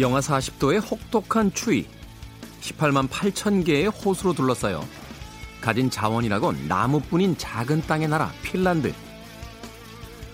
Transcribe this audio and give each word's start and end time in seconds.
영하 0.00 0.20
40도의 0.20 0.90
혹독한 0.90 1.52
추위, 1.52 1.86
18만 2.62 3.08
8천 3.08 3.66
개의 3.66 3.88
호수로 3.88 4.32
둘러싸여 4.32 4.82
가진 5.60 5.90
자원이라곤 5.90 6.68
나무뿐인 6.68 7.36
작은 7.36 7.82
땅의 7.82 8.08
나라 8.08 8.32
핀란드. 8.42 8.94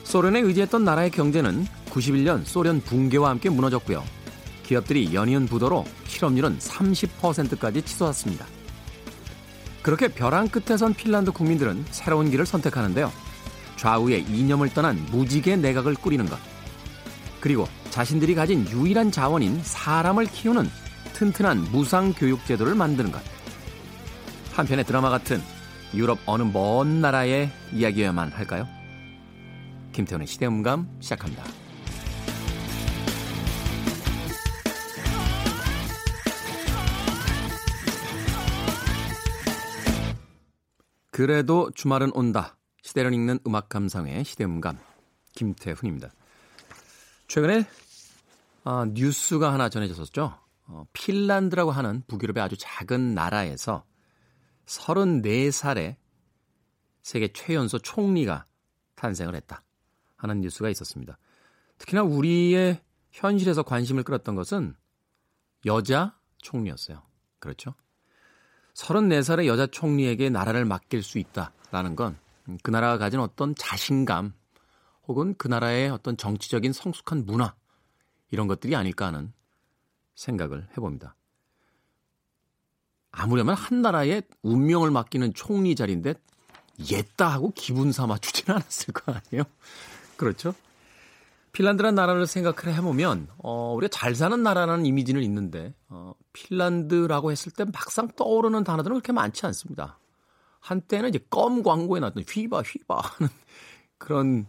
소련에 0.04 0.38
의지했던 0.38 0.84
나라의 0.84 1.10
경제는 1.10 1.66
91년 1.90 2.44
소련 2.44 2.80
붕괴와 2.80 3.30
함께 3.30 3.50
무너졌고요. 3.50 4.04
기업들이 4.62 5.12
연이은 5.12 5.46
부도로 5.46 5.84
실업률은 6.06 6.58
30%까지 6.58 7.82
치솟았습니다. 7.82 8.46
그렇게 9.82 10.06
벼랑 10.08 10.48
끝에 10.48 10.76
선 10.76 10.94
핀란드 10.94 11.32
국민들은 11.32 11.86
새로운 11.90 12.30
길을 12.30 12.46
선택하는데요. 12.46 13.12
좌우의 13.76 14.26
이념을 14.28 14.72
떠난 14.74 15.04
무지개 15.10 15.56
내각을 15.56 15.94
꾸리는 15.94 16.24
것. 16.26 16.38
그리고 17.40 17.68
자신들이 17.96 18.34
가진 18.34 18.68
유일한 18.68 19.10
자원인 19.10 19.58
사람을 19.62 20.26
키우는 20.26 20.68
튼튼한 21.14 21.72
무상 21.72 22.12
교육 22.12 22.44
제도를 22.44 22.74
만드는 22.74 23.10
것. 23.10 23.22
한편의 24.52 24.84
드라마 24.84 25.08
같은 25.08 25.40
유럽 25.94 26.18
어느 26.26 26.42
먼 26.42 27.00
나라의 27.00 27.50
이야기여야만 27.72 28.32
할까요? 28.32 28.68
김태훈의 29.92 30.26
시대음감 30.26 30.98
시작합니다. 31.00 31.42
그래도 41.10 41.70
주말은 41.74 42.10
온다. 42.12 42.58
시대를 42.82 43.14
읽는 43.14 43.38
음악 43.46 43.70
감상회 43.70 44.22
시대음감 44.22 44.78
김태훈입니다. 45.34 46.12
최근에 47.26 47.64
아, 48.66 48.84
뉴스가 48.86 49.52
하나 49.52 49.68
전해졌었죠. 49.68 50.38
어, 50.68 50.86
핀란드라고 50.92 51.70
하는 51.70 52.02
북유럽의 52.08 52.42
아주 52.42 52.56
작은 52.58 53.14
나라에서 53.14 53.84
34살에 54.66 55.96
세계 57.02 57.32
최연소 57.32 57.78
총리가 57.78 58.46
탄생을 58.96 59.36
했다 59.36 59.62
하는 60.16 60.40
뉴스가 60.40 60.68
있었습니다. 60.70 61.18
특히나 61.78 62.02
우리의 62.02 62.82
현실에서 63.12 63.62
관심을 63.62 64.02
끌었던 64.02 64.34
것은 64.34 64.74
여자 65.64 66.18
총리였어요. 66.38 67.02
그렇죠? 67.38 67.74
34살의 68.74 69.46
여자 69.46 69.66
총리에게 69.66 70.30
나라를 70.30 70.64
맡길 70.64 71.02
수 71.02 71.18
있다라는 71.18 71.96
건 71.96 72.18
그 72.62 72.70
나라가 72.70 72.98
가진 72.98 73.20
어떤 73.20 73.54
자신감 73.54 74.32
혹은 75.08 75.34
그 75.36 75.48
나라의 75.48 75.90
어떤 75.90 76.16
정치적인 76.16 76.72
성숙한 76.72 77.26
문화 77.26 77.54
이런 78.30 78.46
것들이 78.46 78.74
아닐까 78.74 79.06
하는 79.06 79.32
생각을 80.14 80.68
해봅니다. 80.72 81.14
아무려면 83.10 83.54
한 83.54 83.82
나라의 83.82 84.22
운명을 84.42 84.90
맡기는 84.90 85.32
총리 85.34 85.74
자리인데 85.74 86.14
옛다 86.90 87.28
하고 87.28 87.52
기분 87.54 87.92
삼아 87.92 88.18
주지는 88.18 88.56
않았을 88.56 88.92
거 88.92 89.12
아니에요? 89.12 89.44
그렇죠? 90.16 90.54
핀란드라는 91.52 91.94
나라를 91.94 92.26
생각을 92.26 92.74
해보면 92.76 93.28
어, 93.38 93.72
우리가 93.74 93.88
잘 93.90 94.14
사는 94.14 94.42
나라라는 94.42 94.84
이미지는 94.84 95.22
있는데 95.22 95.74
어, 95.88 96.12
핀란드라고 96.34 97.32
했을 97.32 97.50
때 97.50 97.64
막상 97.64 98.08
떠오르는 98.08 98.62
단어들은 98.62 98.96
그렇게 98.96 99.12
많지 99.12 99.46
않습니다. 99.46 99.98
한때는 100.60 101.08
이제 101.08 101.18
껌 101.30 101.62
광고에 101.62 102.00
나왔던 102.00 102.24
휘바 102.28 102.60
휘바 102.60 103.00
하는 103.00 103.30
그런 103.96 104.46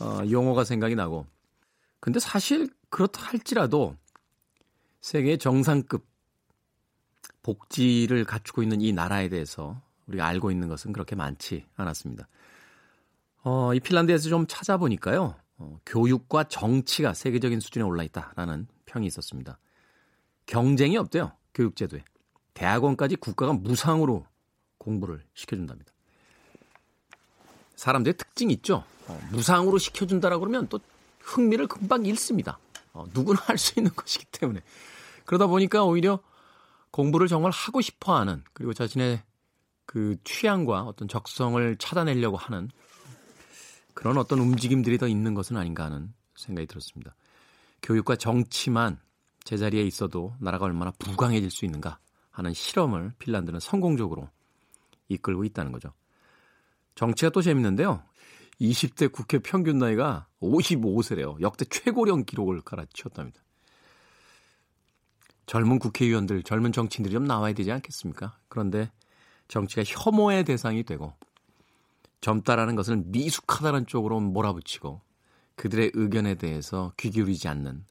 어, 0.00 0.20
용어가 0.30 0.64
생각이 0.64 0.94
나고 0.94 1.26
근데 2.00 2.20
사실 2.20 2.68
그렇다 2.90 3.22
할지라도 3.22 3.96
세계 5.00 5.36
정상급 5.36 6.06
복지를 7.42 8.24
갖추고 8.24 8.62
있는 8.62 8.80
이 8.80 8.92
나라에 8.92 9.28
대해서 9.28 9.80
우리가 10.06 10.26
알고 10.26 10.50
있는 10.50 10.68
것은 10.68 10.92
그렇게 10.92 11.16
많지 11.16 11.66
않았습니다. 11.76 12.28
어, 13.44 13.72
이 13.74 13.80
핀란드에서 13.80 14.28
좀 14.28 14.46
찾아보니까요. 14.46 15.34
어, 15.58 15.80
교육과 15.86 16.44
정치가 16.44 17.14
세계적인 17.14 17.60
수준에 17.60 17.84
올라 17.84 18.02
있다라는 18.02 18.66
평이 18.86 19.06
있었습니다. 19.06 19.58
경쟁이 20.46 20.96
없대요. 20.96 21.32
교육제도에. 21.54 22.04
대학원까지 22.54 23.16
국가가 23.16 23.52
무상으로 23.52 24.26
공부를 24.78 25.24
시켜준답니다. 25.34 25.92
사람들의 27.76 28.16
특징이 28.16 28.52
있죠. 28.54 28.84
어, 29.06 29.20
무상으로 29.30 29.78
시켜준다라고 29.78 30.40
그러면 30.40 30.68
또 30.68 30.80
흥미를 31.20 31.66
금방 31.66 32.04
잃습니다. 32.06 32.58
어, 32.98 33.06
누구나 33.14 33.40
할 33.44 33.58
수 33.58 33.78
있는 33.78 33.92
것이기 33.94 34.26
때문에. 34.32 34.60
그러다 35.24 35.46
보니까 35.46 35.84
오히려 35.84 36.20
공부를 36.90 37.28
정말 37.28 37.52
하고 37.52 37.80
싶어 37.80 38.16
하는 38.16 38.42
그리고 38.52 38.72
자신의 38.72 39.22
그 39.86 40.16
취향과 40.24 40.82
어떤 40.82 41.08
적성을 41.08 41.76
찾아내려고 41.76 42.36
하는 42.36 42.70
그런 43.94 44.18
어떤 44.18 44.38
움직임들이 44.38 44.98
더 44.98 45.08
있는 45.08 45.34
것은 45.34 45.56
아닌가 45.56 45.84
하는 45.84 46.12
생각이 46.36 46.66
들었습니다. 46.66 47.14
교육과 47.82 48.16
정치만 48.16 48.98
제자리에 49.44 49.82
있어도 49.82 50.34
나라가 50.40 50.66
얼마나 50.66 50.90
부강해질 50.98 51.50
수 51.50 51.64
있는가 51.64 51.98
하는 52.30 52.52
실험을 52.52 53.14
핀란드는 53.18 53.60
성공적으로 53.60 54.28
이끌고 55.08 55.44
있다는 55.44 55.72
거죠. 55.72 55.92
정치가 56.94 57.30
또 57.30 57.42
재밌는데요. 57.42 58.02
20대 58.60 59.10
국회 59.12 59.38
평균 59.38 59.78
나이가 59.78 60.26
55세래요. 60.42 61.40
역대 61.40 61.64
최고령 61.64 62.24
기록을 62.24 62.60
갈아치웠답니다. 62.62 63.40
젊은 65.46 65.78
국회의원들, 65.78 66.42
젊은 66.42 66.72
정치인들이 66.72 67.12
좀 67.12 67.24
나와야 67.24 67.54
되지 67.54 67.72
않겠습니까? 67.72 68.38
그런데 68.48 68.90
정치가 69.46 69.82
혐오의 69.86 70.44
대상이 70.44 70.82
되고 70.82 71.14
젊다라는 72.20 72.74
것을 72.76 72.96
미숙하다는 73.06 73.86
쪽으로 73.86 74.20
몰아붙이고 74.20 75.00
그들의 75.54 75.92
의견에 75.94 76.34
대해서 76.34 76.92
귀 76.96 77.10
기울이지 77.10 77.48
않는 77.48 77.84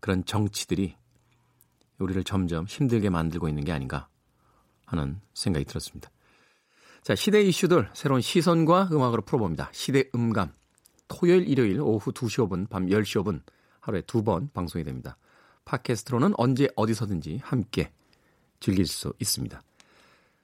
그런 0.00 0.24
정치들이 0.24 0.96
우리를 1.98 2.24
점점 2.24 2.64
힘들게 2.64 3.10
만들고 3.10 3.48
있는 3.48 3.64
게 3.64 3.72
아닌가 3.72 4.08
하는 4.86 5.20
생각이 5.34 5.64
들었습니다. 5.64 6.10
자, 7.02 7.16
시대 7.16 7.42
이슈들 7.42 7.90
새로운 7.94 8.20
시선과 8.20 8.90
음악으로 8.92 9.22
풀어봅니다. 9.22 9.70
시대 9.72 10.04
음감. 10.14 10.52
토요일, 11.08 11.48
일요일 11.48 11.80
오후 11.80 12.12
2시 12.12 12.48
5분, 12.48 12.68
밤 12.70 12.86
10시 12.86 13.22
5분 13.22 13.42
하루에 13.80 14.02
두 14.02 14.22
번 14.22 14.50
방송이 14.52 14.84
됩니다. 14.84 15.16
팟캐스트로는 15.64 16.34
언제 16.36 16.68
어디서든지 16.76 17.40
함께 17.42 17.90
즐길 18.60 18.86
수 18.86 19.12
있습니다. 19.18 19.60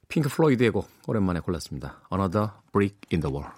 핑크 0.08 0.28
플로이드의 0.28 0.70
곡 0.70 0.88
오랜만에 1.06 1.40
골랐습니다. 1.40 2.00
Another 2.12 2.50
Brick 2.72 2.96
in 3.12 3.20
the 3.20 3.32
Wall. 3.32 3.52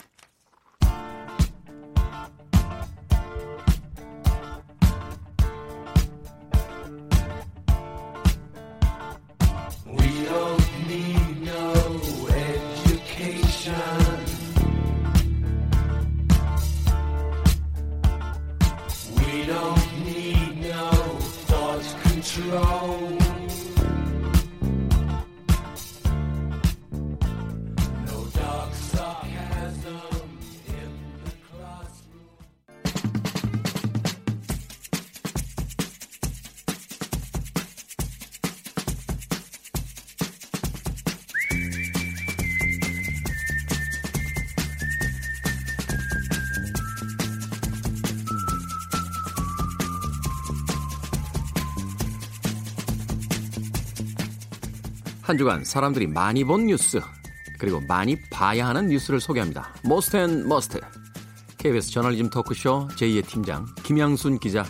Roll. 22.38 23.19
한 55.30 55.38
주간 55.38 55.62
사람들이 55.62 56.08
많이 56.08 56.42
본 56.42 56.66
뉴스 56.66 57.00
그리고 57.60 57.80
많이 57.82 58.20
봐야 58.32 58.66
하는 58.66 58.88
뉴스를 58.88 59.20
소개합니다. 59.20 59.72
Most 59.86 60.16
and 60.16 60.40
Must. 60.40 60.80
KBS 61.56 61.92
저널리즘 61.92 62.30
토크쇼 62.30 62.88
제2의 62.96 63.24
팀장 63.28 63.64
김양순 63.84 64.40
기자 64.40 64.64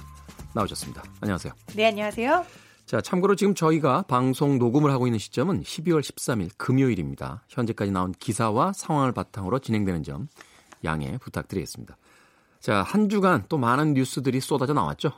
나오셨습니다. 0.54 1.02
안녕하세요. 1.22 1.54
네, 1.74 1.86
안녕하세요. 1.86 2.44
자, 2.84 3.00
참고로 3.00 3.36
지금 3.36 3.54
저희가 3.54 4.02
방송 4.02 4.58
녹음을 4.58 4.90
하고 4.90 5.06
있는 5.06 5.18
시점은 5.18 5.62
12월 5.62 6.00
13일 6.00 6.50
금요일입니다. 6.58 7.42
현재까지 7.48 7.90
나온 7.90 8.12
기사와 8.12 8.74
상황을 8.74 9.12
바탕으로 9.12 9.60
진행되는 9.60 10.02
점 10.02 10.28
양해 10.84 11.16
부탁드리겠습니다. 11.16 11.96
자, 12.60 12.82
한 12.82 13.08
주간 13.08 13.46
또 13.48 13.56
많은 13.56 13.94
뉴스들이 13.94 14.42
쏟아져 14.42 14.74
나왔죠. 14.74 15.12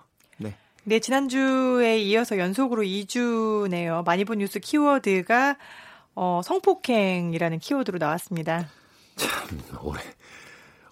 네. 0.84 0.96
네, 0.96 1.00
지난주에 1.00 1.99
이어서 1.99 2.38
연속으로 2.38 2.82
2주네요. 2.82 4.05
많이 4.05 4.25
본 4.25 4.38
뉴스 4.38 4.58
키워드가 4.58 5.56
어, 6.14 6.40
성폭행이라는 6.44 7.58
키워드로 7.61 7.99
나왔습니다. 7.99 8.69
참, 9.17 9.61
올해, 9.82 10.02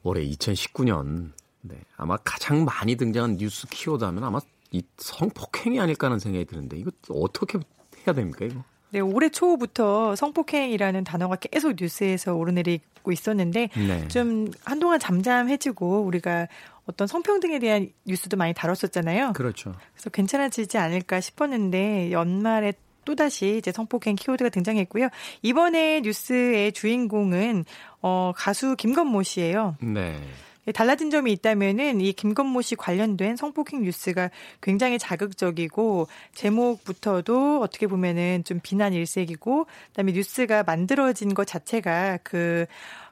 올해 0.02 0.24
2019년, 0.24 1.32
네, 1.62 1.76
아마 1.96 2.16
가장 2.18 2.64
많이 2.64 2.94
등장한 2.96 3.36
뉴스 3.36 3.66
키워드 3.66 4.04
하면 4.04 4.24
아마 4.24 4.38
이 4.70 4.82
성폭행이 4.98 5.80
아닐까 5.80 6.06
하는 6.06 6.20
생각이 6.20 6.44
드는데, 6.44 6.78
이거 6.78 6.90
어떻게 7.10 7.58
해야 8.06 8.14
됩니까, 8.14 8.44
이거? 8.44 8.62
네, 8.90 9.00
올해 9.00 9.28
초부터 9.28 10.16
성폭행이라는 10.16 11.04
단어가 11.04 11.36
계속 11.36 11.74
뉴스에서 11.78 12.34
오르내리고 12.34 13.12
있었는데 13.12 13.68
네. 13.74 14.08
좀 14.08 14.50
한동안 14.64 14.98
잠잠해지고 14.98 16.02
우리가 16.02 16.48
어떤 16.86 17.06
성평등에 17.06 17.58
대한 17.60 17.88
뉴스도 18.04 18.36
많이 18.36 18.52
다뤘었잖아요. 18.52 19.32
그렇죠. 19.34 19.74
그래서 19.94 20.10
괜찮아지지 20.10 20.78
않을까 20.78 21.20
싶었는데 21.20 22.10
연말에 22.10 22.72
또다시 23.04 23.56
이제 23.58 23.72
성폭행 23.72 24.16
키워드가 24.16 24.50
등장했고요. 24.50 25.08
이번에 25.42 26.00
뉴스의 26.00 26.72
주인공은 26.72 27.64
어 28.02 28.32
가수 28.36 28.76
김건모 28.76 29.22
씨예요. 29.22 29.76
네. 29.80 30.20
예, 30.66 30.72
달라진 30.72 31.10
점이 31.10 31.32
있다면은 31.32 32.00
이 32.00 32.12
김건모 32.12 32.62
씨 32.62 32.76
관련된 32.76 33.36
성폭행 33.36 33.82
뉴스가 33.82 34.30
굉장히 34.60 34.98
자극적이고 34.98 36.06
제목부터도 36.34 37.60
어떻게 37.60 37.86
보면은 37.86 38.44
좀 38.44 38.60
비난 38.62 38.92
일색이고 38.92 39.66
그다음에 39.88 40.12
뉴스가 40.12 40.62
만들어진 40.64 41.34
것 41.34 41.46
자체가 41.46 42.18
그 42.22 42.66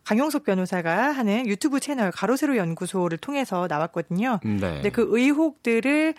강용석 0.05 0.45
변호사가 0.45 1.13
하는 1.13 1.47
유튜브 1.47 1.81
채널 1.81 2.11
가로세로 2.11 2.57
연구소를 2.57 3.19
통해서 3.19 3.67
나왔거든요. 3.69 4.41
네. 4.43 4.59
근데 4.59 4.91
그 4.91 5.07
의혹들을 5.11 6.15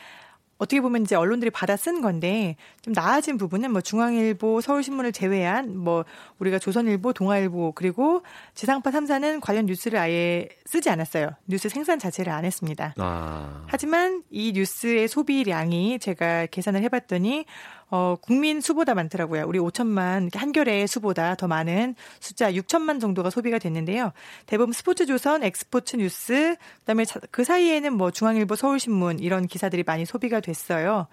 어떻게 0.59 0.81
보면 0.81 1.01
이제 1.01 1.15
언론들이 1.15 1.49
받아 1.49 1.75
쓴 1.75 2.01
건데 2.01 2.55
좀 2.81 2.93
나아진 2.93 3.37
부분은 3.37 3.71
뭐 3.71 3.81
중앙일보, 3.81 4.61
서울신문을 4.61 5.13
제외한 5.13 5.75
뭐 5.75 6.03
우리가 6.37 6.59
조선일보, 6.59 7.13
동아일보 7.13 7.71
그리고 7.73 8.21
지상파 8.53 8.91
3사는 8.91 9.39
관련 9.41 9.65
뉴스를 9.65 9.97
아예 9.97 10.49
쓰지 10.65 10.89
않았어요. 10.89 11.31
뉴스 11.47 11.69
생산 11.69 11.97
자체를 11.97 12.31
안 12.31 12.45
했습니다. 12.45 12.93
아. 12.97 13.63
하지만 13.67 14.21
이 14.29 14.51
뉴스의 14.51 15.07
소비량이 15.07 15.99
제가 15.99 16.47
계산을 16.47 16.83
해봤더니 16.83 17.45
어, 17.89 18.15
국민 18.21 18.61
수보다 18.61 18.93
많더라고요. 18.93 19.45
우리 19.47 19.59
5천만 19.59 20.33
한겨레 20.35 20.87
수보다 20.87 21.35
더 21.35 21.47
많은 21.47 21.95
숫자 22.19 22.51
6천만 22.51 23.01
정도가 23.01 23.29
소비가 23.29 23.59
됐는데요. 23.59 24.11
대부분 24.45 24.73
스포츠조선, 24.73 25.43
엑스포츠 25.43 25.95
뉴스, 25.97 26.55
그다음에 26.79 27.05
그 27.31 27.43
사이에는 27.43 27.93
뭐 27.93 28.11
중앙일보, 28.11 28.55
서울신문 28.55 29.19
이런 29.19 29.47
기사들이 29.47 29.83
많이 29.83 30.05
소비가 30.05 30.39
됐어요. 30.39 31.07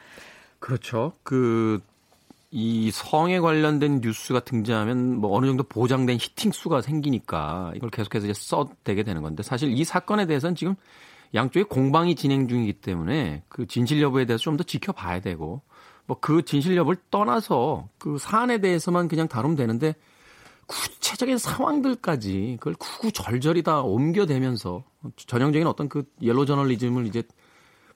그렇죠. 0.58 1.12
그 1.22 1.80
이 2.50 2.90
성에 2.90 3.40
관련된 3.40 4.00
뉴스가 4.02 4.40
등장하면 4.40 5.16
뭐 5.18 5.36
어느 5.36 5.46
정도 5.46 5.62
보장된 5.64 6.16
히팅 6.16 6.52
수가 6.52 6.80
생기니까 6.80 7.72
이걸 7.74 7.90
계속해서 7.90 8.26
이제 8.26 8.34
써대게 8.34 9.02
되는 9.02 9.22
건데 9.22 9.42
사실 9.42 9.70
이 9.72 9.84
사건에 9.84 10.26
대해서는 10.26 10.54
지금 10.54 10.74
양쪽에 11.34 11.64
공방이 11.64 12.14
진행 12.14 12.48
중이기 12.48 12.74
때문에 12.74 13.42
그 13.48 13.66
진실 13.66 14.00
여부에 14.00 14.24
대해서 14.24 14.42
좀 14.42 14.56
더 14.56 14.62
지켜봐야 14.64 15.20
되고 15.20 15.60
뭐 16.06 16.18
그 16.20 16.42
진실 16.42 16.76
여부를 16.76 17.00
떠나서 17.10 17.88
그 17.98 18.18
사안에 18.18 18.58
대해서만 18.58 19.08
그냥 19.08 19.28
다루면 19.28 19.56
되는데 19.56 19.94
구체적인 20.66 21.38
상황들까지 21.38 22.56
그걸 22.58 22.74
구구절절히 22.74 23.62
다 23.62 23.82
옮겨대면서 23.82 24.84
전형적인 25.16 25.66
어떤 25.66 25.88
그 25.88 26.04
옐로 26.20 26.44
저널리즘을 26.44 27.06
이제 27.06 27.22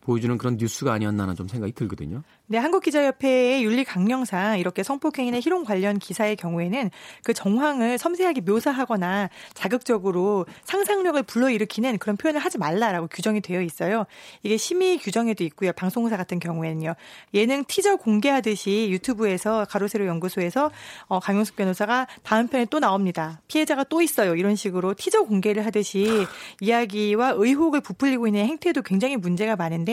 보여주는 0.00 0.36
그런 0.38 0.56
뉴스가 0.56 0.92
아니었나 0.92 1.24
하는 1.24 1.36
좀 1.36 1.46
생각이 1.46 1.72
들거든요. 1.72 2.22
네, 2.46 2.58
한국기자협회의 2.58 3.62
윤리 3.64 3.84
강령상 3.84 4.58
이렇게 4.58 4.82
성폭행이나 4.82 5.38
희롱 5.40 5.64
관련 5.64 5.98
기사의 5.98 6.36
경우에는 6.36 6.90
그 7.22 7.32
정황을 7.32 7.98
섬세하게 7.98 8.40
묘사하거나 8.40 9.28
자극적으로 9.54 10.46
상상력을 10.64 11.22
불러일으키는 11.22 11.98
그런 11.98 12.16
표현을 12.16 12.40
하지 12.40 12.58
말라라고 12.58 13.08
규정이 13.08 13.40
되어 13.40 13.62
있어요. 13.62 14.06
이게 14.42 14.56
심의 14.56 14.98
규정에도 14.98 15.44
있고요. 15.44 15.72
방송사 15.72 16.16
같은 16.16 16.38
경우에는요. 16.38 16.94
예능 17.34 17.64
티저 17.64 17.96
공개하듯이 17.96 18.88
유튜브에서 18.90 19.66
가로세로 19.66 20.06
연구소에서 20.06 20.70
어, 21.08 21.20
강용숙 21.20 21.56
변호사가 21.56 22.08
다음 22.22 22.48
편에 22.48 22.64
또 22.70 22.80
나옵니다. 22.80 23.40
피해자가 23.48 23.84
또 23.84 24.02
있어요. 24.02 24.34
이런 24.34 24.56
식으로 24.56 24.94
티저 24.94 25.22
공개를 25.22 25.66
하듯이 25.66 26.26
이야기와 26.60 27.34
의혹을 27.36 27.80
부풀리고 27.80 28.26
있는 28.26 28.46
행태도 28.46 28.82
굉장히 28.82 29.16
문제가 29.16 29.56
많은데 29.56 29.89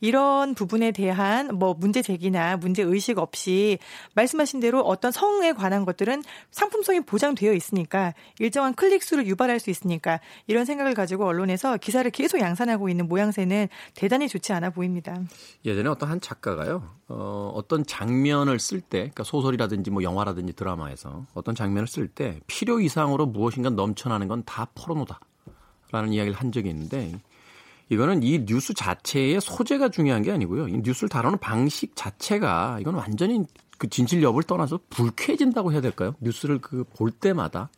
이런 0.00 0.54
부분에 0.54 0.92
대한 0.92 1.48
뭐 1.58 1.74
문제 1.74 2.02
제기나 2.02 2.56
문제 2.58 2.82
의식 2.82 3.18
없이 3.18 3.78
말씀하신 4.14 4.60
대로 4.60 4.80
어떤 4.82 5.10
성에 5.10 5.52
관한 5.52 5.84
것들은 5.84 6.22
상품성이 6.50 7.00
보장되어 7.00 7.52
있으니까 7.54 8.14
일정한 8.38 8.74
클릭 8.74 9.02
수를 9.02 9.26
유발할 9.26 9.58
수 9.58 9.70
있으니까 9.70 10.20
이런 10.46 10.64
생각을 10.64 10.94
가지고 10.94 11.26
언론에서 11.26 11.76
기사를 11.78 12.08
계속 12.10 12.40
양산하고 12.40 12.88
있는 12.88 13.08
모양새는 13.08 13.68
대단히 13.94 14.28
좋지 14.28 14.52
않아 14.52 14.70
보입니다. 14.70 15.16
예전에 15.64 15.88
어떤 15.88 16.10
한 16.10 16.20
작가가요. 16.20 16.82
어, 17.08 17.52
어떤 17.54 17.84
장면을 17.84 18.58
쓸 18.58 18.80
때, 18.80 18.98
그러니까 18.98 19.24
소설이라든지 19.24 19.90
뭐 19.90 20.02
영화라든지 20.02 20.52
드라마에서 20.54 21.26
어떤 21.34 21.54
장면을 21.54 21.86
쓸 21.86 22.08
때 22.08 22.40
필요 22.46 22.80
이상으로 22.80 23.26
무엇인가 23.26 23.70
넘쳐나는 23.70 24.28
건 24.28 24.42
다 24.44 24.66
포르노다. 24.74 25.20
라는 25.92 26.12
이야기를 26.12 26.38
한 26.38 26.52
적이 26.52 26.70
있는데 26.70 27.12
이거는 27.92 28.22
이 28.22 28.44
뉴스 28.46 28.72
자체의 28.74 29.40
소재가 29.40 29.90
중요한 29.90 30.22
게 30.22 30.32
아니고요. 30.32 30.68
이 30.68 30.80
뉴스를 30.82 31.08
다루는 31.10 31.38
방식 31.38 31.94
자체가 31.94 32.78
이건 32.80 32.94
완전히 32.94 33.44
그 33.76 33.88
진실 33.88 34.22
여부를 34.22 34.46
떠나서 34.46 34.80
불쾌해진다고 34.90 35.72
해야 35.72 35.80
될까요? 35.80 36.14
뉴스를 36.20 36.58
그 36.58 36.84
볼 36.96 37.10
때마다 37.10 37.68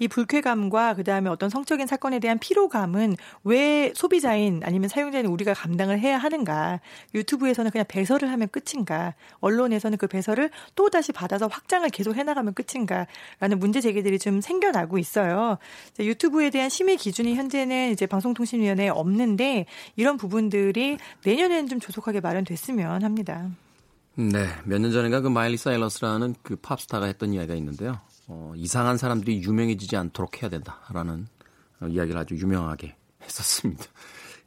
이 0.00 0.08
불쾌감과 0.08 0.94
그다음에 0.94 1.30
어떤 1.30 1.50
성적인 1.50 1.86
사건에 1.86 2.18
대한 2.18 2.38
피로감은 2.38 3.16
왜 3.44 3.92
소비자인 3.94 4.62
아니면 4.64 4.88
사용자인 4.88 5.26
우리가 5.26 5.54
감당을 5.54 6.00
해야 6.00 6.18
하는가? 6.18 6.80
유튜브에서는 7.14 7.70
그냥 7.70 7.84
배설을 7.86 8.32
하면 8.32 8.48
끝인가? 8.48 9.14
언론에서는 9.40 9.98
그 9.98 10.06
배설을 10.08 10.50
또 10.74 10.90
다시 10.90 11.12
받아서 11.12 11.46
확장을 11.46 11.88
계속 11.90 12.16
해나가면 12.16 12.54
끝인가? 12.54 13.06
라는 13.38 13.58
문제 13.58 13.80
제기들이 13.80 14.18
좀 14.18 14.40
생겨나고 14.40 14.98
있어요. 14.98 15.58
유튜브에 15.98 16.50
대한 16.50 16.70
심의 16.70 16.96
기준이 16.96 17.34
현재는 17.34 17.92
이제 17.92 18.06
방송통신위원회에 18.06 18.88
없는데 18.88 19.66
이런 19.96 20.16
부분들이 20.16 20.96
내년에는 21.24 21.68
좀 21.68 21.78
조속하게 21.78 22.20
마련됐으면 22.20 23.04
합니다. 23.04 23.50
네, 24.16 24.46
몇 24.64 24.80
년 24.80 24.92
전인가 24.92 25.20
그 25.20 25.28
마일리 25.28 25.56
사이러스라는 25.56 26.34
그 26.42 26.56
팝스타가 26.56 27.06
했던 27.06 27.32
이야기가 27.34 27.54
있는데요. 27.54 28.00
어, 28.32 28.52
이상한 28.54 28.96
사람들이 28.96 29.42
유명해지지 29.42 29.96
않도록 29.96 30.40
해야 30.40 30.48
된다라는 30.48 31.26
어, 31.80 31.86
이야기를 31.88 32.18
아주 32.20 32.36
유명하게 32.36 32.94
했었습니다. 33.22 33.84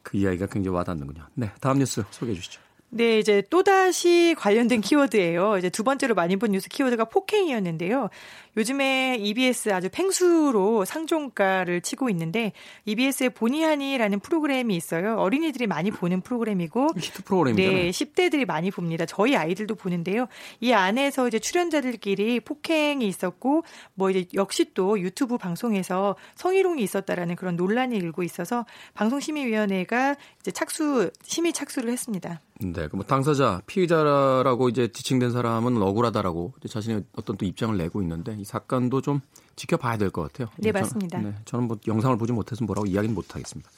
그 0.01 0.17
이야기가 0.17 0.47
굉장히 0.47 0.75
와닿는군요. 0.75 1.27
네, 1.33 1.51
다음 1.59 1.79
뉴스 1.79 2.03
소개해 2.09 2.35
주시죠. 2.35 2.61
네, 2.89 3.19
이제 3.19 3.41
또다시 3.49 4.35
관련된 4.37 4.79
키워드예요. 4.81 5.57
이제 5.57 5.69
두 5.69 5.83
번째로 5.83 6.13
많이 6.15 6.35
본 6.37 6.51
뉴스 6.51 6.69
키워드가 6.69 7.05
폭행이었는데요. 7.05 8.09
요즘에 8.55 9.17
EBS 9.19 9.73
아주 9.73 9.89
팽수로 9.91 10.85
상종가를 10.85 11.81
치고 11.81 12.09
있는데 12.09 12.53
EBS의 12.85 13.31
보니 13.31 13.63
하니라는 13.63 14.19
프로그램이 14.19 14.75
있어요. 14.75 15.17
어린이들이 15.17 15.67
많이 15.67 15.91
보는 15.91 16.21
프로그램이고 16.21 16.89
히트 16.97 17.23
프로그램이잖아요. 17.23 17.77
네, 17.77 17.89
10대들이 17.89 18.45
많이 18.45 18.71
봅니다. 18.71 19.05
저희 19.05 19.35
아이들도 19.35 19.75
보는데요. 19.75 20.27
이 20.59 20.71
안에서 20.71 21.27
이제 21.27 21.39
출연자들끼리 21.39 22.41
폭행이 22.41 23.07
있었고 23.07 23.63
뭐 23.95 24.09
이제 24.09 24.25
역시 24.33 24.73
또 24.73 24.99
유튜브 24.99 25.37
방송에서 25.37 26.15
성희롱이 26.35 26.83
있었다라는 26.83 27.35
그런 27.35 27.55
논란이 27.55 27.97
일고 27.97 28.23
있어서 28.23 28.65
방송심의위원회가 28.93 30.15
이제 30.41 30.51
착수 30.51 31.11
심의 31.23 31.53
착수를 31.53 31.91
했습니다. 31.91 32.39
네, 32.59 32.87
그뭐 32.87 33.03
당사자 33.03 33.61
피의자라고 33.65 34.69
이제 34.69 34.87
지칭된 34.87 35.31
사람은 35.31 35.81
억울하다라고 35.81 36.53
자신의 36.69 37.03
어떤 37.15 37.35
또 37.35 37.45
입장을 37.45 37.75
내고 37.77 38.01
있는데 38.01 38.35
이 38.43 38.45
사건도 38.45 39.01
좀 39.01 39.21
지켜봐야 39.55 39.97
될 39.97 40.11
것 40.11 40.23
같아요. 40.23 40.49
네, 40.57 40.71
맞습니다. 40.71 41.17
저는, 41.19 41.31
네, 41.31 41.37
저는 41.45 41.67
뭐 41.67 41.77
영상을 41.87 42.17
보지 42.17 42.33
못해서 42.33 42.63
뭐라고 42.65 42.85
이야기는 42.85 43.15
못하겠습니다. 43.15 43.69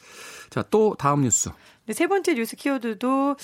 자, 0.49 0.63
또 0.71 0.95
다음 0.97 1.21
뉴스. 1.21 1.49
네, 1.87 1.93
세 1.93 2.07
번째 2.07 2.33
뉴스 2.33 2.55
키워드도 2.55 3.35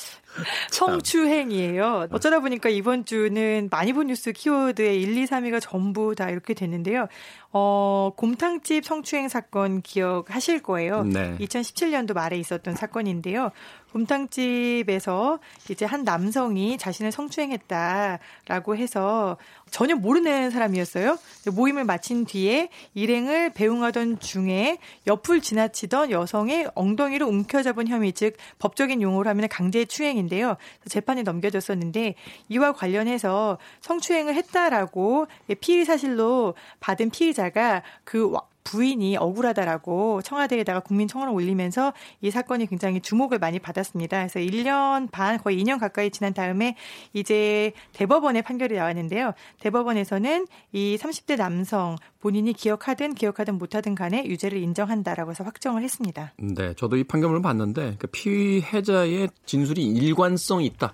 성추행이에요. 0.72 2.08
어쩌다 2.12 2.40
보니까 2.40 2.70
이번 2.70 3.06
주는 3.06 3.68
많이 3.70 3.94
본 3.94 4.08
뉴스 4.08 4.32
키워드의 4.32 5.00
1, 5.00 5.16
2, 5.16 5.26
3위가 5.26 5.60
전부 5.62 6.16
다 6.16 6.30
이렇게 6.30 6.56
됐는데요. 6.56 7.08
어, 7.54 8.14
곰탕집 8.16 8.86
성추행 8.86 9.28
사건 9.28 9.82
기억하실 9.82 10.64
거예요. 10.64 11.04
네. 11.04 11.36
2017년도 11.38 12.14
말에 12.14 12.38
있었던 12.38 12.76
사건인데요. 12.76 13.52
곰탕집에서 13.92 15.40
이제 15.70 15.84
한 15.84 16.06
남성이 16.06 16.78
자신을 16.78 17.12
성추행했다라고 17.12 18.78
해서 18.78 19.36
전혀 19.70 19.96
모르는 19.96 20.50
사람이었어요. 20.50 21.18
모임을 21.54 21.84
마친 21.84 22.22
본 22.22 22.26
뒤에 22.26 22.70
일행을 22.94 23.52
배웅하던 23.54 24.20
중에 24.20 24.78
옆을 25.08 25.42
지나치던 25.42 26.12
여성의 26.12 26.72
엉덩이를 26.76 27.26
움켜잡은 27.28 27.88
혐의 27.88 28.14
즉 28.14 28.31
법적인 28.60 29.02
용어로 29.02 29.30
하면 29.30 29.48
강제 29.48 29.86
추행인데요. 29.86 30.58
재판에 30.88 31.24
넘겨졌었는데 31.24 32.16
이와 32.50 32.74
관련해서 32.74 33.58
성추행을 33.82 34.36
했다라고 34.36 35.28
피의 35.60 35.86
사실로 35.86 36.56
받은 36.80 37.10
피의자가 37.10 37.84
그 38.04 38.32
부인이 38.64 39.18
억울하다라고 39.18 40.22
청와대에다가 40.22 40.82
국민 40.82 41.08
청원을 41.08 41.34
올리면서 41.34 41.94
이 42.22 42.32
사건이 42.32 42.68
굉장히 42.68 43.02
주목을 43.02 43.40
많이 43.40 43.60
받았습니다. 43.60 44.28
그래서 44.28 44.40
1년 44.40 45.10
반 45.12 45.38
거의 45.38 45.62
2년 45.62 45.80
가까이 45.80 46.12
지난 46.12 46.34
다음에 46.34 46.76
이제 47.14 47.74
대법원의 47.94 48.44
판결이 48.44 48.76
나왔는데요. 48.76 49.34
대법원에서는 49.60 50.48
이 50.74 50.98
30대 51.00 51.38
남성 51.38 51.96
본인이 52.20 52.54
기억하든 52.54 53.16
기억하든 53.16 53.58
못하든 53.58 53.96
간에 53.96 54.26
유죄를 54.26 54.60
인정한다라고 54.60 55.32
해서 55.32 55.44
확정을 55.44 55.84
했습니다. 55.84 56.34
네, 56.38 56.74
저도 56.76 56.98
이 56.98 57.04
판결문을 57.04 57.42
봤는데 57.42 57.96
그 58.00 58.08
피해자의 58.08 59.30
진술이 59.46 59.86
일관성이 59.86 60.66
있다. 60.68 60.94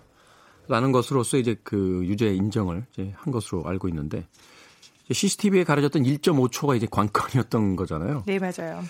라는 0.69 0.91
것으로서 0.91 1.37
이제 1.37 1.55
그 1.63 2.01
유죄 2.05 2.33
인정을 2.33 2.85
이제 2.91 3.13
한 3.15 3.31
것으로 3.31 3.65
알고 3.65 3.87
있는데 3.87 4.27
CCTV에 5.13 5.63
가려졌던 5.63 6.03
1.5초가 6.03 6.75
이제 6.75 6.87
관건이었던 6.89 7.75
거잖아요. 7.75 8.23
네, 8.25 8.39
맞아요. 8.39 8.83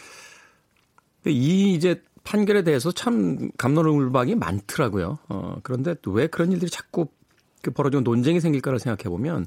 이 1.26 1.74
이제 1.74 2.02
판결에 2.24 2.64
대해서 2.64 2.92
참 2.92 3.50
감론을박이 3.58 4.36
많더라고요. 4.36 5.20
어, 5.30 5.58
그런데 5.64 5.96
왜 6.08 6.28
그런 6.28 6.52
일들이 6.52 6.70
자꾸 6.70 7.08
그 7.62 7.72
벌어지고 7.72 8.02
논쟁이 8.02 8.40
생길까를 8.40 8.80
생각해 8.80 9.10
보면 9.10 9.46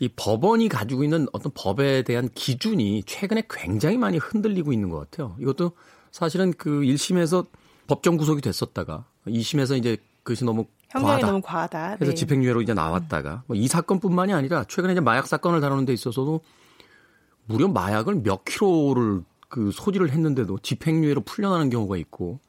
이 0.00 0.08
법원이 0.08 0.68
가지고 0.68 1.04
있는 1.04 1.26
어떤 1.32 1.52
법에 1.54 2.02
대한 2.02 2.28
기준이 2.34 3.02
최근에 3.04 3.44
굉장히 3.50 3.98
많이 3.98 4.18
흔들리고 4.18 4.72
있는 4.72 4.90
것 4.90 4.98
같아요. 4.98 5.36
이것도 5.40 5.72
사실은 6.12 6.52
그 6.56 6.80
1심에서 6.80 7.46
법정 7.86 8.16
구속이 8.16 8.40
됐었다가 8.40 9.06
2심에서 9.26 9.76
이제 9.76 9.96
그것이 10.22 10.44
너무 10.44 10.66
형량이 10.90 11.20
과하다. 11.20 11.26
너무 11.26 11.40
과하다. 11.42 11.96
그래서 11.96 12.12
네. 12.12 12.14
집행유예로 12.14 12.62
이제 12.62 12.74
나왔다가 12.74 13.42
뭐 13.46 13.56
이 13.56 13.68
사건뿐만이 13.68 14.32
아니라 14.32 14.64
최근에 14.64 14.92
이제 14.94 15.00
마약 15.00 15.26
사건을 15.26 15.60
다루는 15.60 15.84
데 15.84 15.92
있어서도 15.92 16.40
무려 17.46 17.68
마약을 17.68 18.22
몇 18.22 18.44
킬로를 18.44 19.22
그 19.48 19.70
소지를 19.72 20.10
했는데도 20.10 20.58
집행유예로 20.58 21.22
풀려나는 21.22 21.70
경우가 21.70 21.96
있고 21.98 22.40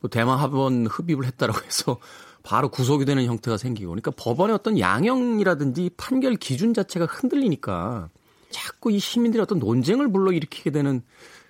뭐 0.00 0.08
대마 0.10 0.36
합원 0.36 0.86
흡입을 0.86 1.24
했다라고 1.26 1.60
해서 1.64 1.98
바로 2.42 2.70
구속이 2.70 3.04
되는 3.04 3.24
형태가 3.26 3.58
생기고 3.58 3.90
그러니까 3.90 4.10
법원의 4.16 4.54
어떤 4.54 4.78
양형이라든지 4.78 5.90
판결 5.98 6.36
기준 6.36 6.72
자체가 6.72 7.04
흔들리니까 7.06 8.08
자꾸 8.50 8.90
이 8.90 8.98
시민들의 8.98 9.42
어떤 9.42 9.58
논쟁을 9.58 10.10
불러일으키게 10.10 10.70
되는 10.70 11.02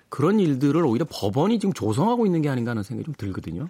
그런 0.09 0.39
일들을 0.41 0.85
오히려 0.85 1.05
법원이 1.09 1.59
지금 1.59 1.71
조성하고 1.73 2.25
있는 2.25 2.41
게 2.41 2.49
아닌가 2.49 2.71
하는 2.71 2.83
생각이 2.83 3.05
좀 3.05 3.13
들거든요. 3.17 3.69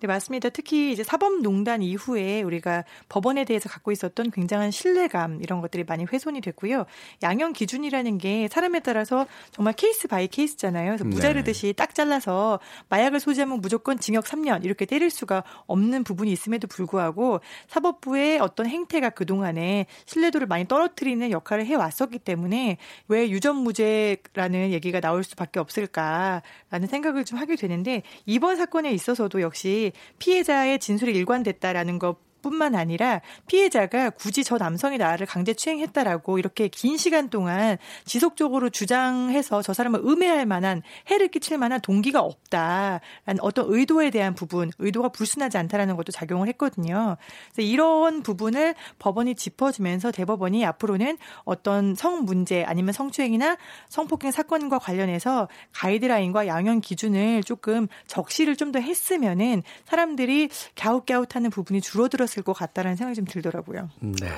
네, 0.00 0.06
맞습니다. 0.06 0.48
특히 0.48 0.92
이제 0.92 1.04
사법농단 1.04 1.82
이후에 1.82 2.40
우리가 2.40 2.84
법원에 3.10 3.44
대해서 3.44 3.68
갖고 3.68 3.92
있었던 3.92 4.30
굉장한 4.30 4.70
신뢰감 4.70 5.42
이런 5.42 5.60
것들이 5.60 5.84
많이 5.84 6.06
훼손이 6.10 6.40
됐고요. 6.40 6.86
양형 7.22 7.52
기준이라는 7.52 8.16
게 8.16 8.48
사람에 8.48 8.80
따라서 8.80 9.26
정말 9.50 9.74
case 9.74 10.08
by 10.08 10.26
case잖아요. 10.26 10.92
그래서 10.92 11.04
무자르듯이 11.04 11.66
네. 11.66 11.72
딱 11.74 11.94
잘라서 11.94 12.60
마약을 12.88 13.20
소지하면 13.20 13.60
무조건 13.60 13.98
징역 13.98 14.24
3년 14.24 14.64
이렇게 14.64 14.86
때릴 14.86 15.10
수가 15.10 15.44
없는 15.66 16.04
부분이 16.04 16.32
있음에도 16.32 16.66
불구하고 16.66 17.40
사법부의 17.68 18.38
어떤 18.38 18.68
행태가 18.68 19.10
그동안에 19.10 19.84
신뢰도를 20.06 20.46
많이 20.46 20.66
떨어뜨리는 20.66 21.30
역할을 21.30 21.66
해왔었기 21.66 22.20
때문에 22.20 22.78
왜 23.08 23.28
유전무죄라는 23.28 24.70
얘기가 24.72 25.00
나올 25.00 25.24
수밖에 25.24 25.60
없을까라는 25.60 26.88
생각을 26.88 27.26
좀 27.26 27.38
하게 27.38 27.56
되는데 27.56 28.02
이번 28.24 28.56
사건에 28.56 28.92
있어서도 28.92 29.42
역시 29.42 29.89
피해자의 30.18 30.78
진술이 30.78 31.12
일관됐다라는 31.12 31.98
것 31.98 32.16
뿐만 32.42 32.74
아니라 32.74 33.20
피해자가 33.46 34.10
굳이 34.10 34.42
저 34.42 34.56
남성이 34.56 34.96
나를 34.98 35.26
강제 35.26 35.52
추행했다라고 35.52 36.38
이렇게 36.38 36.68
긴 36.68 36.96
시간 36.96 37.28
동안 37.28 37.76
지속적으로 38.06 38.70
주장해서 38.70 39.60
저 39.62 39.74
사람을 39.74 40.00
음해할 40.00 40.46
만한 40.46 40.82
해를 41.08 41.28
끼칠 41.28 41.58
만한 41.58 41.80
동기가 41.80 42.20
없다라는 42.20 43.40
어떤 43.40 43.66
의도에 43.68 44.10
대한 44.10 44.34
부분, 44.34 44.70
의도가 44.78 45.10
불순하지 45.10 45.58
않다라는 45.58 45.96
것도 45.96 46.10
작용을 46.12 46.48
했거든요. 46.48 47.16
그래서 47.52 47.68
이런 47.68 48.22
부분을 48.22 48.74
법원이 48.98 49.34
짚어주면서 49.34 50.10
대법원이 50.10 50.64
앞으로는 50.64 51.18
어떤 51.44 51.94
성 51.94 52.24
문제 52.24 52.64
아니면 52.64 52.92
성추행이나 52.94 53.58
성폭행 53.90 54.30
사건과 54.30 54.78
관련해서 54.78 55.48
가이드라인과 55.72 56.46
양형 56.46 56.80
기준을 56.80 57.42
조금 57.44 57.88
적시를 58.06 58.56
좀 58.56 58.70
더 58.70 58.78
했으면은 58.78 59.64
사람들이 59.86 60.48
갸웃갸웃하는 60.76 61.50
부분이 61.50 61.80
줄어들었을 61.80 62.29
것 62.42 62.52
같다라는 62.52 62.96
생각이 62.96 63.16
좀 63.16 63.24
들더라고요. 63.24 63.90
네. 64.00 64.28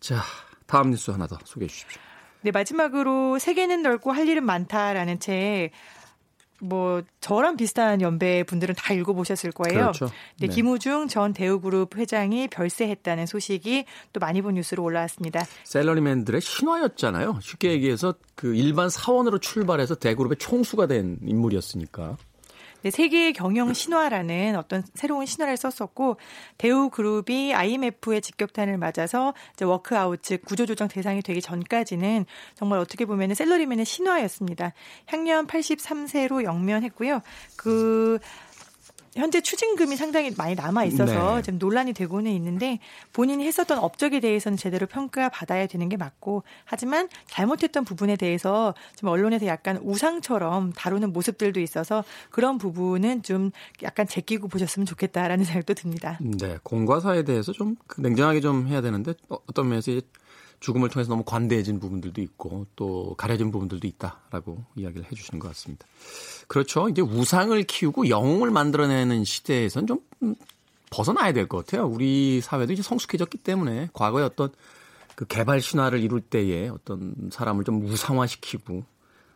자, 0.00 0.22
다음 0.66 0.90
뉴스 0.90 1.10
하나 1.10 1.26
더 1.26 1.38
소개해 1.44 1.68
주십시오. 1.68 2.00
네, 2.42 2.50
마지막으로 2.50 3.38
세계는 3.38 3.82
넓고 3.82 4.12
할 4.12 4.28
일은 4.28 4.44
많다라는 4.44 5.20
책. 5.20 5.70
뭐 6.62 7.02
저랑 7.20 7.56
비슷한 7.56 8.02
연배 8.02 8.44
분들은 8.44 8.74
다 8.76 8.92
읽어보셨을 8.92 9.50
거예요. 9.52 9.80
그렇죠. 9.80 10.06
네, 10.38 10.46
네. 10.46 10.48
김우중 10.48 11.08
전 11.08 11.32
대우그룹 11.32 11.96
회장이 11.96 12.48
별세했다는 12.48 13.26
소식이 13.26 13.86
또 14.12 14.20
많이 14.20 14.42
본 14.42 14.54
뉴스로 14.54 14.82
올라왔습니다. 14.82 15.44
셀러리맨들의 15.64 16.40
신화였잖아요. 16.40 17.38
쉽게 17.40 17.72
얘기해서 17.72 18.14
그 18.34 18.54
일반 18.54 18.90
사원으로 18.90 19.38
출발해서 19.38 19.94
대그룹의 19.94 20.36
총수가 20.36 20.86
된 20.86 21.18
인물이었으니까. 21.24 22.18
네, 22.82 22.90
세계의 22.90 23.34
경영 23.34 23.74
신화라는 23.74 24.56
어떤 24.56 24.82
새로운 24.94 25.26
신화를 25.26 25.56
썼었고 25.56 26.16
대우 26.56 26.88
그룹이 26.88 27.52
IMF의 27.54 28.22
직격탄을 28.22 28.78
맞아서 28.78 29.34
이제 29.52 29.64
워크아웃 29.64 30.22
즉 30.22 30.44
구조조정 30.44 30.88
대상이 30.88 31.20
되기 31.20 31.42
전까지는 31.42 32.24
정말 32.54 32.78
어떻게 32.78 33.04
보면 33.04 33.34
셀러리맨의 33.34 33.84
신화였습니다. 33.84 34.72
향년 35.06 35.46
83세로 35.46 36.44
영면했고요. 36.44 37.20
그 37.56 38.18
현재 39.14 39.40
추징금이 39.40 39.96
상당히 39.96 40.30
많이 40.36 40.54
남아 40.54 40.84
있어서 40.84 41.36
네. 41.36 41.42
지금 41.42 41.58
논란이 41.58 41.92
되고는 41.92 42.30
있는데 42.32 42.78
본인이 43.12 43.44
했었던 43.44 43.78
업적에 43.78 44.20
대해서는 44.20 44.56
제대로 44.56 44.86
평가받아야 44.86 45.66
되는 45.66 45.88
게 45.88 45.96
맞고 45.96 46.44
하지만 46.64 47.08
잘못했던 47.26 47.84
부분에 47.84 48.16
대해서 48.16 48.74
좀 48.96 49.08
언론에서 49.08 49.46
약간 49.46 49.78
우상처럼 49.82 50.72
다루는 50.74 51.12
모습들도 51.12 51.58
있어서 51.60 52.04
그런 52.30 52.58
부분은 52.58 53.22
좀 53.24 53.50
약간 53.82 54.06
제끼고 54.06 54.48
보셨으면 54.48 54.86
좋겠다라는 54.86 55.44
생각도 55.44 55.74
듭니다. 55.74 56.18
네, 56.20 56.58
공과사에 56.62 57.24
대해서 57.24 57.52
좀그 57.52 58.00
냉정하게 58.00 58.40
좀 58.40 58.68
해야 58.68 58.80
되는데 58.80 59.14
어- 59.28 59.38
어떤 59.48 59.68
면에서 59.68 59.90
이제 59.90 60.02
죽음을 60.60 60.90
통해서 60.90 61.08
너무 61.10 61.24
관대해진 61.24 61.80
부분들도 61.80 62.20
있고 62.20 62.66
또 62.76 63.14
가려진 63.16 63.50
부분들도 63.50 63.86
있다라고 63.86 64.62
이야기를 64.76 65.06
해주시는 65.10 65.40
것 65.40 65.48
같습니다. 65.48 65.86
그렇죠. 66.48 66.88
이제 66.88 67.00
우상을 67.02 67.60
키우고 67.64 68.08
영웅을 68.10 68.50
만들어내는 68.50 69.24
시대에선 69.24 69.86
좀 69.86 70.00
음, 70.22 70.34
벗어나야 70.90 71.32
될 71.32 71.48
것 71.48 71.64
같아요. 71.64 71.86
우리 71.86 72.40
사회도 72.42 72.72
이제 72.74 72.82
성숙해졌기 72.82 73.38
때문에 73.38 73.88
과거에 73.94 74.22
어떤 74.22 74.50
그 75.14 75.24
개발 75.26 75.60
신화를 75.60 76.00
이룰 76.00 76.20
때에 76.20 76.68
어떤 76.68 77.14
사람을 77.32 77.64
좀 77.64 77.82
우상화시키고 77.84 78.84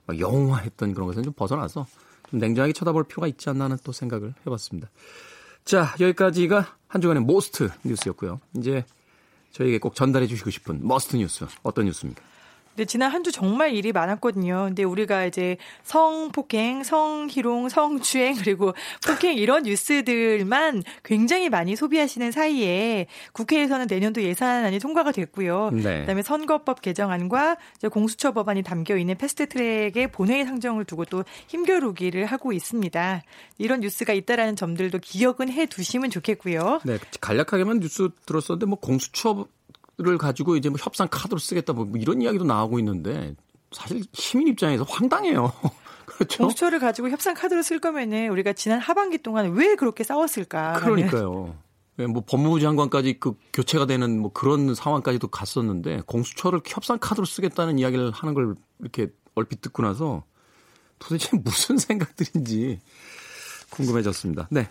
막 0.07 0.21
영웅화했던 0.21 0.93
그런 0.93 1.07
것은 1.07 1.23
좀 1.23 1.33
벗어나서 1.33 1.87
좀 2.31 2.41
냉정하게 2.41 2.73
쳐다볼 2.75 3.05
필요가 3.05 3.27
있지 3.27 3.49
않나 3.49 3.65
하는 3.65 3.79
또 3.85 3.93
생각을 3.93 4.35
해봤습니다. 4.47 4.91
자, 5.65 5.95
여기까지가 6.01 6.77
한 6.89 7.01
주간의 7.01 7.23
most 7.23 7.71
뉴스였고요. 7.85 8.41
이제 8.59 8.85
저에게 9.55 9.79
꼭 9.79 9.95
전달해 9.95 10.27
주시고 10.27 10.51
싶은 10.51 10.87
must 10.87 11.17
뉴스 11.17 11.47
어떤 11.63 11.87
뉴스입니까? 11.87 12.21
근데 12.75 12.85
지난 12.87 13.11
한 13.11 13.25
주 13.25 13.33
정말 13.33 13.75
일이 13.75 13.91
많았거든요. 13.91 14.65
근데 14.67 14.85
우리가 14.85 15.25
이제 15.25 15.57
성폭행, 15.83 16.85
성희롱, 16.85 17.71
성추행 17.71 18.35
그리고 18.37 18.75
폭행 19.07 19.39
이런 19.39 19.63
뉴스들만 19.63 20.83
굉장히 21.03 21.49
많이 21.49 21.75
소비하시는 21.75 22.31
사이에 22.33 23.07
국회에서는 23.33 23.87
내년도 23.89 24.23
예산안이 24.23 24.79
통과가 24.79 25.13
됐고요. 25.13 25.71
네. 25.73 26.01
그다음에 26.01 26.23
선거법 26.23 26.83
개정안과 26.83 27.57
이제 27.79 27.89
공수처 27.89 28.33
법안이 28.33 28.63
담겨 28.63 28.99
있는 28.99 29.17
패스트트랙의 29.17 30.09
본회의 30.13 30.45
상정을 30.45 30.85
두고 30.85 31.07
또 31.07 31.25
힘겨루기를 31.47 32.27
하고 32.27 32.53
있습니다. 32.53 33.23
이런 33.57 33.81
뉴스가 33.81 34.13
있다라는 34.13 34.57
점들도 34.57 34.99
기억은 34.99 35.51
해 35.51 35.65
두시면 35.65 36.11
좋겠고요. 36.11 36.81
네, 36.85 36.99
간략하게만 37.23 37.81
뉴스 37.81 38.11
들었었는데 38.27 38.67
뭐 38.67 38.79
공수처 38.79 39.47
를 39.97 40.19
가지고 40.19 40.57
이제 40.57 40.69
뭐 40.69 40.79
협상 40.81 41.07
카드로 41.09 41.39
쓰겠다 41.39 41.73
뭐 41.73 41.89
이런 41.95 42.21
이야기도 42.21 42.45
나오고 42.45 42.81
있는데 42.81 43.37
사실 43.71 44.03
시민 44.13 44.49
입장에서 44.49 44.83
황당해요. 44.83 45.53
그렇죠? 46.07 46.39
공수처를 46.39 46.81
가지고 46.81 47.11
협상 47.11 47.35
카드로 47.35 47.63
쓸 47.63 47.79
거면은 47.79 48.29
우리가 48.31 48.53
지난 48.55 48.81
하반기 48.81 49.19
동안 49.19 49.53
왜 49.53 49.77
그렇게 49.77 50.03
싸웠을까? 50.03 50.81
그러니까요. 50.81 51.57
예, 52.01 52.07
뭐 52.07 52.25
법무부 52.27 52.61
장관까지 52.61 53.21
그 53.21 53.35
교체가 53.53 53.87
되는 53.87 54.21
뭐 54.21 54.33
그런 54.33 54.75
상황까지도 54.75 55.29
갔었는데 55.29 56.03
공수처를 56.07 56.61
협상 56.67 56.99
카드로 56.99 57.25
쓰겠다는 57.25 57.79
이야기를 57.79 58.11
하는 58.11 58.35
걸 58.35 58.57
이렇게 58.81 59.09
얼핏 59.35 59.61
듣고 59.61 59.83
나서 59.83 60.25
도대체 60.99 61.37
무슨 61.39 61.79
생각들인지 61.79 62.81
궁금해졌습니다. 63.71 64.49
네. 64.51 64.69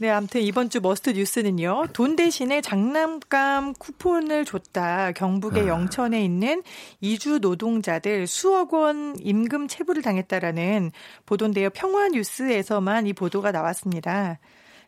네, 0.00 0.08
아무튼 0.08 0.40
이번 0.40 0.70
주 0.70 0.80
must 0.80 1.10
뉴스는요. 1.10 1.88
돈 1.92 2.16
대신에 2.16 2.62
장난감 2.62 3.74
쿠폰을 3.74 4.46
줬다. 4.46 5.12
경북의 5.12 5.64
아. 5.64 5.66
영천에 5.66 6.24
있는 6.24 6.62
이주 7.02 7.40
노동자들 7.40 8.26
수억 8.26 8.72
원 8.72 9.14
임금 9.20 9.68
체불을 9.68 10.00
당했다라는 10.00 10.92
보도인데요. 11.26 11.68
평화 11.68 12.08
뉴스에서만 12.08 13.08
이 13.08 13.12
보도가 13.12 13.52
나왔습니다. 13.52 14.38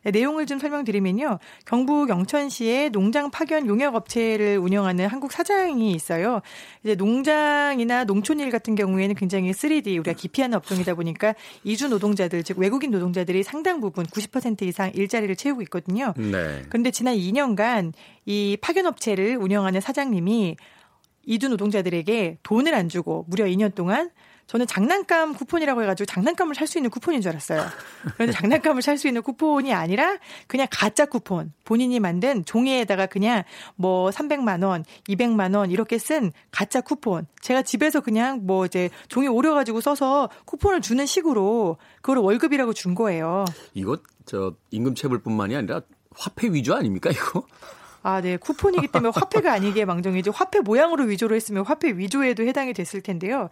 네, 0.03 0.11
내용을 0.11 0.45
좀 0.45 0.59
설명드리면요. 0.59 1.39
경북 1.65 2.09
영천시에 2.09 2.89
농장 2.89 3.31
파견 3.31 3.67
용역 3.67 3.95
업체를 3.95 4.57
운영하는 4.57 5.07
한국 5.07 5.31
사장이 5.31 5.91
있어요. 5.91 6.41
이제 6.83 6.95
농장이나 6.95 8.03
농촌일 8.03 8.51
같은 8.51 8.75
경우에는 8.75 9.15
굉장히 9.15 9.51
3D 9.51 9.99
우리가 9.99 10.13
기피하는 10.13 10.57
업종이다 10.57 10.95
보니까 10.95 11.35
이주 11.63 11.87
노동자들 11.87 12.43
즉 12.43 12.57
외국인 12.57 12.91
노동자들이 12.91 13.43
상당 13.43 13.79
부분 13.79 14.05
90% 14.05 14.63
이상 14.63 14.91
일자리를 14.93 15.33
채우고 15.35 15.61
있거든요. 15.63 16.13
네. 16.17 16.63
그런데 16.69 16.91
지난 16.91 17.15
2년간 17.15 17.93
이 18.25 18.57
파견 18.61 18.85
업체를 18.85 19.37
운영하는 19.37 19.79
사장님이 19.81 20.57
이주 21.25 21.47
노동자들에게 21.47 22.39
돈을 22.43 22.73
안 22.73 22.89
주고 22.89 23.25
무려 23.29 23.45
2년 23.45 23.73
동안 23.73 24.09
저는 24.47 24.67
장난감 24.67 25.33
쿠폰이라고 25.33 25.81
해가지고 25.83 26.05
장난감을 26.05 26.55
살 26.55 26.67
수 26.67 26.77
있는 26.77 26.89
쿠폰인 26.89 27.21
줄 27.21 27.31
알았어요. 27.31 27.65
그런데 28.15 28.31
장난감을 28.33 28.81
살 28.81 28.97
수 28.97 29.07
있는 29.07 29.21
쿠폰이 29.21 29.73
아니라 29.73 30.17
그냥 30.47 30.67
가짜 30.69 31.05
쿠폰. 31.05 31.53
본인이 31.65 31.99
만든 31.99 32.45
종이에다가 32.45 33.05
그냥 33.07 33.43
뭐 33.75 34.09
300만 34.09 34.63
원, 34.63 34.85
200만 35.07 35.55
원 35.55 35.71
이렇게 35.71 35.97
쓴 35.97 36.31
가짜 36.51 36.81
쿠폰. 36.81 37.25
제가 37.41 37.63
집에서 37.63 37.99
그냥 38.01 38.41
뭐 38.43 38.65
이제 38.65 38.89
종이 39.07 39.27
오려가지고 39.27 39.81
써서 39.81 40.29
쿠폰을 40.45 40.81
주는 40.81 41.05
식으로 41.05 41.77
그걸 42.01 42.17
월급이라고 42.17 42.73
준 42.73 42.95
거예요. 42.95 43.45
이거 43.73 43.97
저 44.25 44.53
임금체불뿐만이 44.71 45.55
아니라 45.55 45.81
화폐 46.15 46.47
위주 46.47 46.73
아닙니까 46.73 47.09
이거? 47.09 47.43
아, 48.03 48.19
네. 48.19 48.35
쿠폰이기 48.35 48.89
때문에 48.89 49.11
화폐가 49.15 49.53
아니기에 49.53 49.85
망정이죠. 49.85 50.31
화폐 50.31 50.59
모양으로 50.59 51.05
위조를 51.05 51.37
했으면 51.37 51.65
화폐 51.65 51.89
위조에도 51.89 52.43
해당이 52.43 52.73
됐을 52.73 53.01
텐데요. 53.01 53.49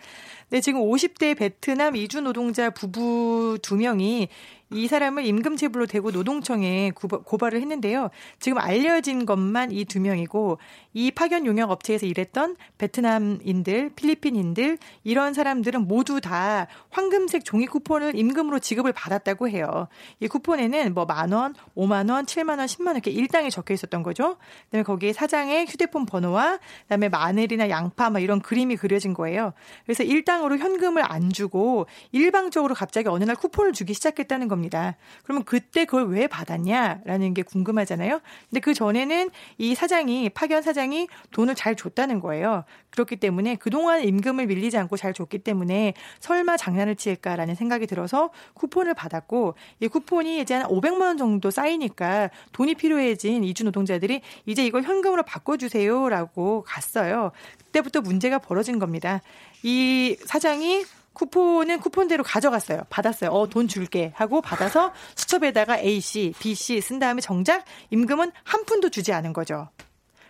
네, 0.49 0.59
지금 0.59 0.81
50대 0.81 1.37
베트남 1.37 1.95
이주 1.95 2.19
노동자 2.19 2.69
부부 2.69 3.59
두 3.61 3.77
명이 3.77 4.27
이 4.71 4.87
사람을 4.87 5.25
임금체불로 5.25 5.85
대고 5.85 6.11
노동청에 6.11 6.91
고발을 6.91 7.59
했는데요. 7.61 8.09
지금 8.39 8.57
알려진 8.57 9.25
것만 9.25 9.71
이 9.71 9.85
두 9.85 9.99
명이고 9.99 10.57
이 10.93 11.11
파견 11.11 11.45
용역 11.45 11.69
업체에서 11.71 12.05
일했던 12.05 12.55
베트남인들, 12.77 13.91
필리핀인들 13.95 14.77
이런 15.03 15.33
사람들은 15.33 15.87
모두 15.87 16.21
다 16.21 16.67
황금색 16.91 17.43
종이 17.43 17.65
쿠폰을 17.65 18.15
임금으로 18.15 18.59
지급을 18.59 18.93
받았다고 18.93 19.49
해요. 19.49 19.87
이 20.21 20.27
쿠폰에는 20.27 20.93
뭐 20.93 21.05
만 21.05 21.33
원, 21.33 21.53
오만 21.75 22.07
원, 22.07 22.25
칠만 22.25 22.59
원, 22.59 22.67
십만 22.67 22.95
원 22.95 22.95
이렇게 22.95 23.11
일당에 23.11 23.49
적혀 23.49 23.73
있었던 23.73 24.03
거죠. 24.03 24.37
그다음에 24.65 24.83
거기에 24.83 25.11
사장의 25.11 25.65
휴대폰 25.65 26.05
번호와 26.05 26.59
그다음에 26.83 27.09
마늘이나 27.09 27.69
양파 27.69 28.09
막 28.09 28.19
이런 28.21 28.39
그림이 28.39 28.77
그려진 28.77 29.13
거예요. 29.13 29.51
그래서 29.85 30.03
일당으로 30.03 30.57
현금을 30.57 31.03
안 31.05 31.31
주고 31.31 31.87
일방적으로 32.13 32.75
갑자기 32.75 33.09
어느 33.09 33.25
날 33.25 33.35
쿠폰을 33.35 33.73
주기 33.73 33.93
시작했다는 33.93 34.47
겁니다. 34.47 34.60
겁니다. 34.61 34.95
그러면 35.23 35.43
그때 35.43 35.85
그걸 35.85 36.07
왜 36.09 36.27
받았냐라는 36.27 37.33
게 37.33 37.41
궁금하잖아요. 37.41 38.21
근데 38.49 38.59
그 38.59 38.73
전에는 38.73 39.31
이 39.57 39.73
사장이 39.75 40.29
파견 40.29 40.61
사장이 40.61 41.07
돈을 41.31 41.55
잘 41.55 41.75
줬다는 41.75 42.19
거예요. 42.19 42.63
그렇기 42.91 43.15
때문에 43.15 43.55
그동안 43.55 44.03
임금을 44.03 44.45
밀리지 44.45 44.77
않고 44.77 44.97
잘 44.97 45.13
줬기 45.13 45.39
때문에 45.39 45.93
설마 46.19 46.57
장난을 46.57 46.95
칠까라는 46.95 47.55
생각이 47.55 47.87
들어서 47.87 48.29
쿠폰을 48.53 48.93
받았고 48.93 49.55
이 49.79 49.87
쿠폰이 49.87 50.39
이제 50.41 50.53
한 50.55 50.67
500만 50.67 51.01
원 51.01 51.17
정도 51.17 51.49
쌓이니까 51.49 52.29
돈이 52.51 52.75
필요해진 52.75 53.43
이주 53.43 53.63
노동자들이 53.63 54.21
이제 54.45 54.65
이걸 54.65 54.83
현금으로 54.83 55.23
바꿔주세요라고 55.23 56.63
갔어요. 56.67 57.31
그때부터 57.57 58.01
문제가 58.01 58.37
벌어진 58.37 58.77
겁니다. 58.77 59.21
이 59.63 60.17
사장이 60.25 60.83
쿠폰은 61.13 61.79
쿠폰대로 61.81 62.23
가져갔어요. 62.23 62.83
받았어요. 62.89 63.29
어, 63.31 63.47
돈 63.47 63.67
줄게 63.67 64.11
하고 64.15 64.41
받아서 64.41 64.93
수첩에다가 65.15 65.79
A씨, 65.79 66.33
B씨 66.39 66.79
쓴 66.81 66.99
다음에 66.99 67.21
정작 67.21 67.65
임금은 67.89 68.31
한 68.43 68.65
푼도 68.65 68.89
주지 68.89 69.11
않은 69.13 69.33
거죠. 69.33 69.69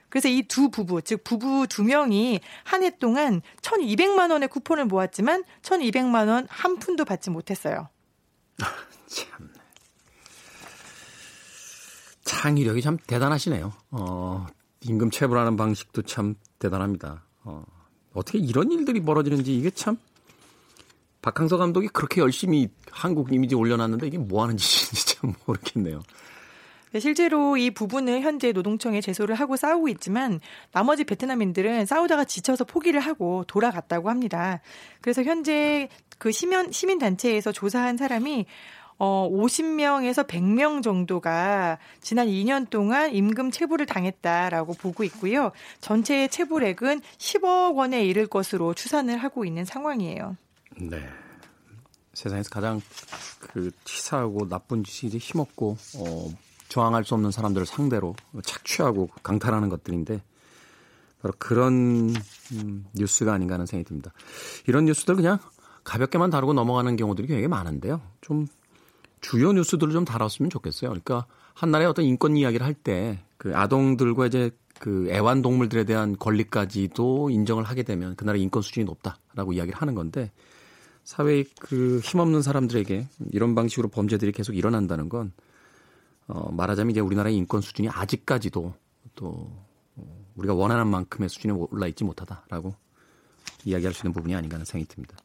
그래서 0.09 0.27
이 0.27 0.43
두 0.43 0.69
부부, 0.69 1.01
즉 1.03 1.23
부부 1.23 1.67
두 1.69 1.83
명이 1.83 2.41
한 2.65 2.83
해 2.83 2.97
동안 2.97 3.41
1,200만 3.61 4.31
원의 4.31 4.49
쿠폰을 4.49 4.85
모았지만 4.85 5.43
1,200만 5.61 6.27
원 6.27 6.47
한 6.49 6.77
푼도 6.79 7.05
받지 7.05 7.29
못했어요. 7.29 7.87
참. 9.07 9.49
창의력이 12.23 12.81
참 12.81 12.97
대단하시네요. 13.07 13.71
어, 13.91 14.47
임금 14.81 15.11
체불하는 15.11 15.55
방식도 15.57 16.01
참 16.03 16.35
대단합니다. 16.59 17.23
어, 17.43 17.63
어떻게 18.13 18.37
이런 18.39 18.71
일들이 18.71 19.01
벌어지는지 19.01 19.55
이게 19.55 19.69
참 19.69 19.97
박항서 21.21 21.57
감독이 21.57 21.87
그렇게 21.87 22.21
열심히 22.21 22.69
한국 22.91 23.31
이미지 23.31 23.55
올려놨는데 23.55 24.07
이게 24.07 24.17
뭐 24.17 24.43
하는 24.43 24.57
짓인지 24.57 25.15
참 25.17 25.33
모르겠네요. 25.45 26.01
네, 26.93 26.99
실제로 26.99 27.55
이 27.55 27.71
부부는 27.71 28.21
현재 28.21 28.51
노동청에 28.51 28.99
제소를 28.99 29.35
하고 29.35 29.55
싸우고 29.55 29.87
있지만 29.89 30.41
나머지 30.73 31.05
베트남인들은 31.05 31.85
싸우다가 31.85 32.25
지쳐서 32.25 32.65
포기를 32.65 32.99
하고 32.99 33.45
돌아갔다고 33.47 34.09
합니다. 34.09 34.59
그래서 34.99 35.23
현재 35.23 35.87
그 36.17 36.31
시민, 36.31 36.71
시민 36.71 36.99
단체에서 36.99 37.53
조사한 37.53 37.95
사람이 37.95 38.45
어, 38.97 39.27
50명에서 39.31 40.27
100명 40.27 40.83
정도가 40.83 41.79
지난 42.01 42.27
2년 42.27 42.69
동안 42.69 43.11
임금 43.11 43.49
체불을 43.49 43.85
당했다라고 43.87 44.73
보고 44.73 45.03
있고요. 45.05 45.51
전체 45.79 46.27
체불액은 46.27 47.01
10억 47.17 47.75
원에 47.75 48.05
이를 48.05 48.27
것으로 48.27 48.75
추산을 48.75 49.17
하고 49.17 49.45
있는 49.45 49.65
상황이에요. 49.65 50.35
네. 50.79 51.07
세상에서 52.13 52.49
가장 52.49 52.81
그 53.39 53.71
치사하고 53.83 54.49
나쁜 54.49 54.83
짓이 54.83 55.09
이제 55.09 55.17
힘없고 55.17 55.77
어, 55.97 56.29
저항할 56.67 57.03
수 57.03 57.13
없는 57.13 57.31
사람들을 57.31 57.65
상대로 57.65 58.15
착취하고 58.43 59.09
강탈하는 59.23 59.69
것들인데 59.69 60.21
바로 61.21 61.33
그런 61.37 62.13
음, 62.53 62.85
뉴스가 62.93 63.33
아닌가 63.33 63.55
하는 63.55 63.65
생각이 63.65 63.87
듭니다. 63.87 64.11
이런 64.67 64.85
뉴스들 64.85 65.15
그냥 65.15 65.39
가볍게만 65.83 66.29
다루고 66.29 66.53
넘어가는 66.53 66.95
경우들이 66.95 67.27
굉장히 67.27 67.47
많은데요. 67.47 68.01
좀 68.21 68.47
주요 69.21 69.53
뉴스들을 69.53 69.93
좀 69.93 70.05
다뤘으면 70.05 70.49
좋겠어요. 70.49 70.89
그러니까 70.89 71.25
한나라의 71.53 71.89
어떤 71.89 72.05
인권 72.05 72.35
이야기를 72.37 72.65
할 72.65 72.73
때 72.73 73.19
그 73.41 73.57
아동들과 73.57 74.27
이제 74.27 74.51
그 74.77 75.07
애완동물들에 75.09 75.83
대한 75.83 76.15
권리까지도 76.15 77.31
인정을 77.31 77.63
하게 77.63 77.81
되면 77.81 78.15
그 78.15 78.23
나라의 78.23 78.43
인권 78.43 78.61
수준이 78.61 78.83
높다라고 78.83 79.53
이야기를 79.53 79.81
하는 79.81 79.95
건데 79.95 80.31
사회의 81.11 81.45
그 81.59 81.99
힘없는 81.99 82.41
사람들에게 82.41 83.05
이런 83.31 83.53
방식으로 83.53 83.89
범죄들이 83.89 84.31
계속 84.31 84.55
일어난다는 84.55 85.09
건 85.09 85.33
어, 86.27 86.49
말하자면 86.53 86.91
이제 86.91 87.01
우리나라의 87.01 87.35
인권 87.35 87.59
수준이 87.59 87.89
아직까지도 87.89 88.73
또 89.15 89.51
어, 89.97 90.25
우리가 90.35 90.53
원하는 90.53 90.87
만큼의 90.87 91.27
수준에 91.27 91.53
올라 91.53 91.87
있지 91.87 92.05
못하다라고 92.05 92.73
이야기할 93.65 93.93
수 93.93 94.03
있는 94.03 94.13
부분이 94.13 94.33
아닌가 94.33 94.55
하는 94.55 94.63
생각이 94.63 94.87
듭니다. 94.87 95.17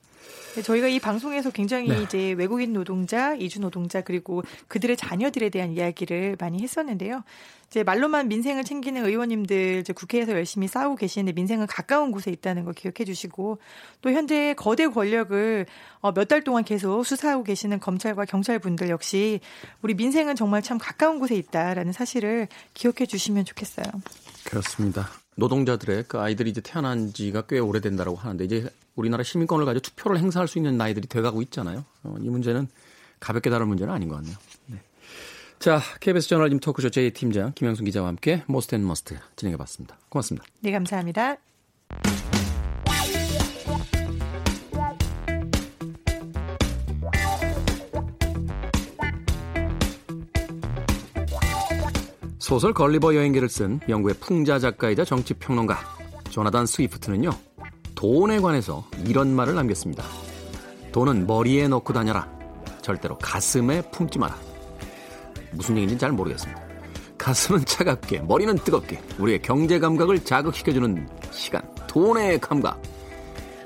네, 0.54 0.62
저희가 0.62 0.88
이 0.88 0.98
방송에서 0.98 1.50
굉장히 1.50 1.88
네. 1.88 2.02
이제 2.02 2.32
외국인 2.32 2.72
노동자, 2.72 3.34
이주 3.34 3.60
노동자 3.60 4.00
그리고 4.00 4.42
그들의 4.68 4.96
자녀들에 4.96 5.50
대한 5.50 5.72
이야기를 5.72 6.36
많이 6.40 6.62
했었는데요. 6.62 7.24
이제 7.68 7.82
말로만 7.82 8.28
민생을 8.28 8.64
챙기는 8.64 9.04
의원님들 9.04 9.80
이제 9.80 9.92
국회에서 9.92 10.32
열심히 10.32 10.66
싸우고 10.66 10.96
계시는데 10.96 11.32
민생은 11.32 11.66
가까운 11.66 12.10
곳에 12.10 12.30
있다는 12.30 12.64
거 12.64 12.72
기억해 12.72 13.04
주시고 13.04 13.58
또 14.00 14.10
현재 14.10 14.54
거대 14.54 14.86
권력을 14.86 15.66
어, 16.00 16.12
몇 16.12 16.26
달 16.26 16.42
동안 16.42 16.64
계속 16.64 17.04
수사하고 17.04 17.44
계시는 17.44 17.78
검찰과 17.78 18.24
경찰 18.24 18.58
분들 18.58 18.88
역시 18.88 19.40
우리 19.82 19.94
민생은 19.94 20.36
정말 20.36 20.62
참 20.62 20.78
가까운 20.78 21.18
곳에 21.18 21.34
있다라는 21.34 21.92
사실을 21.92 22.48
기억해 22.72 23.04
주시면 23.06 23.44
좋겠어요. 23.44 23.84
그렇습니다. 24.44 25.10
노동자들의 25.36 26.04
그 26.08 26.18
아이들이 26.18 26.50
이제 26.50 26.60
태어난 26.60 27.12
지가 27.12 27.42
꽤 27.42 27.58
오래된다라고 27.58 28.16
하는데 28.16 28.44
이제 28.44 28.68
우리나라 28.94 29.22
시민권을 29.22 29.64
가지고 29.64 29.82
투표를 29.82 30.18
행사할 30.18 30.48
수 30.48 30.58
있는 30.58 30.76
나이들이 30.76 31.06
돼가고 31.06 31.42
있잖아요. 31.42 31.84
어, 32.02 32.16
이 32.20 32.28
문제는 32.28 32.68
가볍게 33.20 33.50
다룰 33.50 33.66
문제는 33.66 33.92
아닌 33.92 34.08
것 34.08 34.16
같네요. 34.16 34.36
네. 34.66 34.80
자, 35.58 35.80
KBS 36.00 36.28
저널리즘 36.28 36.60
토크쇼 36.60 36.88
J 36.88 36.97
팀장 36.97 37.54
김영순 37.54 37.84
기자와 37.84 38.08
함께 38.08 38.42
most 38.46 38.74
and 38.74 38.86
must 38.86 39.16
진행해봤습니다. 39.36 39.96
고맙습니다. 40.08 40.46
네, 40.60 40.72
감사합니다. 40.72 41.36
소설 52.46 52.72
걸리버 52.72 53.16
여행기를 53.16 53.48
쓴 53.48 53.80
영국의 53.88 54.14
풍자 54.20 54.60
작가이자 54.60 55.04
정치평론가 55.04 55.80
조나단 56.30 56.64
스위프트는요. 56.64 57.30
돈에 57.96 58.38
관해서 58.38 58.86
이런 59.04 59.34
말을 59.34 59.56
남겼습니다. 59.56 60.04
돈은 60.92 61.26
머리에 61.26 61.66
넣고 61.66 61.92
다녀라. 61.92 62.30
절대로 62.82 63.18
가슴에 63.18 63.82
품지 63.90 64.20
마라. 64.20 64.38
무슨 65.50 65.74
얘기인지 65.76 65.98
잘 65.98 66.12
모르겠습니다. 66.12 66.62
가슴은 67.18 67.64
차갑게, 67.64 68.20
머리는 68.20 68.54
뜨겁게 68.58 69.02
우리의 69.18 69.42
경제 69.42 69.80
감각을 69.80 70.22
자극시켜주는 70.22 71.08
시간, 71.32 71.62
돈의 71.88 72.38
감각. 72.38 72.80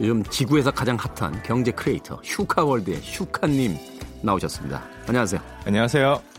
요즘 0.01 0.25
지구에서 0.25 0.71
가장 0.71 0.97
핫한 0.97 1.43
경제 1.43 1.71
크리에이터 1.71 2.19
슈카월드의 2.23 3.03
슈카님 3.03 3.77
나오셨습니다. 4.23 4.83
안녕하세요. 5.07 5.39
안녕하세요. 5.67 6.30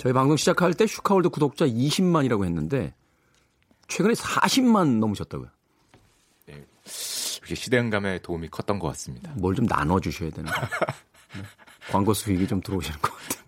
저희 0.00 0.14
방송 0.14 0.36
시작할 0.38 0.72
때 0.72 0.86
슈카월드 0.86 1.28
구독자 1.28 1.66
20만이라고 1.66 2.46
했는데 2.46 2.94
최근에 3.88 4.14
40만 4.14 4.98
넘으셨다고요. 4.98 5.48
네, 6.46 6.64
이게 7.44 7.54
시대음감에 7.54 8.20
도움이 8.20 8.48
컸던 8.48 8.78
것 8.78 8.88
같습니다. 8.88 9.30
뭘 9.36 9.54
좀 9.54 9.66
나눠주셔야 9.66 10.30
되는 10.30 10.50
거예요. 10.50 10.68
네. 11.34 11.42
광고 11.90 12.14
수익이 12.14 12.46
좀 12.48 12.62
들어오시는 12.62 12.98
것 13.00 13.12
같은데. 13.12 13.40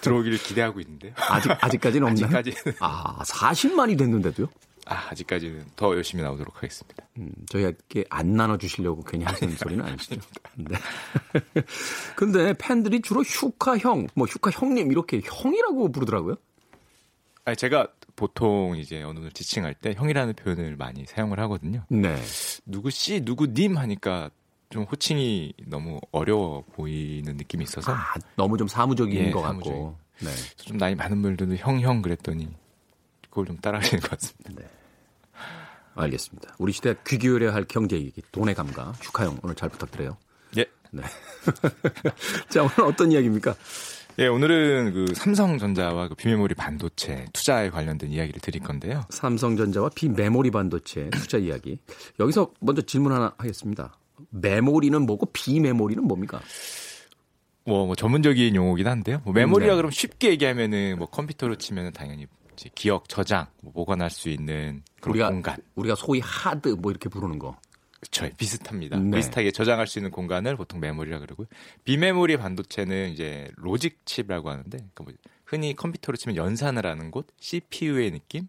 들어오기를 0.00 0.38
기대하고 0.38 0.80
있는데요. 0.80 1.12
아직, 1.16 1.50
아직까지는 1.60 2.08
없나요? 2.08 2.36
아직까지는. 2.36 2.76
아, 2.80 3.22
40만이 3.22 3.96
됐는데도요? 3.96 4.48
아, 4.86 5.08
아직까지는 5.10 5.64
더 5.74 5.94
열심히 5.94 6.22
나오도록 6.22 6.56
하겠습니다. 6.56 7.04
음, 7.18 7.32
저희에게 7.48 8.04
안 8.08 8.34
나눠주시려고 8.34 9.02
괜히 9.02 9.24
하시는 9.24 9.54
소리는 9.56 9.84
아니시죠? 9.84 10.20
네. 10.54 10.76
근데 12.14 12.54
팬들이 12.56 13.02
주로 13.02 13.22
휴카 13.22 13.78
형, 13.78 14.06
뭐 14.14 14.26
휴카 14.26 14.50
형님 14.52 14.92
이렇게 14.92 15.20
형이라고 15.24 15.90
부르더라고요. 15.90 16.36
아니, 17.44 17.56
제가 17.56 17.88
보통 18.14 18.76
이제 18.76 19.02
어느 19.02 19.18
분 19.20 19.30
지칭할 19.32 19.74
때 19.74 19.92
형이라는 19.96 20.34
표현을 20.34 20.76
많이 20.76 21.04
사용을 21.04 21.38
하거든요. 21.40 21.84
네. 21.88 22.16
누구 22.64 22.90
씨, 22.90 23.20
누구 23.24 23.48
님 23.48 23.76
하니까 23.76 24.30
좀 24.70 24.84
호칭이 24.84 25.52
너무 25.66 26.00
어려워 26.12 26.62
보이는 26.72 27.36
느낌이 27.36 27.64
있어서 27.64 27.92
아, 27.92 28.14
너무 28.36 28.56
좀 28.56 28.68
사무적인 28.68 29.16
예, 29.16 29.30
것 29.30 29.42
사무적인. 29.42 29.72
같고. 29.80 29.98
네. 30.20 30.30
좀 30.56 30.78
나이 30.78 30.94
많은 30.94 31.22
분들도 31.22 31.56
형, 31.56 31.80
형 31.80 32.02
그랬더니 32.02 32.48
그걸 33.36 33.46
좀 33.48 33.58
따라하시는 33.58 34.00
것 34.00 34.10
같습니다. 34.12 34.50
네. 34.56 34.66
알겠습니다. 35.94 36.56
우리 36.58 36.72
시대 36.72 36.94
귀 37.06 37.18
기울여야 37.18 37.52
할 37.52 37.64
경제 37.64 37.96
얘기, 37.96 38.22
돈의 38.32 38.54
감각, 38.54 38.96
슈카형 39.04 39.40
오늘 39.42 39.54
잘 39.54 39.68
부탁드려요. 39.68 40.16
예. 40.56 40.64
네. 40.90 41.02
자, 42.48 42.62
오늘 42.62 42.80
어떤 42.80 43.12
이야기입니까? 43.12 43.54
예, 44.20 44.26
오늘은 44.28 44.94
그 44.94 45.14
삼성전자와 45.14 46.08
그 46.08 46.14
비메모리 46.14 46.54
반도체 46.54 47.26
투자에 47.34 47.68
관련된 47.68 48.10
이야기를 48.10 48.40
드릴 48.40 48.62
건데요. 48.62 49.04
삼성전자와 49.10 49.90
비메모리 49.94 50.50
반도체 50.50 51.10
투자 51.10 51.36
이야기. 51.36 51.78
여기서 52.18 52.52
먼저 52.60 52.80
질문 52.80 53.12
하나 53.12 53.34
하겠습니다. 53.36 53.98
메모리는 54.30 54.98
뭐고 55.02 55.26
비메모리는 55.26 56.02
뭡니까? 56.02 56.40
뭐, 57.66 57.84
뭐 57.84 57.94
전문적인 57.94 58.54
용어긴 58.54 58.86
한데요. 58.86 59.20
뭐 59.24 59.34
메모리라 59.34 59.72
네. 59.72 59.76
그러면 59.76 59.90
쉽게 59.90 60.30
얘기하면은 60.30 60.96
뭐 60.98 61.08
컴퓨터로 61.08 61.56
치면은 61.56 61.92
당연히 61.92 62.26
기억 62.74 63.08
저장 63.08 63.46
뭐 63.60 63.72
보관할 63.72 64.10
수 64.10 64.28
있는 64.28 64.82
그런 65.00 65.12
우리가 65.12 65.30
공간. 65.30 65.56
우리가 65.74 65.94
소위 65.94 66.20
하드 66.20 66.68
뭐 66.70 66.90
이렇게 66.90 67.08
부르는 67.08 67.38
거. 67.38 67.56
그렇죠. 68.00 68.28
비슷합니다. 68.36 68.98
네. 68.98 69.16
비슷하게 69.16 69.50
저장할 69.50 69.86
수 69.86 69.98
있는 69.98 70.10
공간을 70.10 70.56
보통 70.56 70.80
메모리라 70.80 71.18
그러고요. 71.18 71.46
비메모리 71.84 72.36
반도체는 72.36 73.10
이제 73.10 73.50
로직 73.56 74.04
칩이라고 74.04 74.50
하는데 74.50 74.70
그러니까 74.70 75.04
뭐 75.04 75.12
흔히 75.44 75.74
컴퓨터로 75.74 76.16
치면 76.16 76.36
연산을 76.36 76.86
하는 76.86 77.10
곳, 77.10 77.26
CPU의 77.40 78.10
느낌. 78.10 78.48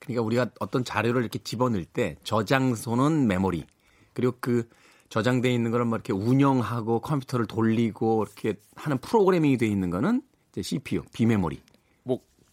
그러니까 0.00 0.22
우리가 0.22 0.50
어떤 0.58 0.84
자료를 0.84 1.22
이렇게 1.22 1.38
집어넣을 1.38 1.84
때 1.84 2.16
저장소는 2.24 3.26
메모리 3.26 3.64
그리고 4.12 4.36
그 4.40 4.68
저장돼 5.08 5.52
있는 5.52 5.70
거를 5.70 5.84
뭐 5.86 5.96
이렇게 5.96 6.12
운영하고 6.12 7.00
컴퓨터를 7.00 7.46
돌리고 7.46 8.24
이렇게 8.24 8.60
하는 8.76 8.98
프로그래밍이 8.98 9.58
돼 9.58 9.66
있는 9.66 9.90
거는 9.90 10.22
이제 10.50 10.62
CPU 10.62 11.02
비메모리. 11.12 11.60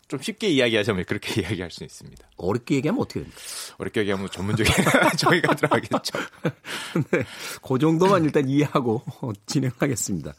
뭐좀 0.07 0.21
쉽게 0.23 0.49
이야기하자면 0.49 1.05
그렇게 1.05 1.41
이야기할 1.41 1.69
수 1.71 1.83
있습니다. 1.83 2.27
어렵게 2.37 2.75
얘기하면 2.75 3.01
어떻게 3.01 3.19
됩니까? 3.21 3.41
어렵게 3.77 3.99
얘기하면 4.01 4.29
전문적인 4.31 4.73
저희가 5.17 5.55
들어가겠죠. 5.55 6.19
네, 7.11 7.23
그 7.61 7.77
정도만 7.79 8.23
일단 8.23 8.47
이해하고 8.49 9.03
진행하겠습니다. 9.45 10.33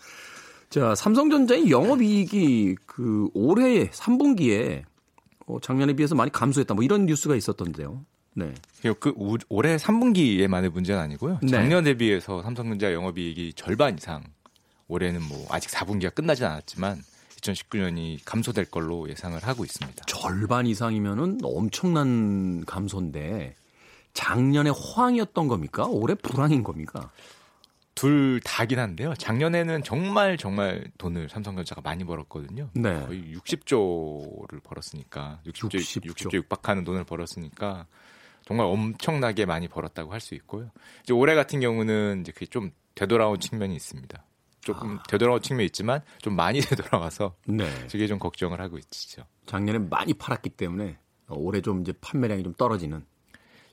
자, 0.71 0.95
삼성전자의 0.95 1.71
영업이익이 1.71 2.77
그 2.87 3.29
올해 3.35 3.89
3분기에 3.89 4.83
어, 5.47 5.59
작년에 5.61 5.95
비해서 5.95 6.15
많이 6.15 6.31
감소했다. 6.31 6.75
뭐 6.75 6.85
이런 6.85 7.07
뉴스가 7.07 7.35
있었던데요. 7.37 8.05
네. 8.35 8.53
그 9.01 9.13
우- 9.17 9.39
올해 9.49 9.77
3분기에만의 9.77 10.69
문제는 10.71 11.01
아니고요. 11.01 11.39
네. 11.43 11.49
작년 11.49 11.85
대비해서 11.85 12.43
삼성전자 12.43 12.93
영업이익이 12.93 13.55
절반 13.55 13.97
이상 13.97 14.23
올해는 14.89 15.23
뭐 15.23 15.47
아직 15.51 15.71
4분기가 15.71 16.15
끝나진 16.15 16.45
않았지만 16.45 17.03
2019년이 17.41 18.21
감소될 18.25 18.67
걸로 18.67 19.09
예상을 19.09 19.39
하고 19.43 19.65
있습니다. 19.65 20.05
절반 20.07 20.67
이상이면은 20.67 21.39
엄청난 21.43 22.65
감소인데 22.65 23.55
작년에 24.15 24.71
호황이었던 24.71 25.49
겁니까? 25.49 25.87
올해 25.87 26.15
불황인 26.15 26.63
겁니까? 26.63 27.11
둘 27.95 28.41
다긴 28.45 28.79
한데요. 28.79 29.13
작년에는 29.15 29.83
정말 29.83 30.37
정말 30.37 30.85
돈을 30.99 31.29
삼성전자가 31.29 31.81
많이 31.81 32.05
벌었거든요. 32.05 32.71
네. 32.75 33.01
거의 33.07 33.37
60조를 33.37 34.63
벌었으니까 34.63 35.41
60조, 35.47 35.75
60조. 35.75 36.15
60조 36.15 36.35
육박하는 36.35 36.85
돈을 36.85 37.03
벌었으니까 37.05 37.87
정말 38.47 38.67
엄청나게 38.67 39.47
많이 39.47 39.67
벌었다고 39.69 40.13
할 40.13 40.21
수 40.21 40.35
있고요. 40.37 40.71
이제 41.03 41.13
올해 41.13 41.35
같은 41.35 41.61
경우는 41.61 42.21
이제 42.23 42.33
그게 42.33 42.47
좀 42.47 42.71
되돌아온 42.95 43.41
측면이 43.41 43.75
있습니다. 43.75 44.25
조금 44.61 44.99
되돌아온 45.09 45.41
측면이 45.41 45.67
있지만 45.67 46.01
좀 46.21 46.35
많이 46.37 46.61
되돌아와서 46.61 47.35
네. 47.47 47.69
그게 47.91 48.07
좀 48.07 48.19
걱정을 48.19 48.61
하고 48.61 48.79
있죠. 48.79 49.25
작년에 49.47 49.79
많이 49.79 50.15
팔았기 50.15 50.51
때문에 50.51 50.99
올해 51.29 51.61
좀 51.61 51.81
이제 51.83 51.93
판매량이 52.01 52.43
좀 52.43 52.55
떨어지는. 52.55 53.05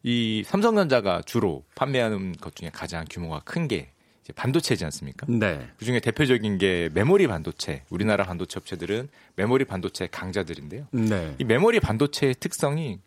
이 0.03 0.43
삼성전자가 0.45 1.23
주로 1.23 1.63
판매하는 1.75 2.33
것 2.33 2.55
중에 2.55 2.69
가장 2.71 3.05
규모가 3.09 3.39
큰게 3.39 3.91
이제 4.23 4.33
반도체지 4.33 4.85
않습니까? 4.85 5.25
네. 5.29 5.67
그 5.77 5.85
중에 5.85 5.99
대표적인 5.99 6.57
게 6.57 6.89
메모리 6.93 7.27
반도체. 7.27 7.83
우리나라 7.89 8.23
반도체 8.23 8.59
업체들은 8.59 9.09
메모리 9.35 9.65
반도체 9.65 10.07
강자들인데요. 10.07 10.87
네. 10.91 11.35
이 11.39 11.43
메모리 11.43 11.79
반도체의 11.79 12.35
특성이 12.39 12.99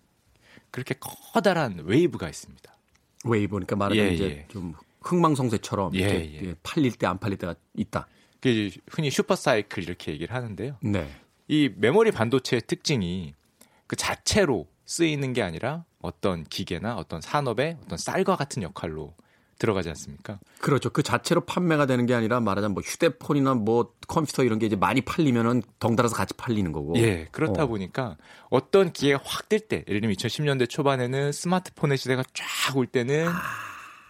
그렇게 0.70 0.94
커다란 1.00 1.80
웨이브가 1.84 2.28
있습니다. 2.28 2.72
웨이브니까 3.24 3.76
말하면 3.76 4.04
예, 4.04 4.10
이제 4.10 4.24
예. 4.24 4.46
좀 4.48 4.74
흥망성쇠처럼 5.02 5.94
예, 5.94 6.00
예. 6.00 6.40
예, 6.48 6.54
팔릴 6.62 6.92
때 6.92 7.06
안 7.06 7.18
팔릴 7.18 7.38
때가 7.38 7.54
있다. 7.76 8.06
그게 8.40 8.70
흔히 8.90 9.10
super 9.10 9.46
cycle 9.46 9.82
이렇게 9.82 10.12
얘기를 10.12 10.34
하는데요. 10.34 10.76
네. 10.82 11.08
이 11.48 11.70
메모리 11.76 12.10
반도체의 12.12 12.62
특징이 12.66 13.34
그 13.86 13.96
자체로 13.96 14.66
쓰이는 14.84 15.32
게 15.32 15.42
아니라 15.42 15.84
어떤 16.00 16.44
기계나 16.44 16.96
어떤 16.96 17.20
산업의 17.20 17.78
어떤 17.84 17.98
쌀과 17.98 18.36
같은 18.36 18.62
역할로 18.62 19.14
들어가지 19.58 19.88
않습니까? 19.88 20.38
그렇죠. 20.60 20.88
그 20.90 21.02
자체로 21.02 21.40
판매가 21.40 21.86
되는 21.86 22.06
게 22.06 22.14
아니라 22.14 22.38
말하자면 22.38 22.74
뭐 22.74 22.82
휴대폰이나 22.84 23.54
뭐 23.54 23.92
컴퓨터 24.06 24.44
이런 24.44 24.60
게 24.60 24.66
이제 24.66 24.76
많이 24.76 25.00
팔리면은 25.00 25.62
덩달아서 25.80 26.14
같이 26.14 26.32
팔리는 26.34 26.70
거고. 26.70 26.96
예, 26.96 27.26
그렇다 27.32 27.64
어. 27.64 27.66
보니까 27.66 28.16
어떤 28.50 28.92
기회가 28.92 29.20
확 29.24 29.39
뜰 29.39 29.58
때, 29.58 29.84
예를 29.88 30.00
들면 30.00 30.14
2010년대 30.16 30.68
초반에는 30.70 31.32
스마트폰의 31.32 31.98
시대가 31.98 32.22
쫙 32.34 32.76
올 32.76 32.86
때는 32.86 33.26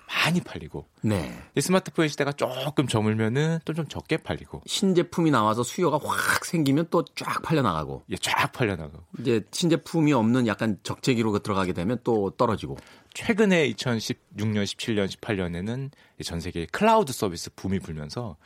많이 0.08 0.40
팔리고, 0.40 0.86
네. 1.02 1.36
이 1.54 1.60
스마트폰의 1.60 2.08
시대가 2.08 2.32
조금 2.32 2.86
저물면은 2.88 3.60
또 3.64 3.72
좀 3.74 3.86
적게 3.86 4.16
팔리고, 4.16 4.62
신제품이 4.66 5.30
나와서 5.30 5.62
수요가 5.62 5.98
확 6.02 6.44
생기면 6.44 6.88
또 6.90 7.04
쫙 7.14 7.42
팔려 7.42 7.62
나가고. 7.62 8.02
예, 8.10 8.16
쫙 8.16 8.50
팔려나가고. 8.52 9.04
이제 9.20 9.42
신제품이 9.52 10.12
없는 10.12 10.46
약간 10.46 10.78
정체기로 10.82 11.38
들어가게 11.40 11.72
되면 11.72 11.98
또 12.04 12.30
떨어지고. 12.30 12.76
최근에 13.14 13.70
2016년, 13.72 14.64
17년, 14.64 15.06
18년에는 15.08 15.90
전 16.24 16.40
세계 16.40 16.66
클라우드 16.66 17.12
서비스 17.12 17.50
붐이 17.54 17.80
불면서 17.80 18.36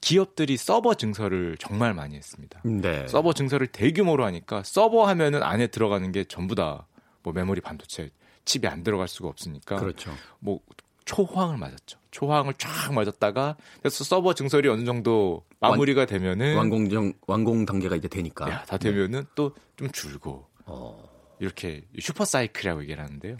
기업들이 0.00 0.56
서버 0.56 0.94
증설을 0.94 1.56
정말 1.58 1.94
많이 1.94 2.16
했습니다. 2.16 2.60
네. 2.64 3.06
서버 3.08 3.32
증설을 3.32 3.68
대규모로 3.68 4.24
하니까 4.24 4.62
서버 4.64 5.06
하면은 5.06 5.42
안에 5.42 5.68
들어가는 5.68 6.10
게 6.12 6.24
전부 6.24 6.54
다 6.54 6.86
뭐 7.22 7.32
메모리 7.32 7.60
반도체 7.60 8.10
칩이 8.44 8.66
안 8.66 8.82
들어갈 8.82 9.08
수가 9.08 9.28
없으니까 9.28 9.76
그렇죠. 9.76 10.12
뭐 10.40 10.60
초호황을 11.04 11.56
맞았죠. 11.58 11.98
초호황을 12.10 12.54
쫙 12.58 12.92
맞았다가 12.92 13.56
그래서 13.80 14.04
서버 14.04 14.34
증설이 14.34 14.68
어느 14.68 14.84
정도 14.84 15.44
마무리가 15.60 16.06
되면은 16.06 16.56
완공 16.56 16.90
정 16.90 17.12
완공 17.26 17.64
단계가 17.64 17.96
이제 17.96 18.08
되니까. 18.08 18.48
야, 18.50 18.64
다 18.64 18.76
되면은 18.76 19.24
또좀 19.34 19.90
줄고 19.92 20.46
어. 20.66 21.08
이렇게 21.40 21.84
슈퍼 21.98 22.24
사이클이라고 22.24 22.82
얘기를 22.82 23.02
하는데요. 23.02 23.36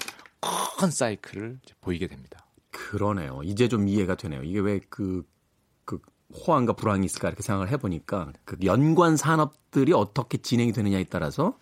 큰 0.79 0.91
사이클을 0.91 1.61
보이게 1.81 2.07
됩니다. 2.07 2.47
그러네요. 2.71 3.43
이제 3.45 3.69
좀 3.69 3.87
이해가 3.87 4.17
되네요. 4.17 4.43
이게 4.43 4.59
왜그 4.59 5.23
그 5.85 6.01
호황과 6.35 6.73
불황이 6.73 7.05
있을까 7.05 7.29
이렇게 7.29 7.43
생각을 7.43 7.71
해보니까 7.71 8.33
그 8.45 8.57
연관 8.65 9.17
산업들이 9.17 9.93
어떻게 9.93 10.39
진행이 10.39 10.73
되느냐에 10.73 11.05
따라서 11.05 11.59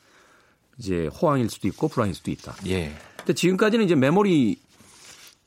이제 0.79 1.09
호황일 1.09 1.51
수도 1.51 1.69
있고 1.69 1.89
불황일 1.89 2.15
수도 2.15 2.31
있다. 2.31 2.55
예. 2.67 2.93
근데 3.19 3.35
지금까지는 3.35 3.85
이제 3.85 3.95
메모리 3.95 4.59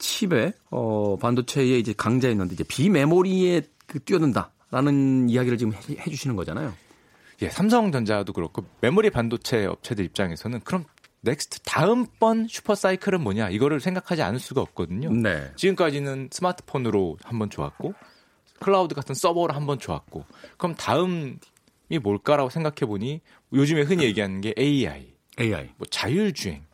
칩에 0.04 0.52
어 0.70 1.16
반도체에 1.16 1.80
이제 1.80 1.94
강자였는데 1.96 2.54
이제 2.54 2.64
비메모리에 2.66 3.62
그 3.88 4.00
뛰어든다라는 4.04 5.30
이야기를 5.30 5.58
지금 5.58 5.74
해, 5.74 5.78
해 5.98 6.10
주시는 6.12 6.36
거잖아요. 6.36 6.74
예, 7.42 7.50
삼성전자도 7.50 8.34
그렇고 8.34 8.66
메모리 8.82 9.10
반도체 9.10 9.66
업체들 9.66 10.04
입장에서는 10.06 10.60
그럼 10.66 10.84
next 11.22 11.62
다음번 11.62 12.48
super 12.50 12.76
cycle은 12.76 13.22
뭐냐 13.22 13.50
이거를 13.50 13.80
생각하지 13.80 14.22
않을 14.22 14.40
수가 14.40 14.62
없거든요. 14.62 15.10
네. 15.10 15.52
지금까지는 15.56 16.30
스마트폰으로 16.32 17.18
한번 17.24 17.50
좋았고 17.50 17.94
클라우드 18.60 18.96
같은 18.96 19.16
서버로 19.16 19.54
한번 19.54 19.80
좋았고 19.80 20.26
그럼 20.58 20.76
다음이 20.76 21.38
뭘까라고 22.02 22.50
생각해 22.50 22.86
보니 22.86 23.22
요즘에 23.54 23.84
흔히 23.84 24.04
얘기하는 24.04 24.42
게 24.42 24.54
AI, 24.58 25.14
AI. 25.40 25.70
뭐 25.78 25.88
자율주행 25.90 26.66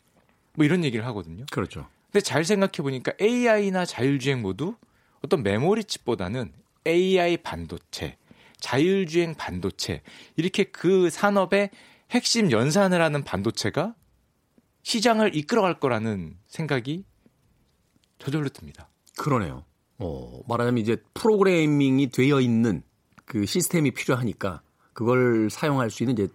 뭐 0.56 0.66
이런 0.66 0.84
얘기를 0.84 1.06
하거든요. 1.06 1.46
그렇죠. 1.52 1.88
근데 2.12 2.22
잘 2.22 2.44
생각해 2.44 2.78
보니까 2.78 3.14
AI나 3.22 3.86
자율주행 3.86 4.42
모두 4.42 4.76
어떤 5.24 5.44
메모리 5.44 5.84
칩보다는 5.84 6.52
AI 6.88 7.38
반도체, 7.38 8.18
자율주행 8.60 9.36
반도체 9.36 10.02
이렇게 10.36 10.64
그 10.64 11.10
산업의 11.10 11.70
핵심 12.12 12.52
연산을 12.52 13.02
하는 13.02 13.24
반도체가 13.24 13.96
시장을 14.82 15.36
이끌어갈 15.36 15.80
거라는 15.80 16.36
생각이 16.48 17.06
저절로 18.18 18.50
듭니다. 18.50 18.90
그러네요. 19.18 19.66
어, 20.00 20.42
말하자면 20.48 20.82
이제 20.82 20.98
프로그래밍이 21.14 22.08
되어 22.08 22.42
있는 22.42 22.82
그 23.26 23.46
시스템이 23.46 23.92
필요하니까 23.92 24.62
그걸 24.94 25.50
사용할 25.52 25.92
수 25.92 26.04
있는 26.04 26.14
이제 26.14 26.28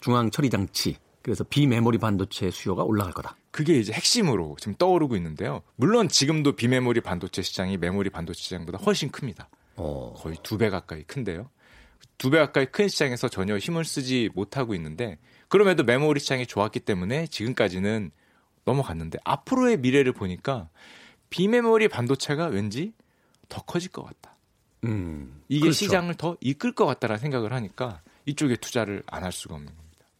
중앙 0.00 0.30
처리 0.30 0.50
장치 0.50 0.96
그래서 1.22 1.44
비메모리 1.44 1.98
반도체 1.98 2.50
수요가 2.50 2.82
올라갈 2.82 3.12
거다. 3.12 3.36
그게 3.50 3.78
이제 3.78 3.92
핵심으로 3.92 4.56
지금 4.58 4.74
떠오르고 4.76 5.16
있는데요. 5.16 5.62
물론 5.76 6.08
지금도 6.08 6.56
비메모리 6.56 7.00
반도체 7.02 7.42
시장이 7.42 7.76
메모리 7.76 8.10
반도체 8.10 8.40
시장보다 8.40 8.78
훨씬 8.78 9.10
큽니다. 9.10 9.48
어, 9.76 10.14
거의 10.16 10.36
두 10.42 10.56
배 10.58 10.70
가까이 10.70 11.02
큰데요. 11.04 11.50
두 12.16 12.30
배 12.30 12.38
가까이 12.38 12.66
큰 12.66 12.88
시장에서 12.88 13.28
전혀 13.28 13.58
힘을 13.58 13.84
쓰지 13.84 14.30
못하고 14.34 14.74
있는데 14.74 15.18
그럼에도 15.48 15.82
메모리 15.84 16.20
시장이 16.20 16.46
좋았기 16.46 16.80
때문에 16.80 17.26
지금까지는 17.26 18.10
넘어갔는데 18.64 19.18
앞으로의 19.24 19.78
미래를 19.78 20.12
보니까 20.12 20.68
비메모리 21.30 21.88
반도체가 21.88 22.46
왠지 22.46 22.92
더 23.48 23.62
커질 23.62 23.90
것 23.90 24.04
같다. 24.04 24.36
음, 24.84 25.42
이게 25.48 25.60
그렇죠. 25.62 25.76
시장을 25.78 26.14
더 26.14 26.36
이끌 26.40 26.72
것 26.72 26.86
같다라는 26.86 27.20
생각을 27.20 27.52
하니까 27.52 28.00
이쪽에 28.26 28.56
투자를 28.56 29.02
안 29.06 29.24
할 29.24 29.32
수가 29.32 29.56
없는. 29.56 29.72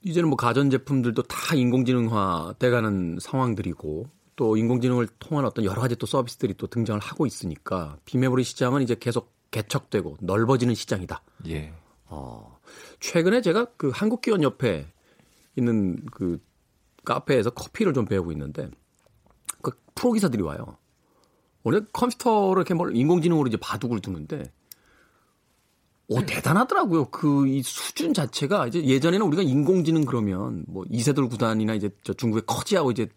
이제는 0.03 0.29
뭐 0.29 0.37
가전 0.37 0.71
제품들도 0.71 1.23
다 1.25 1.55
인공지능화 1.55 2.55
돼가는 2.59 3.19
상황들이고 3.21 4.07
또 4.37 4.57
인공지능을 4.57 5.09
통한 5.19 5.45
어떤 5.45 5.65
여러 5.65 5.83
가지 5.83 5.97
또 5.97 6.07
서비스들이 6.07 6.55
또 6.55 6.67
등장을 6.67 6.99
하고 7.01 7.27
있으니까 7.27 7.99
비메모리 8.07 8.43
시장은 8.45 8.83
이제 8.83 8.97
계속 8.99 9.35
개척되고 9.51 10.17
넓어지는 10.21 10.75
시장이다. 10.75 11.23
예. 11.49 11.75
어, 12.07 12.59
최근에 13.01 13.43
제가 13.43 13.67
그 13.77 13.91
한국기원 13.91 14.43
옆에 14.43 14.87
있는 15.57 16.05
그 16.07 16.41
카페에서 17.05 17.51
커피를 17.51 17.93
좀 17.93 18.07
배우고 18.07 18.33
있는데 18.33 18.71
그 19.61 19.73
프로 19.95 20.13
기사들이 20.13 20.43
와요. 20.43 20.79
원래 21.63 21.81
컴퓨터로 21.93 22.55
이렇게 22.61 22.73
뭘 22.73 22.97
인공지능으로 22.97 23.47
이제 23.49 23.59
바둑을 23.59 24.01
두는데 24.01 24.51
오 26.13 26.21
대단하더라고요. 26.27 27.07
그 27.07 27.47
이 27.47 27.63
수준 27.63 28.13
자체가 28.15 28.67
이제 28.67 28.85
예전에는 28.85 29.25
우리가 29.27 29.43
인공지능 29.43 30.05
그러면 30.05 30.65
뭐 30.67 30.85
이세돌 30.91 31.29
구단이나 31.29 31.75
이제 31.75 31.91
저 32.03 32.13
중국의 32.13 32.43
커지하고 32.47 32.91
이제 32.91 33.09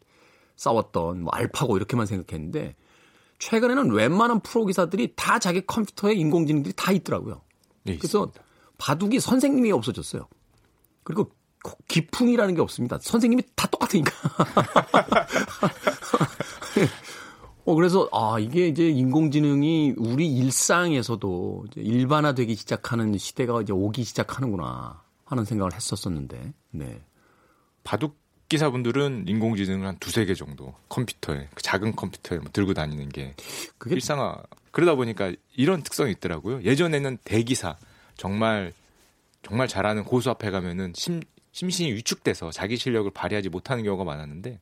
싸웠던 0.57 1.23
뭐 1.23 1.31
알파고 1.33 1.75
이렇게만 1.75 2.05
생각했는데 2.05 2.75
최근에는 3.39 3.91
웬만한 3.91 4.39
프로 4.41 4.65
기사들이 4.65 5.13
다 5.15 5.39
자기 5.39 5.65
컴퓨터에 5.65 6.13
인공지능들이 6.13 6.73
다 6.77 6.91
있더라고요. 6.91 7.41
예, 7.87 7.97
그래서 7.97 8.19
있습니다. 8.25 8.43
바둑이 8.77 9.19
선생님이 9.19 9.71
없어졌어요. 9.71 10.27
그리고 11.03 11.31
기풍이라는 11.87 12.55
게 12.55 12.61
없습니다. 12.61 12.99
선생님이 13.01 13.43
다 13.55 13.67
똑같으니까. 13.67 14.11
어, 17.65 17.75
그래서, 17.75 18.09
아, 18.11 18.37
이게 18.39 18.67
이제 18.67 18.89
인공지능이 18.89 19.95
우리 19.97 20.27
일상에서도 20.35 21.65
일반화되기 21.75 22.55
시작하는 22.55 23.17
시대가 23.17 23.61
이제 23.61 23.71
오기 23.71 24.03
시작하는구나 24.03 25.01
하는 25.23 25.45
생각을 25.45 25.73
했었었는데, 25.73 26.53
네. 26.71 27.01
바둑 27.85 28.17
기사분들은 28.49 29.25
인공지능을 29.27 29.87
한 29.87 29.97
두세 29.97 30.25
개 30.25 30.35
정도 30.35 30.75
컴퓨터에 30.89 31.47
그 31.55 31.63
작은 31.63 31.95
컴퓨터에 31.95 32.37
뭐 32.37 32.49
들고 32.53 32.73
다니는 32.73 33.09
게 33.09 33.33
그게 33.79 33.95
일상화 33.95 34.43
그러다 34.71 34.93
보니까 34.93 35.33
이런 35.55 35.81
특성이 35.81 36.11
있더라고요. 36.11 36.61
예전에는 36.63 37.17
대기사 37.23 37.77
정말 38.15 38.73
정말 39.41 39.67
잘하는 39.67 40.03
고수 40.03 40.29
앞에 40.29 40.51
가면은 40.51 40.93
심, 40.95 41.21
심신이 41.51 41.93
위축돼서 41.93 42.51
자기 42.51 42.77
실력을 42.77 43.09
발휘하지 43.11 43.49
못하는 43.49 43.83
경우가 43.83 44.03
많았는데 44.03 44.59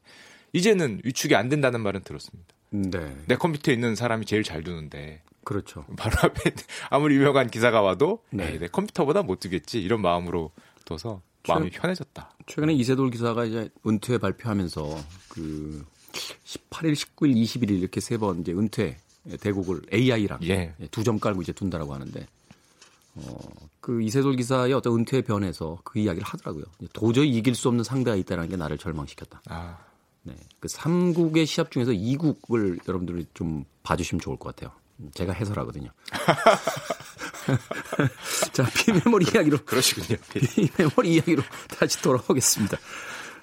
이제는 0.53 1.01
위축이 1.03 1.35
안 1.35 1.49
된다는 1.49 1.81
말은 1.81 2.03
들었습니다. 2.03 2.53
네. 2.71 3.15
내 3.27 3.35
컴퓨터에 3.35 3.73
있는 3.73 3.95
사람이 3.95 4.25
제일 4.25 4.43
잘 4.43 4.63
두는데 4.63 5.21
그렇죠. 5.43 5.85
바로 5.97 6.15
앞에 6.23 6.51
아무리 6.89 7.15
유명한 7.15 7.49
기사가 7.49 7.81
와도 7.81 8.23
네. 8.31 8.57
내 8.57 8.67
컴퓨터보다 8.67 9.23
못 9.23 9.39
두겠지 9.39 9.81
이런 9.81 10.01
마음으로 10.01 10.51
둬서 10.85 11.21
마음이 11.47 11.69
편해졌다. 11.71 12.31
최근에 12.47 12.73
이세돌 12.73 13.09
기사가 13.11 13.45
이제 13.45 13.69
은퇴 13.85 14.17
발표하면서 14.17 14.97
그 15.29 15.85
18일, 16.13 16.93
19일, 16.93 17.35
21일 17.35 17.79
이렇게 17.79 17.99
세 18.01 18.17
번 18.17 18.41
이제 18.41 18.51
은퇴 18.53 18.97
대국을 19.39 19.81
AI랑 19.93 20.39
예. 20.43 20.73
두점 20.91 21.19
깔고 21.19 21.41
이제 21.41 21.51
둔다라고 21.53 21.93
하는데 21.93 22.25
어, 23.15 23.37
그 23.81 24.01
이세돌 24.01 24.35
기사의 24.35 24.73
어떤 24.73 24.99
은퇴에 24.99 25.21
변해서 25.21 25.79
그 25.83 25.99
이야기를 25.99 26.25
하더라고요. 26.25 26.63
도저히 26.93 27.29
이길 27.29 27.55
수 27.55 27.67
없는 27.67 27.83
상대가 27.83 28.15
있다는 28.15 28.47
게 28.49 28.55
나를 28.55 28.77
절망시켰다. 28.77 29.41
아, 29.49 29.77
네. 30.23 30.35
그 30.59 30.67
3국의 30.67 31.45
시합 31.45 31.71
중에서 31.71 31.91
2국을 31.91 32.87
여러분들이 32.87 33.25
좀 33.33 33.65
봐주시면 33.83 34.21
좋을 34.21 34.37
것 34.37 34.55
같아요. 34.55 34.73
제가 35.13 35.33
해설하거든요. 35.33 35.89
자, 38.53 38.69
비메모리 38.75 39.25
이야기로 39.33 39.59
그러시군요. 39.65 40.19
비메모리 40.29 41.15
이야기로 41.15 41.41
다시 41.79 41.99
돌아오겠습니다. 42.01 42.77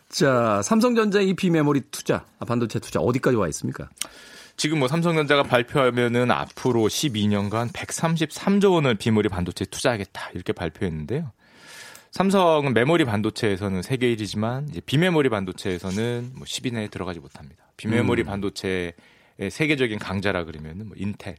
자, 0.09 0.63
삼성전자의 0.63 1.31
이 1.31 1.35
비메모리 1.35 1.83
투자, 1.91 2.25
아, 2.39 2.45
반도체 2.45 2.79
투자 2.79 3.01
어디까지 3.01 3.37
와 3.37 3.49
있습니까? 3.49 3.89
지금 4.57 4.79
뭐 4.79 4.89
삼성전자가 4.89 5.43
발표하면은 5.43 6.31
앞으로 6.31 6.83
12년간 6.83 7.73
133조 7.73 8.73
원을 8.73 8.95
비메모리 8.95 9.29
반도체에 9.29 9.67
투자하겠다 9.67 10.31
이렇게 10.35 10.53
발표했는데요. 10.53 11.33
삼성은 12.11 12.75
메모리 12.75 13.05
반도체에서는 13.05 13.83
세계 13.83 14.15
1위지만 14.15 14.71
이제 14.71 14.81
비메모리 14.81 15.29
반도체에서는 15.29 16.33
뭐 16.35 16.45
10위 16.45 16.73
내에 16.73 16.89
들어가지 16.89 17.21
못합니다. 17.21 17.71
비메모리 17.77 18.23
음. 18.23 18.27
반도체의 18.27 18.95
세계적인 19.51 19.99
강자라 19.99 20.45
그러면은 20.45 20.89
뭐 20.89 20.97
인텔, 20.99 21.37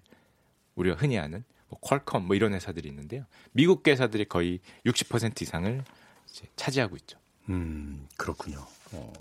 우리가 0.76 0.96
흔히 0.96 1.18
아는 1.18 1.44
뭐 1.68 1.80
퀄컴 1.80 2.28
뭐 2.28 2.36
이런 2.36 2.54
회사들이 2.54 2.88
있는데요. 2.90 3.26
미국 3.52 3.88
회사들이 3.88 4.26
거의 4.26 4.60
60% 4.86 5.42
이상을 5.42 5.84
이제 6.30 6.46
차지하고 6.56 6.96
있죠. 6.98 7.18
음, 7.50 8.08
그렇군요. 8.18 8.66
어. 8.94 9.14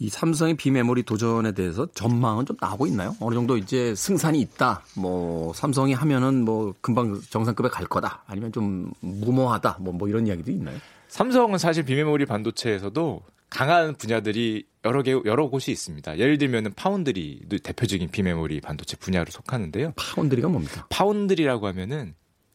이 0.00 0.08
삼성의 0.08 0.56
비메모리 0.56 1.02
도전에 1.02 1.52
대해서 1.52 1.86
전망은 1.92 2.46
좀 2.46 2.56
나오고 2.58 2.86
있나요? 2.86 3.14
어느 3.20 3.34
정도 3.34 3.58
이제 3.58 3.94
승산이 3.94 4.40
있다. 4.40 4.82
뭐 4.96 5.52
삼성이 5.52 5.92
하면은 5.92 6.42
뭐 6.42 6.74
금방 6.80 7.20
정상급에 7.28 7.68
갈 7.68 7.86
거다. 7.86 8.24
아니면 8.26 8.50
좀 8.50 8.90
무모하다. 9.00 9.76
뭐, 9.80 9.92
뭐 9.92 10.08
이런 10.08 10.26
이야기도 10.26 10.50
있나요? 10.52 10.78
삼성은 11.08 11.58
사실 11.58 11.84
비메모리 11.84 12.24
반도체에서도 12.24 13.22
강한 13.50 13.94
분야들이 13.94 14.64
여러 14.86 15.02
개 15.02 15.12
여러 15.26 15.48
곳이 15.50 15.70
있습니다. 15.70 16.18
예를 16.18 16.38
들면은 16.38 16.72
파운드리 16.72 17.42
대표적인 17.62 18.08
비메모리 18.08 18.62
반도체 18.62 18.96
분야로 18.96 19.30
속하는데요. 19.30 19.92
foundry가 19.96 20.48
뭡니까? 20.48 20.86
foundry라고 20.88 21.66
하면은 21.66 22.14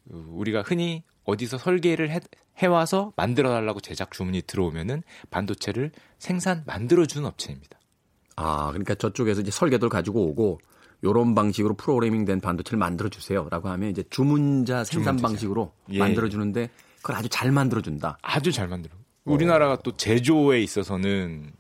어, 0.10 0.26
우리가 0.32 0.64
흔히 0.64 1.04
어디서 1.26 1.58
설계를 1.58 2.10
해, 2.12 2.20
해와서 2.58 3.14
만들어 3.16 3.50
달라고 3.50 3.80
제작 3.82 4.12
주문이 4.12 4.44
들어오면은 4.44 5.04
반도체를 5.30 5.92
생산 6.18 6.64
만들어 6.66 7.06
주는 7.06 7.28
업체입니다. 7.28 7.80
아, 8.38 8.68
그러니까 8.68 8.96
저쪽에서 8.96 9.42
이제 9.42 9.52
설계도를 9.52 9.90
가지고 9.90 10.26
오고 10.28 10.60
요런 11.04 11.36
방식으로 11.36 11.76
프로그래밍 11.76 12.26
된 12.26 12.40
반도체를 12.40 12.80
만들어 12.80 13.10
주세요라고 13.10 13.70
하면 13.70 13.90
이제 13.90 14.04
주문자 14.10 14.84
생산 14.84 15.18
주문자. 15.18 15.28
방식으로 15.28 15.74
예. 15.92 16.00
만들어 16.00 16.30
주는데 16.30 16.70
그걸 16.98 17.18
아주 17.18 17.30
잘 17.30 17.52
만들어 17.52 17.82
준다. 17.82 18.18
아주 18.22 18.52
잘 18.52 18.68
만들어. 18.68 18.96
우리나라가 19.26 19.78
또 19.78 19.92
제조에 19.96 20.62
있어서는 20.62 21.52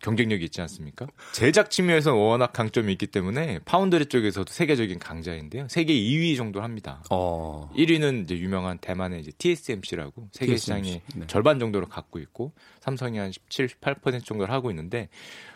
경쟁력이 0.00 0.44
있지 0.46 0.60
않습니까? 0.62 1.06
제작 1.32 1.70
측면에서는 1.70 2.18
워낙 2.18 2.52
강점이 2.52 2.92
있기 2.92 3.06
때문에 3.06 3.60
파운드리 3.64 4.06
쪽에서도 4.06 4.50
세계적인 4.50 4.98
강자인데요. 4.98 5.68
세계 5.68 5.94
2위 5.94 6.36
정도 6.36 6.62
합니다. 6.62 7.02
어. 7.10 7.70
1위는 7.76 8.24
이제 8.24 8.38
유명한 8.38 8.78
대만의 8.78 9.20
이제 9.20 9.30
TSMC라고 9.36 10.28
세계 10.32 10.56
시장의 10.56 11.02
네. 11.16 11.26
절반 11.26 11.58
정도를 11.58 11.88
갖고 11.88 12.18
있고 12.18 12.52
삼성이 12.80 13.18
한 13.18 13.30
17, 13.48 13.68
18% 13.68 14.24
정도를 14.24 14.52
하고 14.52 14.70
있는데 14.70 15.08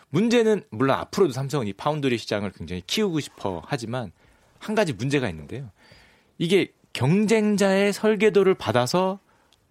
문제는 0.09 0.63
물론 0.69 0.97
앞으로도 0.97 1.33
삼성은 1.33 1.67
이 1.67 1.73
파운드리 1.73 2.17
시장을 2.17 2.51
굉장히 2.51 2.81
키우고 2.85 3.19
싶어 3.19 3.61
하지만 3.65 4.11
한 4.59 4.75
가지 4.75 4.93
문제가 4.93 5.29
있는데요. 5.29 5.71
이게 6.37 6.71
경쟁자의 6.93 7.91
설계도를 7.93 8.55
받아서 8.55 9.19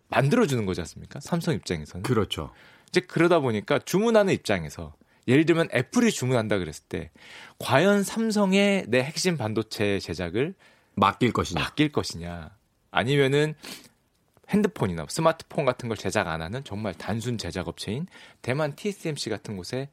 만들어주는 0.09 0.67
거지 0.67 0.81
않습니까? 0.83 1.21
삼성 1.21 1.55
입장에서는. 1.55 2.03
그렇죠. 2.03 2.53
이제 2.95 3.01
그러다 3.01 3.41
보니까 3.41 3.81
주문하는 3.81 4.33
입장에서 4.33 4.95
예를 5.27 5.45
들면 5.47 5.69
애플이 5.75 6.13
주문한다 6.13 6.59
그랬을 6.59 6.85
때 6.89 7.11
과연 7.59 8.05
삼성의 8.05 8.85
내 8.87 9.03
핵심 9.03 9.37
반도체 9.37 9.99
제작을 9.99 10.55
맡길 10.95 11.33
것이냐 11.33 11.61
맡길 11.61 11.91
것이냐 11.91 12.51
아니면은 12.93 13.55
핸드폰이나 14.49 15.07
스마트폰 15.09 15.65
같은 15.65 15.89
걸 15.89 15.99
제작 15.99 16.29
안 16.29 16.41
하는 16.41 16.63
정말 16.63 16.95
단순 16.95 17.37
제작 17.37 17.67
업체인 17.67 18.07
대만 18.43 18.77
TSMC 18.77 19.29
같은 19.29 19.57
곳에 19.57 19.89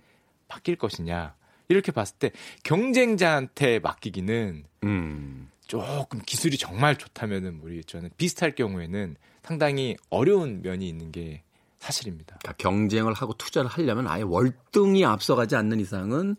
맡길 0.47 0.75
것이냐 0.75 1.33
이렇게 1.69 1.91
봤을 1.91 2.17
때 2.19 2.31
경쟁자한테 2.63 3.79
맡기기는 3.79 4.65
음. 4.83 5.49
조금 5.65 6.21
기술이 6.23 6.57
정말 6.57 6.97
좋다면은 6.97 7.57
모르겠죠. 7.61 8.01
비슷할 8.17 8.53
경우에는 8.53 9.15
상당히 9.41 9.95
어려운 10.09 10.61
면이 10.61 10.87
있는 10.87 11.11
게 11.11 11.43
사실입니다. 11.81 12.37
그러니까 12.41 12.53
경쟁을 12.57 13.13
하고 13.13 13.33
투자를 13.33 13.69
하려면 13.69 14.07
아예 14.07 14.21
월등히 14.21 15.03
앞서가지 15.03 15.55
않는 15.55 15.79
이상은 15.79 16.35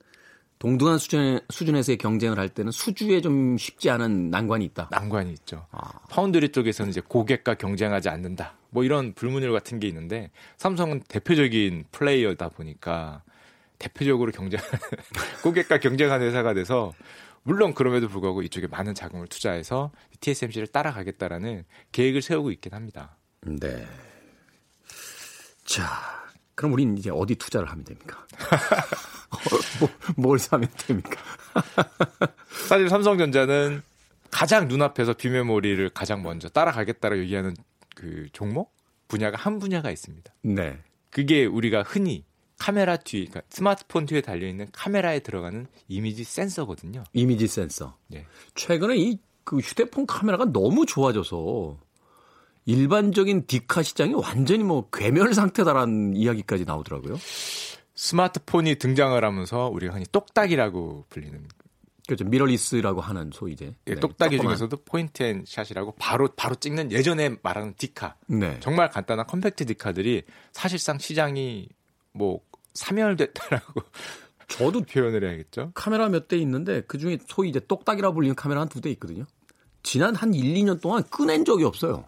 동등한 0.61 0.98
수준, 0.98 1.40
수준에서의 1.50 1.98
경쟁을 1.98 2.38
할 2.38 2.48
때는 2.48 2.70
수주에 2.70 3.20
좀 3.20 3.59
쉽지 3.59 3.90
않은 3.90 4.31
난관이 4.31 4.64
있다. 4.66 4.88
난관이 4.92 5.33
있죠. 5.33 5.66
아. 5.72 5.90
파운드리 6.09 6.50
쪽에서는 6.50 6.90
이제 6.90 7.00
고객과 7.00 7.55
경쟁하지 7.55 8.09
않는다. 8.09 8.55
뭐 8.70 8.85
이런 8.85 9.12
불문율 9.14 9.52
같은 9.52 9.81
게 9.81 9.88
있는데 9.88 10.31
삼성은 10.59 11.02
대표적인 11.09 11.87
플레이어다 11.90 12.50
보니까 12.50 13.24
대표적으로 13.81 14.31
경쟁 14.31 14.61
고객과 15.42 15.81
경쟁하는 15.81 16.28
회사가 16.28 16.55
돼서 16.55 16.92
물론 17.42 17.74
그럼에도 17.74 18.09
불구하고 18.09 18.42
이쪽에 18.42 18.68
많은 18.68 18.94
자금을 18.94 19.26
투자해서 19.26 19.90
TSMC를 20.20 20.68
따라가겠다라는 20.68 21.64
계획을 21.90 22.22
세우고 22.22 22.52
있긴 22.52 22.72
합니다. 22.74 23.16
네. 23.40 23.85
자, 25.64 25.88
그럼 26.55 26.72
우리는 26.72 26.96
이제 26.98 27.11
어디 27.11 27.35
투자를 27.35 27.70
하면 27.70 27.85
됩니까? 27.85 28.27
뭐, 29.81 29.88
뭘 30.16 30.38
사면 30.38 30.68
됩니까? 30.77 31.20
사실 32.68 32.88
삼성전자는 32.88 33.83
가장 34.31 34.68
눈앞에서 34.68 35.14
비메모리를 35.14 35.90
가장 35.90 36.22
먼저 36.22 36.48
따라가겠다고 36.48 37.18
얘기하는 37.18 37.55
그 37.94 38.29
종목 38.33 38.75
분야가 39.09 39.37
한 39.37 39.59
분야가 39.59 39.90
있습니다. 39.90 40.33
네. 40.42 40.79
그게 41.11 41.44
우리가 41.44 41.83
흔히 41.83 42.25
카메라 42.59 42.96
뒤, 42.96 43.27
그러니까 43.27 43.42
스마트폰 43.51 44.07
뒤에 44.07 44.20
달려 44.20 44.46
있는 44.46 44.68
카메라에 44.72 45.20
들어가는 45.20 45.66
이미지 45.88 46.25
센서거든요. 46.25 47.05
이미지 47.12 47.46
센서. 47.46 47.96
네. 48.09 48.27
최근에 48.55 48.96
이 48.96 49.18
그 49.44 49.59
휴대폰 49.59 50.07
카메라가 50.07 50.46
너무 50.46 50.87
좋아져서 50.87 51.79
일반적인 52.64 53.46
디카 53.46 53.83
시장이 53.83 54.14
완전히 54.14 54.62
뭐 54.64 54.88
괴멸 54.90 55.35
상태다라는 55.35 56.16
이야기까지 56.16 56.64
나오더라고요. 56.64 57.16
스마트폰이 57.94 58.77
등장을 58.77 59.22
하면서 59.22 59.68
우리가 59.68 59.94
흔히 59.94 60.05
똑딱이라고 60.11 61.07
불리는 61.09 61.46
그렇죠. 62.07 62.25
mirrorless라고 62.25 63.01
하는 63.01 63.31
소위 63.33 63.53
이제 63.53 63.75
예, 63.87 63.94
네, 63.94 64.01
똑딱이 64.01 64.37
조그만. 64.37 64.57
중에서도 64.57 64.77
point 64.85 65.23
and 65.23 65.45
shot이라고 65.47 65.95
바로 65.98 66.29
바로 66.37 66.55
찍는 66.57 66.90
예전에 66.90 67.37
말하는 67.42 67.75
디카. 67.77 68.16
네. 68.27 68.59
정말 68.61 68.90
간단한 68.90 69.27
compact 69.27 69.66
디카들이 69.66 70.22
사실상 70.53 70.98
시장이 70.98 71.68
뭐 72.12 72.40
사멸됐다라고 72.75 73.83
저도 74.48 74.83
표현을 74.83 75.25
해야겠죠. 75.25 75.70
카메라 75.75 76.09
몇 76.09 76.27
대 76.29 76.37
있는데 76.38 76.83
그 76.83 76.98
중에 76.98 77.18
소위 77.29 77.48
이제 77.51 77.61
똑딱이라 77.61 78.12
불리는 78.12 78.35
카메라 78.35 78.61
한 78.61 78.68
두 78.68 78.81
대 78.81 78.90
있거든요. 78.92 79.25
지난 79.83 80.14
한 80.14 80.35
1, 80.35 80.55
2년 80.55 80.81
동안 80.81 81.03
꺼낸 81.11 81.44
적이 81.44 81.64
없어요. 81.64 82.05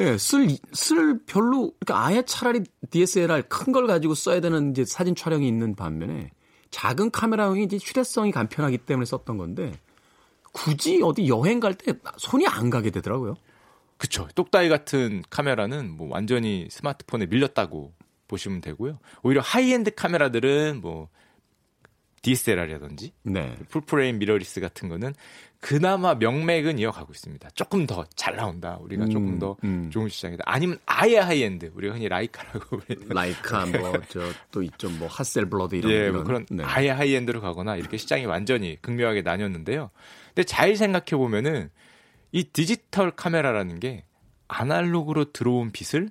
예, 0.00 0.16
쓸, 0.16 0.48
쓸 0.72 1.18
별로, 1.26 1.72
그러니까 1.78 2.06
아예 2.06 2.22
차라리 2.22 2.62
DSLR 2.90 3.42
큰 3.48 3.72
걸 3.72 3.86
가지고 3.86 4.14
써야 4.14 4.40
되는 4.40 4.70
이제 4.70 4.84
사진 4.84 5.14
촬영이 5.14 5.46
있는 5.46 5.76
반면에 5.76 6.30
작은 6.70 7.10
카메라용이 7.10 7.64
이제 7.64 7.76
휴대성이 7.76 8.30
간편하기 8.32 8.78
때문에 8.78 9.04
썼던 9.04 9.36
건데 9.36 9.72
굳이 10.52 11.00
어디 11.02 11.28
여행 11.28 11.60
갈 11.60 11.74
때 11.74 11.92
손이 12.16 12.46
안 12.46 12.70
가게 12.70 12.90
되더라고요. 12.90 13.36
그쵸. 13.98 14.26
똑딱이 14.34 14.68
같은 14.70 15.22
카메라는 15.28 15.90
뭐 15.90 16.08
완전히 16.10 16.66
스마트폰에 16.70 17.26
밀렸다고 17.26 17.92
보시면 18.28 18.60
되고요. 18.62 18.98
오히려 19.22 19.42
하이엔드 19.42 19.94
카메라들은 19.94 20.80
뭐 20.80 21.08
DSLR이라든지 22.22 23.12
네. 23.24 23.56
full-frame 23.68 24.18
mirrorless 24.18 24.60
같은 24.60 24.88
거는 24.88 25.14
그나마 25.60 26.14
명맥은 26.14 26.78
이어가고 26.78 27.12
있습니다. 27.12 27.50
조금 27.50 27.86
더 27.86 28.04
잘 28.16 28.36
나온다. 28.36 28.78
우리가 28.80 29.04
음, 29.04 29.10
조금 29.10 29.38
더 29.38 29.56
음. 29.62 29.90
좋은 29.90 30.08
시장이다. 30.08 30.42
아니면 30.46 30.78
아예 30.86 31.18
하이엔드. 31.18 31.72
우리가 31.74 31.94
흔히 31.94 32.08
라이카라고 32.08 32.80
라이카 33.08 33.66
뭐 33.66 33.92
저 34.08 34.20
또 34.50 34.62
있죠. 34.62 34.88
뭐 34.90 35.06
핫셀블러드 35.08 35.74
이런 35.76 35.92
예, 35.92 36.10
뭐 36.10 36.24
그런 36.24 36.46
네. 36.50 36.64
아예 36.64 36.88
high-end로 36.88 37.40
가거나 37.42 37.76
이렇게 37.76 37.98
시장이 37.98 38.24
완전히 38.24 38.78
극명하게 38.80 39.20
나뉘었는데요. 39.22 39.90
근데 40.28 40.44
잘 40.44 40.76
생각해 40.76 41.10
보면은 41.18 41.70
이 42.32 42.44
디지털 42.44 43.10
카메라라는 43.10 43.80
게 43.80 44.04
아날로그로 44.48 45.32
들어온 45.32 45.72
빛을 45.72 46.08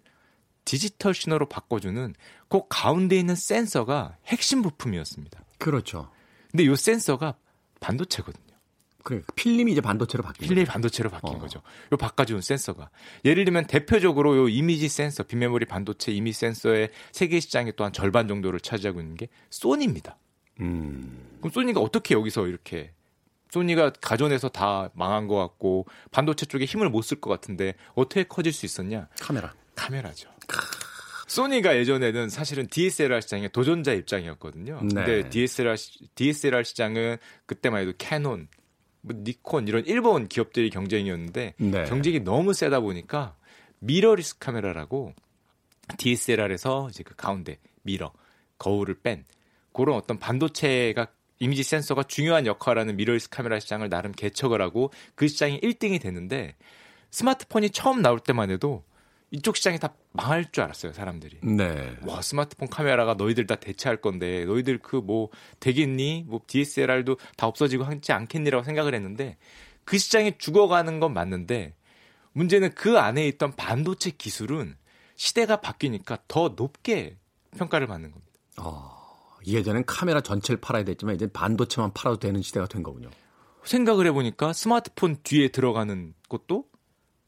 디지털 0.64 1.16
신호로 1.16 1.50
바꿔주는 1.50 2.14
그 2.50 2.62
가운데 2.70 3.18
있는 3.18 3.34
센서가 3.34 4.18
핵심 4.28 4.62
부품이었습니다. 4.62 5.44
그렇죠. 5.58 6.12
근데 6.52 6.64
이 6.66 6.76
센서가 6.76 7.36
반도체거든요. 7.80 8.49
그래 9.04 9.22
필름이 9.36 9.72
이제 9.72 9.82
반도체로 9.82 10.24
바뀐 10.24 10.48
필름이 10.48 10.66
거죠. 10.66 10.72
반도체로 10.72 11.10
바뀐 11.10 11.36
어. 11.36 11.40
거죠. 11.40 11.62
요 11.92 11.98
바꿔주는 11.98 12.42
센서가 12.42 12.90
예를 13.26 13.46
들면 13.46 13.68
대표적으로 13.68 14.38
요 14.38 14.50
이미지 14.50 14.90
센서, 14.90 15.24
빈메모리 15.24 15.66
반도체 15.66 16.12
이미지 16.12 16.40
센서의 16.40 16.90
세계 17.12 17.40
시장의 17.40 17.74
또한 17.76 17.94
절반 17.94 18.28
정도를 18.28 18.60
차지하고 18.60 19.00
있는 19.00 19.16
게 19.16 19.30
소니입니다. 19.50 20.18
음. 20.60 21.38
그럼 21.40 21.52
소니가 21.52 21.80
어떻게 21.80 22.14
여기서 22.16 22.48
이렇게 22.48 22.92
소니가 23.52 23.94
가전에서 24.02 24.50
다 24.50 24.90
망한 24.94 25.28
것 25.28 25.36
같고 25.36 25.88
반도체 26.12 26.46
쪽에 26.46 26.66
힘을 26.66 26.90
못 26.90 27.02
쓸 27.04 27.20
것 27.22 27.30
같은데 27.30 27.74
어떻게 27.96 28.24
커질 28.24 28.54
수 28.54 28.66
있었냐? 28.66 29.08
카메라. 29.20 29.54
카메라죠. 29.76 30.30
소니가 31.28 31.78
예전에는 31.78 32.30
사실은 32.30 32.68
DSLR 32.68 33.22
시장의 33.22 33.50
도전자 33.52 33.94
입장이었거든요. 33.94 34.80
네. 34.82 34.94
근데 34.94 35.30
DSLR 35.30 35.76
DSLR 36.16 36.64
시장은 36.64 37.18
그때만 37.46 37.82
해도 37.82 37.94
캐논, 37.98 38.48
뭐 39.02 39.16
니콘 39.18 39.68
이런 39.68 39.86
일본 39.86 40.28
기업들이 40.28 40.70
경쟁이었는데 40.70 41.54
네. 41.58 41.84
경쟁이 41.86 42.20
너무 42.20 42.54
세다 42.54 42.80
보니까 42.82 43.36
미러리스 43.80 44.38
카메라라고 44.40 45.14
DSLR에서 45.98 46.90
이제 46.90 47.04
그 47.04 47.16
가운데 47.16 47.58
mirror 47.82 48.12
거울을 48.58 48.96
뺀 49.02 49.26
그런 49.74 49.96
어떤 49.96 50.20
반도체가 50.20 51.08
이미지 51.40 51.64
센서가 51.64 52.04
중요한 52.04 52.46
역할을 52.46 52.82
하는 52.82 52.98
미러리스 52.98 53.30
카메라 53.30 53.60
시장을 53.60 53.90
나름 53.90 54.12
개척을 54.12 54.62
하고 54.62 54.92
그 55.16 55.28
시장이 55.28 55.62
1등이 55.62 56.02
됐는데 56.02 56.56
스마트폰이 57.12 57.70
처음 57.70 58.02
나올 58.02 58.20
때만 58.20 58.52
해도 58.52 58.84
이쪽 59.32 59.56
시장이 59.56 59.80
다 59.80 59.94
망할 60.12 60.52
줄 60.52 60.63
알았어요, 60.63 60.91
사람들이. 60.93 61.39
네. 61.43 61.95
와, 62.06 62.22
스마트폰 62.22 62.67
카메라가 62.67 63.13
너희들 63.13 63.45
다 63.48 63.56
대체할 63.56 63.98
건데, 64.02 64.45
너희들 64.45 64.80
그 64.80 64.98
뭐 64.98 65.30
되겠니? 65.60 66.26
뭐 66.28 66.41
DSLR도 66.48 67.17
다 67.38 67.48
없어지고 67.48 67.84
하지 67.84 68.12
않겠니라고 68.12 68.63
생각을 68.63 68.96
했는데, 68.96 69.38
그 69.86 69.98
시장이 69.98 70.38
죽어가는 70.38 71.00
건 71.00 71.13
맞는데, 71.13 71.75
문제는 72.34 72.73
그 72.75 72.98
안에 73.00 73.27
있던 73.27 73.56
반도체 73.56 74.12
기술은 74.12 74.75
시대가 75.15 75.62
바뀌니까 75.62 76.19
더 76.27 76.54
높게 76.56 77.17
평가를 77.58 77.88
받는 77.88 78.12
겁니다. 78.12 78.31
어, 78.58 78.92
예전엔 79.46 79.86
카메라 79.86 80.21
전체를 80.21 80.60
팔아야 80.60 80.84
됐지만, 80.84 81.15
이제 81.15 81.27
반도체만 81.27 81.94
팔아도 81.94 82.19
되는 82.19 82.42
시대가 82.42 82.67
된 82.67 82.84
거군요. 82.84 83.10
생각을 83.63 84.08
해보니까 84.08 84.54
스마트폰 84.54 85.17
뒤에 85.23 85.50
들어가는 85.50 86.13
것도 86.29 86.65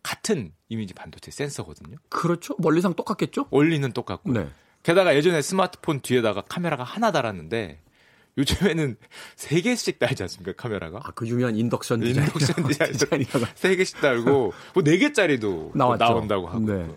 같은 0.02 0.54
이미지 0.72 0.94
반도체 0.94 1.32
센서거든요. 1.32 1.98
그렇죠. 2.08 2.56
원리상 2.60 2.94
똑같겠죠? 2.94 3.48
원리는 3.50 3.92
똑같고. 3.92 4.32
네. 4.32 4.48
게다가 4.84 5.16
예전에 5.16 5.42
스마트폰 5.42 6.00
뒤에다가 6.00 6.42
카메라가 6.42 6.84
하나 6.84 7.12
달았는데 7.12 7.82
요즘에는 8.38 8.96
세 9.36 9.60
개씩 9.60 10.00
달지 10.00 10.24
않습니까 10.24 10.54
카메라가? 10.54 11.02
아그 11.04 11.28
유명한 11.28 11.58
인덕션 11.58 12.02
인덕션 12.04 12.64
디자인 12.70 12.94
세 13.56 13.76
개씩 13.76 14.00
달고 14.00 14.54
뭐 14.74 14.84
네 14.84 14.98
개짜리도 14.98 15.74
나온다고 15.76 16.48
하고. 16.48 16.60
네. 16.62 16.90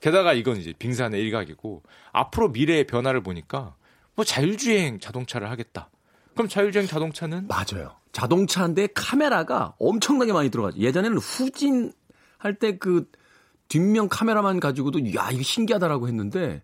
게다가 0.00 0.32
이건 0.32 0.56
이제 0.56 0.72
빙산의 0.76 1.20
일각이고 1.22 1.84
앞으로 2.10 2.48
미래의 2.48 2.88
변화를 2.88 3.22
보니까 3.22 3.76
뭐 4.16 4.24
자율주행 4.24 4.98
자동차를 4.98 5.48
하겠다. 5.50 5.88
그럼 6.34 6.48
자율주행 6.48 6.88
자동차는 6.88 7.46
맞아요. 7.46 7.94
자동차인데 8.10 8.88
카메라가 8.94 9.74
엄청나게 9.78 10.32
많이 10.32 10.50
들어가죠. 10.50 10.78
예전에는 10.78 11.16
후진 11.18 11.92
할 12.38 12.54
때 12.58 12.78
그 12.78 13.04
뒷면 13.70 14.10
카메라만 14.10 14.60
가지고도 14.60 15.14
야 15.14 15.30
이거 15.30 15.42
신기하다라고 15.42 16.06
했는데 16.08 16.62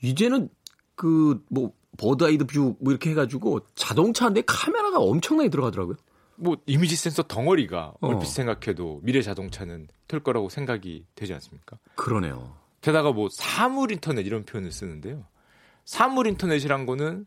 이제는 0.00 0.48
그 0.94 1.42
뭐 1.50 1.72
bird's 1.98 2.46
eye 2.46 2.59
view 2.59 2.76
뭐 2.80 2.92
이렇게 2.92 3.10
해가지고 3.10 3.60
자동차인데 3.74 4.42
카메라가 4.46 4.98
엄청나게 5.00 5.50
들어가더라고요. 5.50 5.96
뭐 6.36 6.56
이미지 6.66 6.96
센서 6.96 7.24
덩어리가 7.24 7.94
어. 8.00 8.08
얼핏 8.08 8.26
생각해도 8.26 9.00
미래 9.02 9.20
자동차는 9.22 9.88
될 10.08 10.20
거라고 10.20 10.48
생각이 10.48 11.06
되지 11.14 11.34
않습니까? 11.34 11.78
그러네요. 11.94 12.56
게다가 12.80 13.12
뭐 13.12 13.28
사물 13.30 13.92
인터넷 13.92 14.26
이런 14.26 14.44
표현을 14.44 14.72
쓰는데요. 14.72 15.24
사물 15.84 16.26
인터넷이란 16.26 16.86
거는 16.86 17.26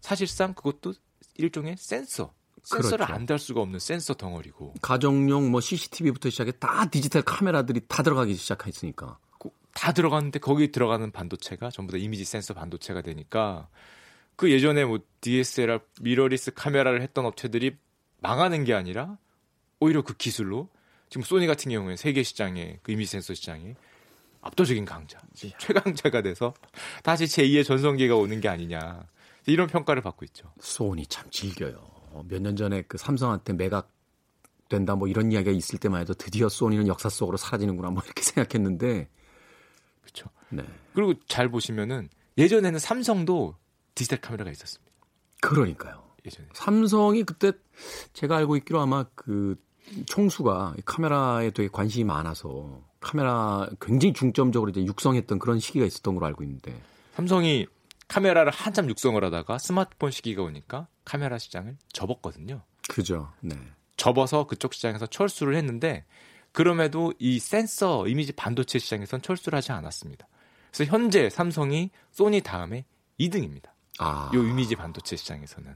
사실상 0.00 0.54
그것도 0.54 0.94
일종의 1.36 1.76
센서. 1.78 2.34
센서를 2.64 3.06
그렇죠. 3.06 3.12
안 3.14 3.24
달 3.24 3.38
수가 3.38 3.60
없는 3.60 3.78
센서 3.78 4.14
덩어리고 4.14 4.74
가정용 4.82 5.50
뭐 5.50 5.60
CCTV부터 5.60 6.30
시작해 6.30 6.50
다 6.52 6.86
디지털 6.90 7.22
카메라들이 7.22 7.82
다 7.88 8.02
들어가기 8.02 8.34
시작했으니까. 8.34 9.18
그- 9.38 9.50
다 9.74 9.92
들어갔는데 9.92 10.38
거기 10.38 10.72
들어가는 10.72 11.10
반도체가 11.10 11.70
전부 11.70 11.92
다 11.92 11.98
이미지 11.98 12.24
센서 12.24 12.54
반도체가 12.54 13.02
되니까 13.02 13.68
그 14.36 14.50
예전에 14.50 14.84
뭐 14.84 14.98
DSLR 15.20 15.80
미러리스 16.00 16.52
카메라를 16.54 17.02
했던 17.02 17.26
업체들이 17.26 17.76
망하는 18.20 18.64
게 18.64 18.72
아니라 18.74 19.18
오히려 19.80 20.02
그 20.02 20.14
기술로 20.16 20.68
지금 21.10 21.22
소니 21.22 21.46
같은 21.46 21.70
경우에 21.70 21.96
세계 21.96 22.22
시장에 22.22 22.78
그 22.82 22.92
이미지 22.92 23.12
센서 23.12 23.34
시장에 23.34 23.74
압도적인 24.40 24.84
강자, 24.84 25.20
최강자가 25.58 26.22
돼서 26.22 26.54
다시 27.02 27.24
제2의 27.24 27.64
전성기가 27.64 28.14
오는 28.16 28.40
게 28.40 28.48
아니냐 28.48 29.04
이런 29.46 29.68
평가를 29.68 30.02
받고 30.02 30.24
있죠. 30.26 30.52
소니 30.60 31.06
참 31.06 31.28
즐겨요. 31.30 31.93
몇 32.28 32.40
년 32.40 32.56
전에 32.56 32.82
그 32.82 32.98
삼성한테 32.98 33.54
매각 33.54 33.90
된다 34.68 34.94
뭐 34.94 35.08
이런 35.08 35.30
이야기가 35.32 35.50
있을 35.54 35.78
때만 35.78 36.00
해도 36.00 36.14
드디어 36.14 36.48
소니는 36.48 36.86
역사 36.88 37.08
속으로 37.08 37.36
사라지는구나 37.36 37.90
뭐 37.90 38.02
이렇게 38.04 38.22
생각했는데 38.24 39.08
그렇죠. 40.02 40.28
네. 40.50 40.64
그리고 40.94 41.14
잘 41.26 41.48
보시면은 41.50 42.08
예전에는 42.38 42.78
삼성도 42.78 43.56
디지털 43.94 44.20
카메라가 44.20 44.50
있었습니다. 44.50 44.92
그러니까요. 45.40 46.02
예전에. 46.26 46.48
삼성이 46.54 47.22
그때 47.24 47.52
제가 48.12 48.36
알고 48.38 48.56
있기로 48.58 48.80
아마 48.80 49.04
그 49.14 49.56
총수가 50.06 50.74
이 50.78 50.82
카메라에 50.84 51.50
되게 51.50 51.68
관심이 51.70 52.04
많아서 52.04 52.80
카메라 53.00 53.68
굉장히 53.80 54.14
중점적으로 54.14 54.70
이제 54.70 54.82
육성했던 54.84 55.38
그런 55.38 55.58
시기가 55.60 55.84
있었던 55.84 56.14
걸로 56.14 56.26
알고 56.26 56.42
있는데 56.44 56.74
삼성이 57.14 57.66
카메라를 58.14 58.52
한참 58.52 58.88
육성을 58.88 59.22
하다가 59.24 59.58
스마트폰 59.58 60.12
시기가 60.12 60.44
오니까 60.44 60.86
카메라 61.04 61.36
시장을 61.36 61.76
접었거든요. 61.92 62.62
그죠. 62.88 63.32
네. 63.40 63.56
접어서 63.96 64.46
그쪽 64.46 64.72
시장에서 64.72 65.06
철수를 65.06 65.56
했는데 65.56 66.04
그럼에도 66.52 67.12
이 67.18 67.40
센서 67.40 68.06
이미지 68.06 68.32
반도체 68.32 68.78
시장에선 68.78 69.20
철수를 69.20 69.56
하지 69.56 69.72
않았습니다. 69.72 70.28
그래서 70.72 70.92
현재 70.92 71.28
삼성이 71.28 71.90
소니 72.12 72.42
다음에 72.42 72.84
2등입니다. 73.18 73.70
아. 73.98 74.30
요 74.32 74.44
이미지 74.44 74.76
반도체 74.76 75.16
시장에서는 75.16 75.74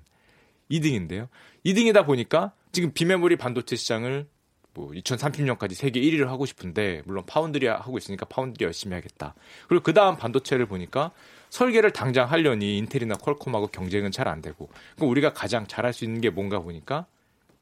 2등인데요. 0.71 1.27
2등이다 1.67 2.07
보니까 2.07 2.53
지금 2.71 2.93
비메모리 2.93 3.35
반도체 3.35 3.75
시장을 3.75 4.29
뭐 4.75 4.91
2030년까지 4.91 5.75
세계 5.75 6.01
1위를 6.01 6.27
하고 6.27 6.47
싶은데 6.47 7.03
물론 7.05 7.27
파운드리 7.27 7.67
하고 7.67 7.99
있으니까 7.99 8.27
파운드리 8.27 8.65
열심히 8.65 8.95
하겠다. 8.95 9.35
그리고 9.67 9.83
그 9.83 9.93
다음 9.93 10.17
반도체를 10.17 10.67
보니까 10.67 11.11
설계를 11.51 11.91
당장 11.93 12.31
하려니 12.31 12.79
인텔이나 12.79 13.17
퀄콤하고 13.17 13.69
경쟁은 13.69 14.11
잘 14.13 14.29
안 14.29 14.43
되고 14.43 14.69
그럼 14.97 15.11
우리가 15.11 15.33
가장 15.33 15.67
잘할 15.67 15.93
수 15.93 16.05
있는 16.05 16.21
게 16.21 16.29
뭔가 16.31 16.59
보니까 16.61 17.07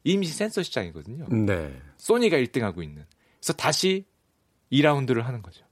이미지 0.05 0.33
센서 0.33 0.63
시장이거든요. 0.63 1.27
네. 1.31 1.77
소니가 1.97 2.37
1등하고 2.39 2.83
있는. 2.83 3.05
그래서 3.41 3.53
다시 3.53 4.05
2라운드를 4.73 5.23
하는 5.23 5.43
거죠. 5.43 5.65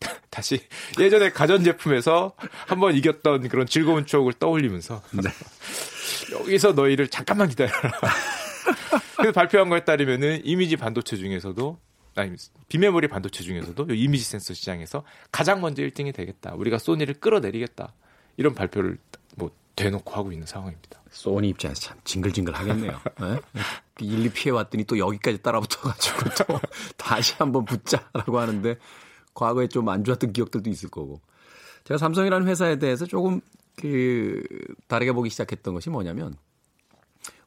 다시 0.30 0.60
예전에 0.98 1.30
가전제품에서 1.30 2.34
한번 2.66 2.94
이겼던 2.94 3.48
그런 3.48 3.66
즐거운 3.66 4.06
추억을 4.06 4.32
떠올리면서 4.34 5.02
여기서 6.32 6.72
너희를 6.72 7.08
잠깐만 7.08 7.48
기다려라. 7.48 7.90
그래서 9.16 9.32
발표한 9.32 9.68
거에 9.68 9.84
따르면은 9.84 10.42
이미지 10.44 10.76
반도체 10.76 11.16
중에서도 11.16 11.78
아니 12.20 12.36
비메모리 12.68 13.08
반도체 13.08 13.42
중에서도 13.42 13.94
이 13.94 14.02
이미지 14.02 14.24
센서 14.24 14.54
시장에서 14.54 15.04
가장 15.30 15.60
먼저 15.60 15.82
1등이 15.82 16.14
되겠다. 16.14 16.54
우리가 16.54 16.78
소니를 16.78 17.14
끌어내리겠다. 17.14 17.92
이런 18.36 18.54
발표를 18.54 18.98
뭐 19.36 19.50
대놓고 19.76 20.12
하고 20.14 20.32
있는 20.32 20.46
상황입니다. 20.46 21.00
소니 21.10 21.48
입장에서 21.50 21.80
참 21.80 21.98
징글징글 22.04 22.54
하겠네요. 22.54 23.00
네? 23.20 23.40
1, 24.00 24.26
2 24.26 24.28
피해 24.30 24.52
왔더니 24.52 24.84
또 24.84 24.98
여기까지 24.98 25.38
따라붙어가지고 25.42 26.18
또 26.46 26.60
다시 26.96 27.34
한번 27.38 27.64
붙자라고 27.64 28.38
하는데 28.38 28.76
과거에 29.34 29.68
좀 29.68 29.88
안 29.88 30.04
좋았던 30.04 30.32
기억들도 30.32 30.68
있을 30.70 30.88
거고. 30.90 31.20
제가 31.84 31.96
삼성이라는 31.98 32.46
회사에 32.48 32.78
대해서 32.78 33.06
조금 33.06 33.40
그 33.76 34.42
다르게 34.88 35.12
보기 35.12 35.30
시작했던 35.30 35.72
것이 35.74 35.88
뭐냐면 35.90 36.34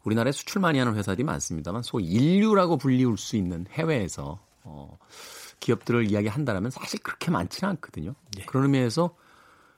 우리나라에 0.03 0.32
수출 0.32 0.61
많이 0.61 0.80
하는 0.80 0.95
회사들이 0.95 1.24
많습니다만 1.24 1.84
소위 1.84 2.05
인류라고 2.05 2.78
불리울 2.78 3.17
수 3.17 3.36
있는 3.36 3.67
해외에서 3.72 4.39
어, 4.64 4.97
기업들을 5.59 6.09
이야기한다라면 6.09 6.72
사실 6.72 6.99
그렇게 7.01 7.32
많지는 7.32 7.72
않거든요. 7.72 8.16
그런 8.47 8.66
의미에서 8.66 9.16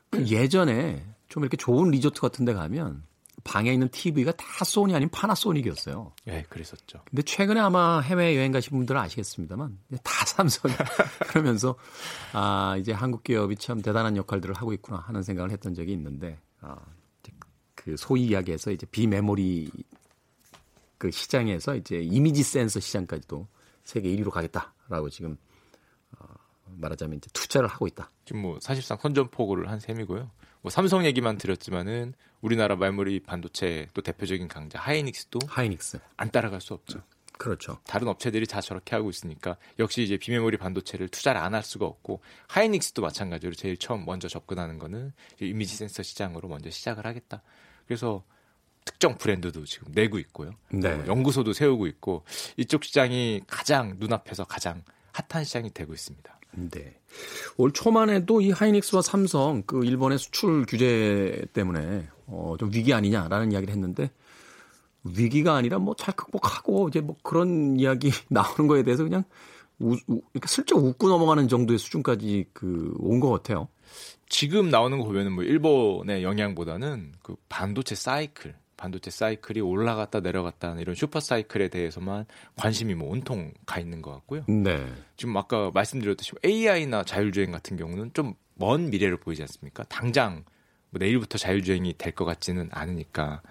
그 0.10 0.26
예전에 0.28 1.06
좀 1.28 1.44
이렇게 1.44 1.58
좋은 1.58 1.92
리조트 1.92 2.22
같은 2.22 2.46
데 2.46 2.54
가면 2.54 3.04
방에 3.44 3.74
있는 3.74 3.90
TV가 3.90 4.32
다 4.34 4.64
소니 4.64 4.96
아닌 4.96 5.10
파나소닉이었어요. 5.10 6.14
예, 6.28 6.44
그랬었죠. 6.50 7.02
근데 7.10 7.24
최근에 7.24 7.60
아마 7.60 8.00
해외 8.00 8.38
여행 8.38 8.52
가신 8.52 8.78
분들은 8.78 9.00
아시겠습니다만 9.02 9.80
다 10.04 10.26
삼성이 10.26 10.74
그러면서 11.28 11.76
아 12.32 12.78
이제 12.80 12.94
한국 12.94 13.24
기업이 13.24 13.58
참 13.58 13.82
대단한 13.82 14.16
역할들을 14.16 14.56
하고 14.56 14.72
있구나 14.74 15.00
하는 15.00 15.24
생각을 15.24 15.52
했던 15.52 15.74
적이 15.74 15.94
있는데 15.94 16.40
아, 16.62 16.78
그 17.84 17.98
소위 17.98 18.28
이야기해서 18.28 18.72
이제 18.72 18.86
비메모리 18.86 19.70
그 20.98 21.12
시장에서 21.12 21.76
이제 21.76 22.00
이미지 22.00 22.44
센서 22.44 22.80
시장까지도 22.80 23.46
세계 23.84 24.10
1위로 24.16 24.30
가겠다 24.32 24.73
라고 24.90 25.10
지금 25.10 25.38
어, 26.18 26.26
말하자면 26.66 27.18
이제 27.18 27.30
투자를 27.34 27.68
하고 27.68 27.88
있다. 27.88 28.12
지금 28.26 28.42
뭐 28.42 28.60
사실상 28.62 28.98
선전포고를 28.98 29.70
한 29.70 29.80
셈이고요. 29.80 30.30
뭐 30.62 30.70
삼성 30.70 31.06
얘기만 31.06 31.38
드렸지만은 31.38 32.14
우리나라 32.42 32.76
말머리 32.76 33.20
반도체 33.22 33.88
또 33.94 34.02
대표적인 34.02 34.48
강자 34.48 34.80
하이닉스도 34.80 35.40
하이닉스 35.48 36.00
안 36.18 36.32
따라갈 36.32 36.62
수 36.62 36.74
없죠. 36.74 37.02
그렇죠. 37.38 37.80
다른 37.86 38.08
업체들이 38.08 38.46
다 38.46 38.62
저렇게 38.62 38.96
하고 38.96 39.10
있으니까 39.10 39.58
역시 39.80 40.04
이제 40.04 40.18
비메모리 40.18 40.58
반도체를 40.58 41.10
투자를 41.10 41.42
안 41.42 41.54
할 41.54 41.64
수가 41.64 41.86
없고 41.86 42.22
하이닉스도 42.48 43.02
마찬가지로 43.02 43.54
제일 43.54 43.76
처음 43.78 44.06
먼저 44.06 44.28
접근하는 44.28 44.78
거는 44.80 45.12
이 45.42 45.48
이미지 45.48 45.76
센서 45.76 46.04
시장으로 46.04 46.48
먼저 46.48 46.70
시작을 46.70 47.06
하겠다. 47.06 47.42
그래서 47.86 48.24
특정 48.86 49.18
브랜드도 49.18 49.66
지금 49.66 49.92
내고 49.94 50.18
있고요. 50.20 50.52
네. 50.72 50.90
어, 50.90 51.04
연구소도 51.08 51.54
세우고 51.54 51.88
있고 51.88 52.24
이쪽 52.58 52.84
시장이 52.84 53.42
가장 53.48 53.96
눈앞에서 54.00 54.44
가장 54.46 54.84
핫한 55.12 55.44
시장이 55.46 55.72
되고 55.72 55.94
있습니다. 55.94 56.40
네. 56.56 57.00
올 57.58 57.72
초만 57.72 58.10
해도 58.10 58.42
이 58.42 58.52
하이닉스와 58.52 59.02
삼성 59.02 59.64
그 59.66 59.84
일본의 59.86 60.20
수출 60.20 60.66
규제 60.68 61.46
때문에 61.54 62.08
어, 62.28 62.56
좀 62.60 62.72
위기 62.74 62.94
아니냐라는 62.94 63.52
이야기를 63.52 63.74
했는데 63.74 64.12
위기가 65.04 65.56
아니라 65.56 65.80
뭐 65.80 65.96
잘 65.96 66.16
극복하고 66.16 66.88
이제 66.90 67.02
뭐 67.02 67.16
그런 67.24 67.78
이야기 67.80 68.12
나오는 68.30 68.68
거에 68.68 68.84
대해서 68.84 69.04
그냥 69.04 69.24
우, 69.80 69.96
우, 70.08 70.22
이렇게 70.34 70.48
슬쩍 70.48 70.78
웃고 70.78 71.10
넘어가는 71.10 71.48
정도의 71.48 71.78
수준까지 71.80 72.46
그 72.54 72.94
온 73.00 73.20
것 73.20 73.30
같아요. 73.30 73.68
지금 74.30 74.70
나오는 74.70 74.98
거 74.98 75.04
보면은 75.06 75.34
뭐 75.34 75.44
일본의 75.44 76.24
영향보다는 76.24 77.14
그 77.22 77.36
반도체 77.50 77.96
사이클, 77.96 78.56
반도체 78.84 79.12
사이클이 79.12 79.62
올라갔다 79.62 80.20
내려갔다 80.20 80.70
하는 80.70 80.82
이런 80.82 80.96
슈퍼 80.96 81.20
사이클에 81.20 81.70
대해서만 81.70 82.26
관심이 82.58 82.96
뭐 82.96 83.12
온통 83.12 83.54
가 83.66 83.80
있는 83.80 84.02
것 84.02 84.12
같고요. 84.12 84.44
네. 84.48 84.86
지금 85.18 85.36
아까 85.38 85.72
말씀드렸듯이 85.74 86.34
AI나 86.44 87.04
자율주행 87.04 87.52
같은 87.52 87.78
경우는 87.78 88.12
좀 88.14 88.36
먼 88.56 88.90
미래를 88.90 89.18
보이지 89.18 89.42
않습니까? 89.44 89.84
당장 89.84 90.44
뭐 90.90 91.00
내일부터 91.00 91.38
자율주행이 91.38 91.96
될 91.98 92.14
것 92.14 92.26
같지는 92.26 92.70
않으니까 92.72 93.42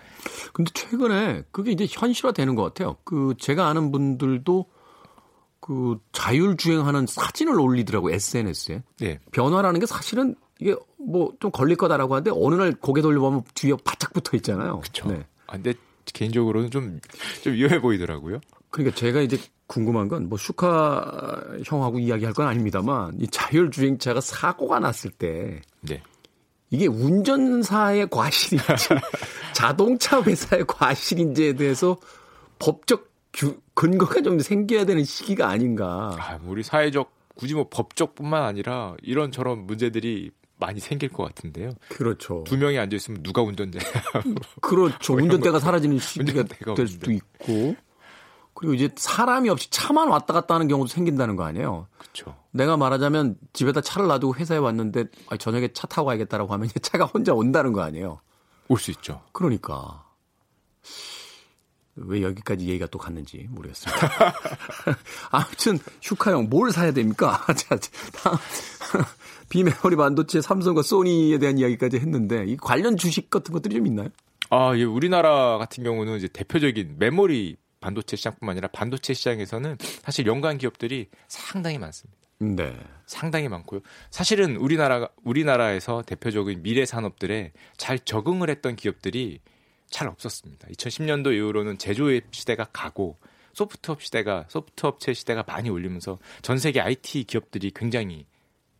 근데 0.52 0.70
최근에 0.74 1.42
그게 1.50 1.72
이제 1.72 1.86
현실화되는 1.88 2.54
것 2.54 2.62
같아요. 2.62 2.96
그 3.04 3.34
제가 3.38 3.66
아는 3.68 3.90
분들도 3.90 4.66
그 5.60 5.98
자율주행하는 6.12 7.06
사진을 7.06 7.58
올리더라고 7.58 8.10
SNS에. 8.10 8.82
네. 8.98 9.20
변화라는 9.32 9.80
게 9.80 9.86
사실은 9.86 10.34
이게 10.62 10.76
뭐 10.98 11.32
좀 11.40 11.50
걸릴 11.50 11.76
거다라고 11.76 12.14
하는데 12.14 12.30
어느 12.34 12.54
날 12.54 12.72
고개 12.72 13.02
돌려보면 13.02 13.42
뒤에 13.54 13.74
바짝 13.84 14.12
붙어 14.12 14.36
있잖아요. 14.36 14.80
그렇죠. 14.80 15.08
네. 15.08 15.24
아, 15.48 15.52
근데 15.52 15.74
개인적으로는 16.06 16.70
좀 16.70 17.00
좀 17.42 17.52
위험해 17.54 17.80
보이더라고요. 17.80 18.40
그러니까 18.70 18.96
제가 18.96 19.20
이제 19.20 19.38
궁금한 19.66 20.08
건 20.08 20.28
뭐 20.28 20.38
슈카 20.38 21.42
형하고 21.64 21.98
이야기할 21.98 22.32
건 22.34 22.46
아닙니다만 22.46 23.14
이 23.20 23.26
자율주행차가 23.28 24.20
사고가 24.20 24.78
났을 24.78 25.10
때 25.10 25.60
네. 25.80 26.02
이게 26.70 26.86
운전사의 26.86 28.08
과실인지 28.10 28.64
자동차 29.54 30.22
회사의 30.22 30.64
과실인지에 30.66 31.54
대해서 31.54 31.96
법적 32.58 33.10
규, 33.32 33.60
근거가 33.74 34.22
좀 34.22 34.38
생겨야 34.38 34.84
되는 34.84 35.04
시기가 35.04 35.48
아닌가. 35.48 36.16
아, 36.18 36.38
우리 36.46 36.62
사회적 36.62 37.10
굳이 37.34 37.54
뭐 37.54 37.66
법적뿐만 37.70 38.42
아니라 38.42 38.94
이런 39.02 39.32
저런 39.32 39.66
문제들이 39.66 40.30
많이 40.62 40.80
생길 40.80 41.08
것 41.10 41.24
같은데요. 41.24 41.72
그렇죠. 41.88 42.44
두 42.46 42.56
명이 42.56 42.78
앉아 42.78 42.94
있으면 42.96 43.22
누가 43.22 43.42
운전자야? 43.42 43.82
그렇죠. 44.62 45.14
운전대가 45.14 45.58
사라지는 45.58 45.98
시기가 45.98 46.40
운전대가 46.40 46.74
될 46.74 46.86
수도 46.86 47.10
있고. 47.12 47.74
그리고 48.54 48.74
이제 48.74 48.88
사람이 48.94 49.48
없이 49.48 49.70
차만 49.70 50.08
왔다 50.08 50.32
갔다 50.32 50.54
하는 50.54 50.68
경우도 50.68 50.86
생긴다는 50.88 51.34
거 51.36 51.44
아니에요. 51.44 51.88
그렇죠. 51.98 52.36
내가 52.52 52.76
말하자면 52.76 53.36
집에다 53.52 53.80
차를 53.80 54.06
놔두고 54.08 54.36
회사에 54.36 54.58
왔는데 54.58 55.06
아, 55.30 55.36
저녁에 55.36 55.72
차 55.72 55.86
타고 55.88 56.06
가야겠다라고 56.06 56.52
하면 56.52 56.68
차가 56.82 57.04
혼자 57.06 57.32
온다는 57.34 57.72
거 57.72 57.80
아니에요. 57.82 58.20
올 58.68 58.78
수 58.78 58.90
있죠. 58.92 59.22
그러니까 59.32 60.04
왜 61.94 62.22
여기까지 62.22 62.66
얘기가 62.68 62.86
또 62.86 62.98
갔는지 62.98 63.46
모르겠습니다. 63.50 64.00
아무튼 65.30 65.78
휴카 66.02 66.30
형 66.32 66.48
뭘 66.48 66.70
사야 66.72 66.92
됩니까? 66.92 67.44
자, 67.56 67.76
다음 68.14 68.36
비메모리 69.52 69.96
반도체 69.96 70.40
삼성과 70.40 70.80
소니에 70.80 71.36
대한 71.36 71.58
이야기까지 71.58 71.98
했는데 71.98 72.46
이 72.46 72.56
관련 72.56 72.96
주식 72.96 73.28
같은 73.28 73.52
것들이 73.52 73.74
좀 73.74 73.86
있나요? 73.86 74.08
아, 74.48 74.72
예, 74.76 74.82
우리나라 74.82 75.58
같은 75.58 75.84
경우는 75.84 76.16
이제 76.16 76.26
대표적인 76.26 76.94
메모리 76.98 77.56
반도체 77.78 78.16
시장뿐만 78.16 78.54
아니라 78.54 78.68
반도체 78.68 79.12
시장에서는 79.12 79.76
사실 80.02 80.24
연관 80.24 80.56
기업들이 80.56 81.10
상당히 81.28 81.76
많습니다. 81.76 82.18
네. 82.38 82.74
상당히 83.04 83.48
많고요. 83.48 83.80
사실은 84.10 84.56
우리나라가 84.56 85.10
우리나라에서 85.22 86.00
대표적인 86.00 86.62
미래 86.62 86.86
산업들에 86.86 87.52
잘 87.76 87.98
적응을 87.98 88.48
했던 88.48 88.74
기업들이 88.74 89.40
잘 89.90 90.08
없었습니다. 90.08 90.66
2010년도 90.68 91.36
이후로는 91.36 91.76
제조업 91.76 92.22
시대가 92.30 92.64
가고 92.72 93.18
소프트웨어 93.52 94.02
시대가 94.02 94.46
소프트웨어 94.48 95.12
시대가 95.12 95.44
많이 95.46 95.68
올리면서 95.68 96.18
전 96.40 96.56
세계 96.56 96.80
IT 96.80 97.24
기업들이 97.24 97.70
굉장히 97.70 98.24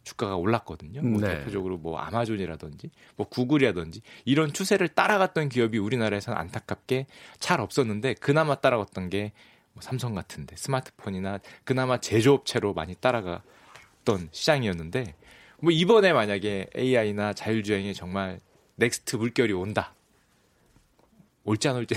주가가 0.05 0.37
올랐거든요. 0.37 1.03
뭐 1.03 1.21
네. 1.21 1.39
대표적으로 1.39 1.79
뭐 1.79 1.99
아마존이라든지 1.99 2.91
뭐 3.17 3.29
구글이라든지 3.29 4.03
이런 4.25 4.53
추세를 4.53 4.89
따라갔던 4.89 5.49
기업이 5.49 5.79
우리나라에서는 5.79 6.39
안타깝게 6.39 7.07
잘 7.39 7.61
없었는데 7.61 8.15
그나마 8.15 8.55
따라갔던 8.57 9.11
게 9.11 9.33
뭐 9.75 9.83
삼성 9.83 10.15
같은데 10.15 10.57
스마트폰이나 10.57 11.39
그나마 11.65 11.99
제조업체로 11.99 12.75
많이 12.75 12.95
따라갔던 12.95 14.29
시장이었는데 14.31 15.15
뭐 15.61 15.71
이번에 15.71 16.13
만약에 16.13 16.69
AI나 16.77 17.33
자율주행에 17.33 17.93
정말 17.93 18.41
next 18.77 19.16
물결이 19.17 19.53
온다. 19.53 19.95
올지 21.45 21.68
안 21.68 21.76
올지 21.76 21.95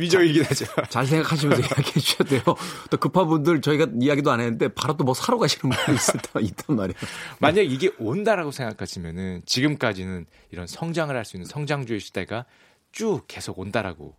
미정이긴 0.00 0.44
하죠. 0.44 0.64
잘 0.88 1.06
생각하시면서 1.06 1.60
이야기해 1.62 2.00
주셔야 2.00 2.28
돼요. 2.28 2.42
또 2.90 2.96
급한 2.96 3.26
분들 3.28 3.60
저희가 3.60 3.88
이야기도 4.00 4.30
안 4.30 4.40
했는데 4.40 4.68
바로 4.68 4.96
또 4.96 5.04
뭐 5.04 5.14
사러 5.14 5.38
가시는 5.38 5.74
분이 5.74 5.96
있다, 5.96 6.40
있단 6.40 6.76
말이에요. 6.76 6.94
만약 7.40 7.62
이게 7.62 7.90
온다라고 7.98 8.50
생각하시면은 8.52 9.42
지금까지는 9.46 10.26
이런 10.50 10.66
성장을 10.66 11.14
할 11.14 11.24
수 11.24 11.36
있는 11.36 11.46
성장주의 11.46 12.00
시대가 12.00 12.44
쭉 12.92 13.24
계속 13.28 13.58
온다라고 13.58 14.14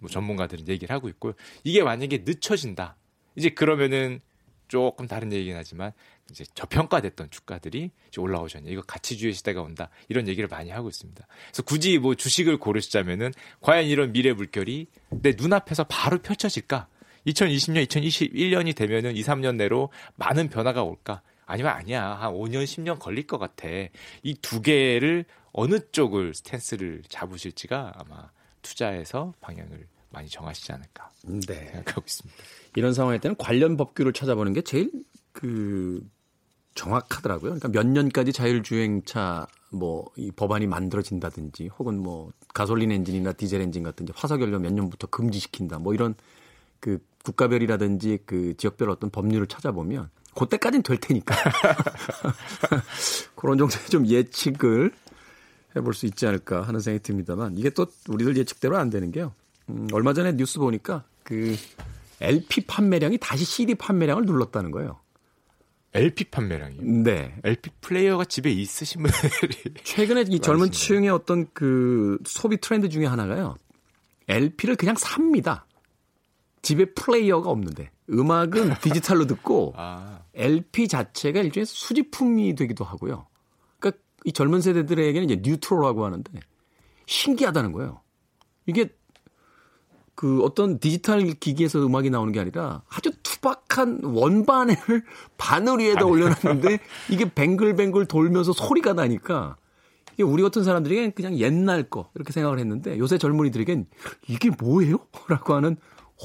뭐 0.00 0.10
전문가들은 0.10 0.66
얘기를 0.68 0.94
하고 0.94 1.08
있고요. 1.08 1.34
이게 1.64 1.82
만약에 1.82 2.22
늦춰진다. 2.24 2.96
이제 3.36 3.50
그러면은 3.50 4.20
조금 4.68 5.06
다른 5.06 5.32
얘기긴 5.32 5.56
하지만 5.56 5.92
이제 6.30 6.44
저평가됐던 6.54 7.30
주가들이 7.30 7.90
이제 8.08 8.20
올라오잖아요. 8.20 8.70
이거 8.70 8.82
가치주의 8.82 9.32
시대가 9.32 9.62
온다. 9.62 9.88
이런 10.08 10.28
얘기를 10.28 10.48
많이 10.48 10.70
하고 10.70 10.88
있습니다. 10.88 11.26
그래서 11.46 11.62
굳이 11.62 11.98
뭐 11.98 12.14
주식을 12.14 12.58
고르시자면은 12.58 13.32
과연 13.60 13.86
이런 13.86 14.12
미래 14.12 14.32
물결이 14.32 14.86
내 15.10 15.34
눈앞에서 15.36 15.84
바로 15.84 16.18
펼쳐질까? 16.18 16.88
2020년, 17.26 17.86
2021년이 17.86 18.74
되면은 18.76 19.16
2, 19.16 19.22
3년 19.22 19.56
내로 19.56 19.90
많은 20.16 20.48
변화가 20.48 20.82
올까? 20.82 21.22
아니면 21.46 21.72
아니야. 21.72 22.04
한 22.14 22.32
5년, 22.32 22.64
10년 22.64 22.98
걸릴 22.98 23.26
것 23.26 23.38
같아. 23.38 23.66
이 24.22 24.34
두 24.42 24.60
개를 24.60 25.24
어느 25.52 25.80
쪽을 25.92 26.34
stance를 26.34 27.02
잡으실지가 27.08 27.94
아마 27.96 28.30
투자에서 28.62 29.32
방향을 29.40 29.86
많이 30.10 30.28
정하시지 30.28 30.72
않을까 30.72 31.10
네. 31.22 31.54
생각하고 31.72 32.02
있습니다. 32.06 32.42
이런 32.76 32.92
상황일 32.94 33.20
때는 33.20 33.36
관련 33.38 33.76
법규를 33.76 34.12
찾아보는 34.12 34.52
게 34.52 34.62
제일 34.62 34.90
그 35.32 36.06
정확하더라고요. 36.78 37.54
그러니까 37.54 37.68
몇 37.68 37.86
년까지 37.86 38.32
자율주행차 38.32 39.46
뭐 39.70 40.06
이 40.16 40.30
법안이 40.30 40.66
만들어진다든지 40.66 41.68
혹은 41.78 41.98
뭐 41.98 42.32
가솔린 42.54 42.90
엔진이나 42.90 43.32
디젤 43.32 43.60
엔진 43.60 43.82
같은 43.82 44.06
화석 44.14 44.40
연료 44.40 44.58
몇 44.58 44.72
년부터 44.72 45.06
금지시킨다 45.08 45.78
뭐 45.78 45.94
이런 45.94 46.14
그 46.80 46.98
국가별이라든지 47.24 48.20
그 48.24 48.56
지역별 48.56 48.90
어떤 48.90 49.10
법률을 49.10 49.46
찾아보면 49.46 50.10
그때까지는 50.34 50.82
될 50.82 50.98
테니까 50.98 51.34
그런 53.34 53.58
정도의 53.58 53.86
좀 53.88 54.06
예측을 54.06 54.92
해볼 55.76 55.94
수 55.94 56.06
있지 56.06 56.26
않을까 56.26 56.62
하는 56.62 56.80
생각이 56.80 57.02
듭니다만 57.02 57.58
이게 57.58 57.70
또 57.70 57.86
우리들 58.08 58.36
예측대로 58.36 58.78
안 58.78 58.88
되는 58.88 59.12
게요. 59.12 59.34
음, 59.68 59.88
얼마 59.92 60.14
전에 60.14 60.36
뉴스 60.36 60.58
보니까 60.58 61.04
그 61.22 61.56
LP 62.20 62.62
판매량이 62.62 63.18
다시 63.18 63.44
CD 63.44 63.74
판매량을 63.74 64.24
눌렀다는 64.24 64.70
거예요. 64.70 64.98
LP 65.98 66.24
판매량이요. 66.24 66.82
네. 67.02 67.34
LP 67.44 67.70
플레이어가 67.80 68.24
집에 68.24 68.50
있으신 68.50 69.02
분들이 69.02 69.74
최근에 69.84 70.24
이 70.28 70.40
젊은. 70.40 70.70
층의 70.70 71.08
어떤 71.10 71.48
그 71.52 72.18
소비 72.24 72.56
트렌드 72.58 72.88
중에 72.88 73.06
하나가요. 73.06 73.56
LP를 74.28 74.76
그냥 74.76 74.94
삽니다. 74.96 75.66
집에 76.62 76.84
플레이어가 76.92 77.50
없는데 77.50 77.90
음악은 78.10 78.74
디지털로 78.82 79.26
듣고 79.26 79.74
아, 79.76 80.20
LP 80.34 80.88
자체가 80.88 81.40
일종의 81.40 81.66
수집품이 81.66 82.54
되기도 82.54 82.84
하고요. 82.84 83.26
그러니까 83.78 84.00
이 84.24 84.32
젊은 84.32 84.60
세대들에게는 84.60 85.30
이제 85.30 85.40
뉴트로라고 85.42 86.04
하는데 86.04 86.32
신기하다는 87.06 87.72
거예요. 87.72 88.02
이게 88.66 88.88
그 90.18 90.42
어떤 90.42 90.80
디지털 90.80 91.22
기기에서 91.34 91.86
음악이 91.86 92.10
나오는 92.10 92.32
게 92.32 92.40
아니라 92.40 92.82
아주 92.88 93.12
투박한 93.22 94.00
원반을 94.02 94.74
바늘 95.38 95.78
위에다 95.78 96.04
올려놨는데 96.06 96.80
이게 97.08 97.32
뱅글뱅글 97.32 98.06
돌면서 98.06 98.52
소리가 98.52 98.94
나니까 98.94 99.56
이게 100.14 100.24
우리 100.24 100.42
같은 100.42 100.64
사람들에게는 100.64 101.12
그냥 101.12 101.38
옛날 101.38 101.84
거 101.84 102.10
이렇게 102.16 102.32
생각을 102.32 102.58
했는데 102.58 102.98
요새 102.98 103.16
젊은이들에겐 103.16 103.86
이게 104.26 104.50
뭐예요? 104.50 104.96
라고 105.28 105.54
하는 105.54 105.76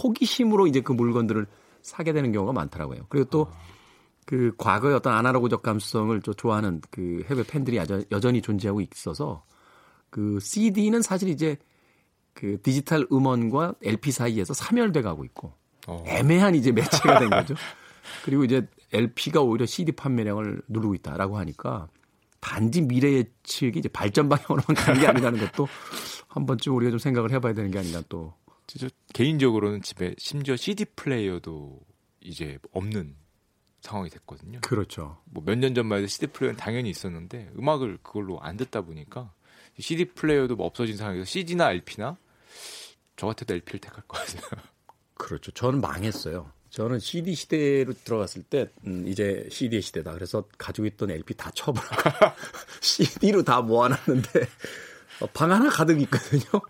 호기심으로 0.04 0.66
이제 0.66 0.82
그 0.82 0.92
물건들을 0.92 1.46
사게 1.84 2.14
되는 2.14 2.32
경우가 2.32 2.52
많더라고요. 2.52 3.06
그리고 3.10 3.30
또 3.30 3.48
그 4.26 4.54
과거의 4.58 4.96
어떤 4.96 5.14
아날로그적 5.14 5.62
감수성을 5.62 6.22
좀 6.22 6.34
좋아하는 6.34 6.82
그 6.92 7.26
해외 7.30 7.44
팬들이 7.44 7.78
여전- 7.78 8.06
여전히 8.10 8.42
존재하고 8.42 8.80
있어서 8.80 9.44
그 10.10 10.40
CD는 10.42 11.02
사실 11.02 11.28
이제 11.28 11.58
그 12.34 12.62
디지털 12.62 13.08
음원과 13.12 13.76
LP 13.84 14.12
사이에서 14.12 14.54
사멸돼 14.54 15.02
가고 15.02 15.24
있고 15.26 15.54
어. 15.88 16.04
애매한 16.08 16.56
이제 16.56 16.72
매체가 16.72 17.20
된 17.20 17.30
거죠. 17.30 17.56
그리고 18.26 18.44
이제 18.44 18.66
LP가 18.92 19.42
오히려 19.42 19.66
CD 19.66 19.92
판매량을 19.92 20.62
누르고 20.68 20.96
있다라고 20.96 21.38
하니까 21.38 21.88
단지 22.40 22.82
미래 22.82 23.14
예측이 23.14 23.80
이제 23.80 23.90
발전 23.90 24.28
방향으로만 24.30 24.66
가는 24.76 25.00
게 25.00 25.08
아니라는 25.08 25.40
것도 25.40 25.68
한 26.28 26.46
번쯤 26.46 26.76
우리가 26.76 26.90
좀 26.92 27.00
생각을 27.00 27.32
해봐야 27.32 27.54
되는 27.54 27.72
게 27.72 27.80
아닌가 27.80 28.02
또. 28.10 28.34
저 28.66 28.88
개인적으로는 29.14 29.82
집에 29.82 30.16
심지어 30.18 30.56
CD 30.56 30.86
플레이어도 30.86 31.80
이제 32.22 32.58
없는 32.72 33.16
상황이 33.82 34.10
됐거든요. 34.10 34.60
그렇죠. 34.62 35.18
뭐 35.26 35.44
몇 35.46 35.58
년 35.60 35.76
전만 35.76 35.98
해도 36.00 36.08
CD 36.08 36.28
플레이어는 36.28 36.58
당연히 36.58 36.90
있었는데 36.90 37.52
음악을 37.60 38.00
그걸로 38.02 38.40
안 38.42 38.56
듣다 38.58 38.82
보니까 38.82 39.34
CD 39.80 40.06
플레이어도 40.06 40.56
뭐 40.56 40.66
없어진 40.66 40.96
상황에서 40.96 41.26
CD나 41.26 41.72
LP나 41.72 42.18
저 43.16 43.28
같아도 43.28 43.54
LP를 43.54 43.80
택할 43.80 44.04
것 44.08 44.18
같아요. 44.20 44.62
그렇죠. 45.16 45.52
저는 45.52 45.82
망했어요. 45.82 46.52
저는 46.70 47.00
CD 47.00 47.36
시대로 47.36 47.94
들어갔을 47.94 48.42
때 48.44 48.68
음, 48.88 49.08
이제 49.08 49.48
CD의 49.52 49.82
시대다. 49.84 50.14
그래서 50.14 50.46
가지고 50.58 50.88
있던 50.88 51.12
LP 51.12 51.36
다 51.36 51.52
쳐버리고 51.54 51.94
CD로 52.82 53.44
다 53.44 53.62
모아놨는데 53.62 54.48
어, 55.22 55.28
방 55.34 55.52
하나 55.52 55.70
가득 55.70 56.02
있거든요. 56.02 56.62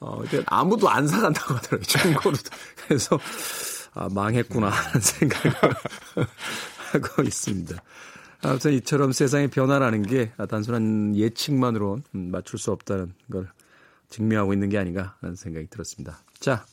어, 0.00 0.22
아무도 0.46 0.88
안 0.88 1.06
사간다고 1.06 1.54
하더라고요. 1.54 1.82
중고로. 1.82 2.36
그래서 2.86 3.18
아, 3.92 4.08
망했구나 4.10 4.68
하는 4.68 5.00
생각을 5.00 5.54
하고 6.92 7.22
있습니다. 7.22 7.82
아무튼 8.42 8.72
이처럼 8.72 9.12
세상의 9.12 9.48
변화라는 9.48 10.02
게 10.02 10.32
단순한 10.48 11.14
예측만으로 11.14 12.00
맞출 12.10 12.58
수 12.58 12.72
없다는 12.72 13.14
걸 13.30 13.48
증명하고 14.12 14.52
있는 14.52 14.68
게 14.68 14.78
아닌가 14.78 15.16
하는 15.20 15.34
생각이 15.34 15.66
들었습니다. 15.68 16.22
자, 16.38 16.64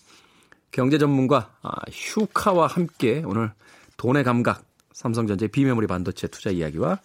경제 0.72 0.98
전문가 0.98 1.56
아, 1.62 1.72
휴카와 1.92 2.68
함께 2.68 3.24
오늘 3.26 3.52
돈의 3.98 4.24
감각, 4.24 4.66
삼성전자 4.94 5.48
비메모리 5.48 5.88
반도체 5.88 6.28
투자 6.28 6.52
이야기와 6.52 7.00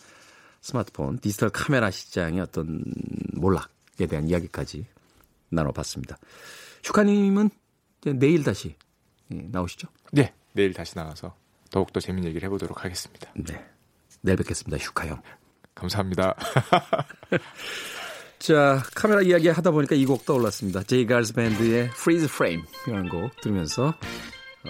스마트폰, 0.61 1.19
디지털 1.19 1.51
카메라 1.51 1.91
시장의 1.91 2.41
어떤 2.41 2.83
몰락에 3.33 4.07
대한 4.09 4.29
이야기까지 4.29 4.87
나눠봤습니다. 5.51 6.19
휴카님은 6.83 7.51
내일 8.17 8.43
다시 8.43 8.75
예, 9.33 9.37
나오시죠? 9.51 9.89
네, 10.13 10.35
내일 10.53 10.75
다시 10.75 10.95
나와서 10.95 11.35
더욱더 11.71 12.01
재밌는 12.01 12.29
얘기를 12.29 12.47
해보도록 12.47 12.85
하겠습니다. 12.85 13.33
네. 13.37 13.65
내일 14.21 14.37
뵙겠습니다. 14.37 14.83
휴카 14.83 15.07
형. 15.07 15.23
감사합니다. 15.75 16.35
자, 18.45 18.83
카메라 18.95 19.23
이야기 19.23 19.49
하다 19.49 19.71
보니까 19.71 19.95
이 19.97 20.05
곡 20.05 20.27
떠올랐습니다. 20.27 20.83
제이 20.83 21.07
갈스 21.07 21.33
밴드의 21.33 21.85
Freeze 21.95 22.27
Frame이라는 22.27 23.09
곡 23.09 23.41
들으면서 23.41 23.95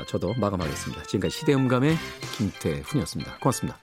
저도 0.06 0.34
마감하겠습니다. 0.34 1.02
지금까지 1.04 1.36
시대음감의 1.38 1.96
김태훈이었습니다. 2.36 3.38
고맙습니다. 3.40 3.78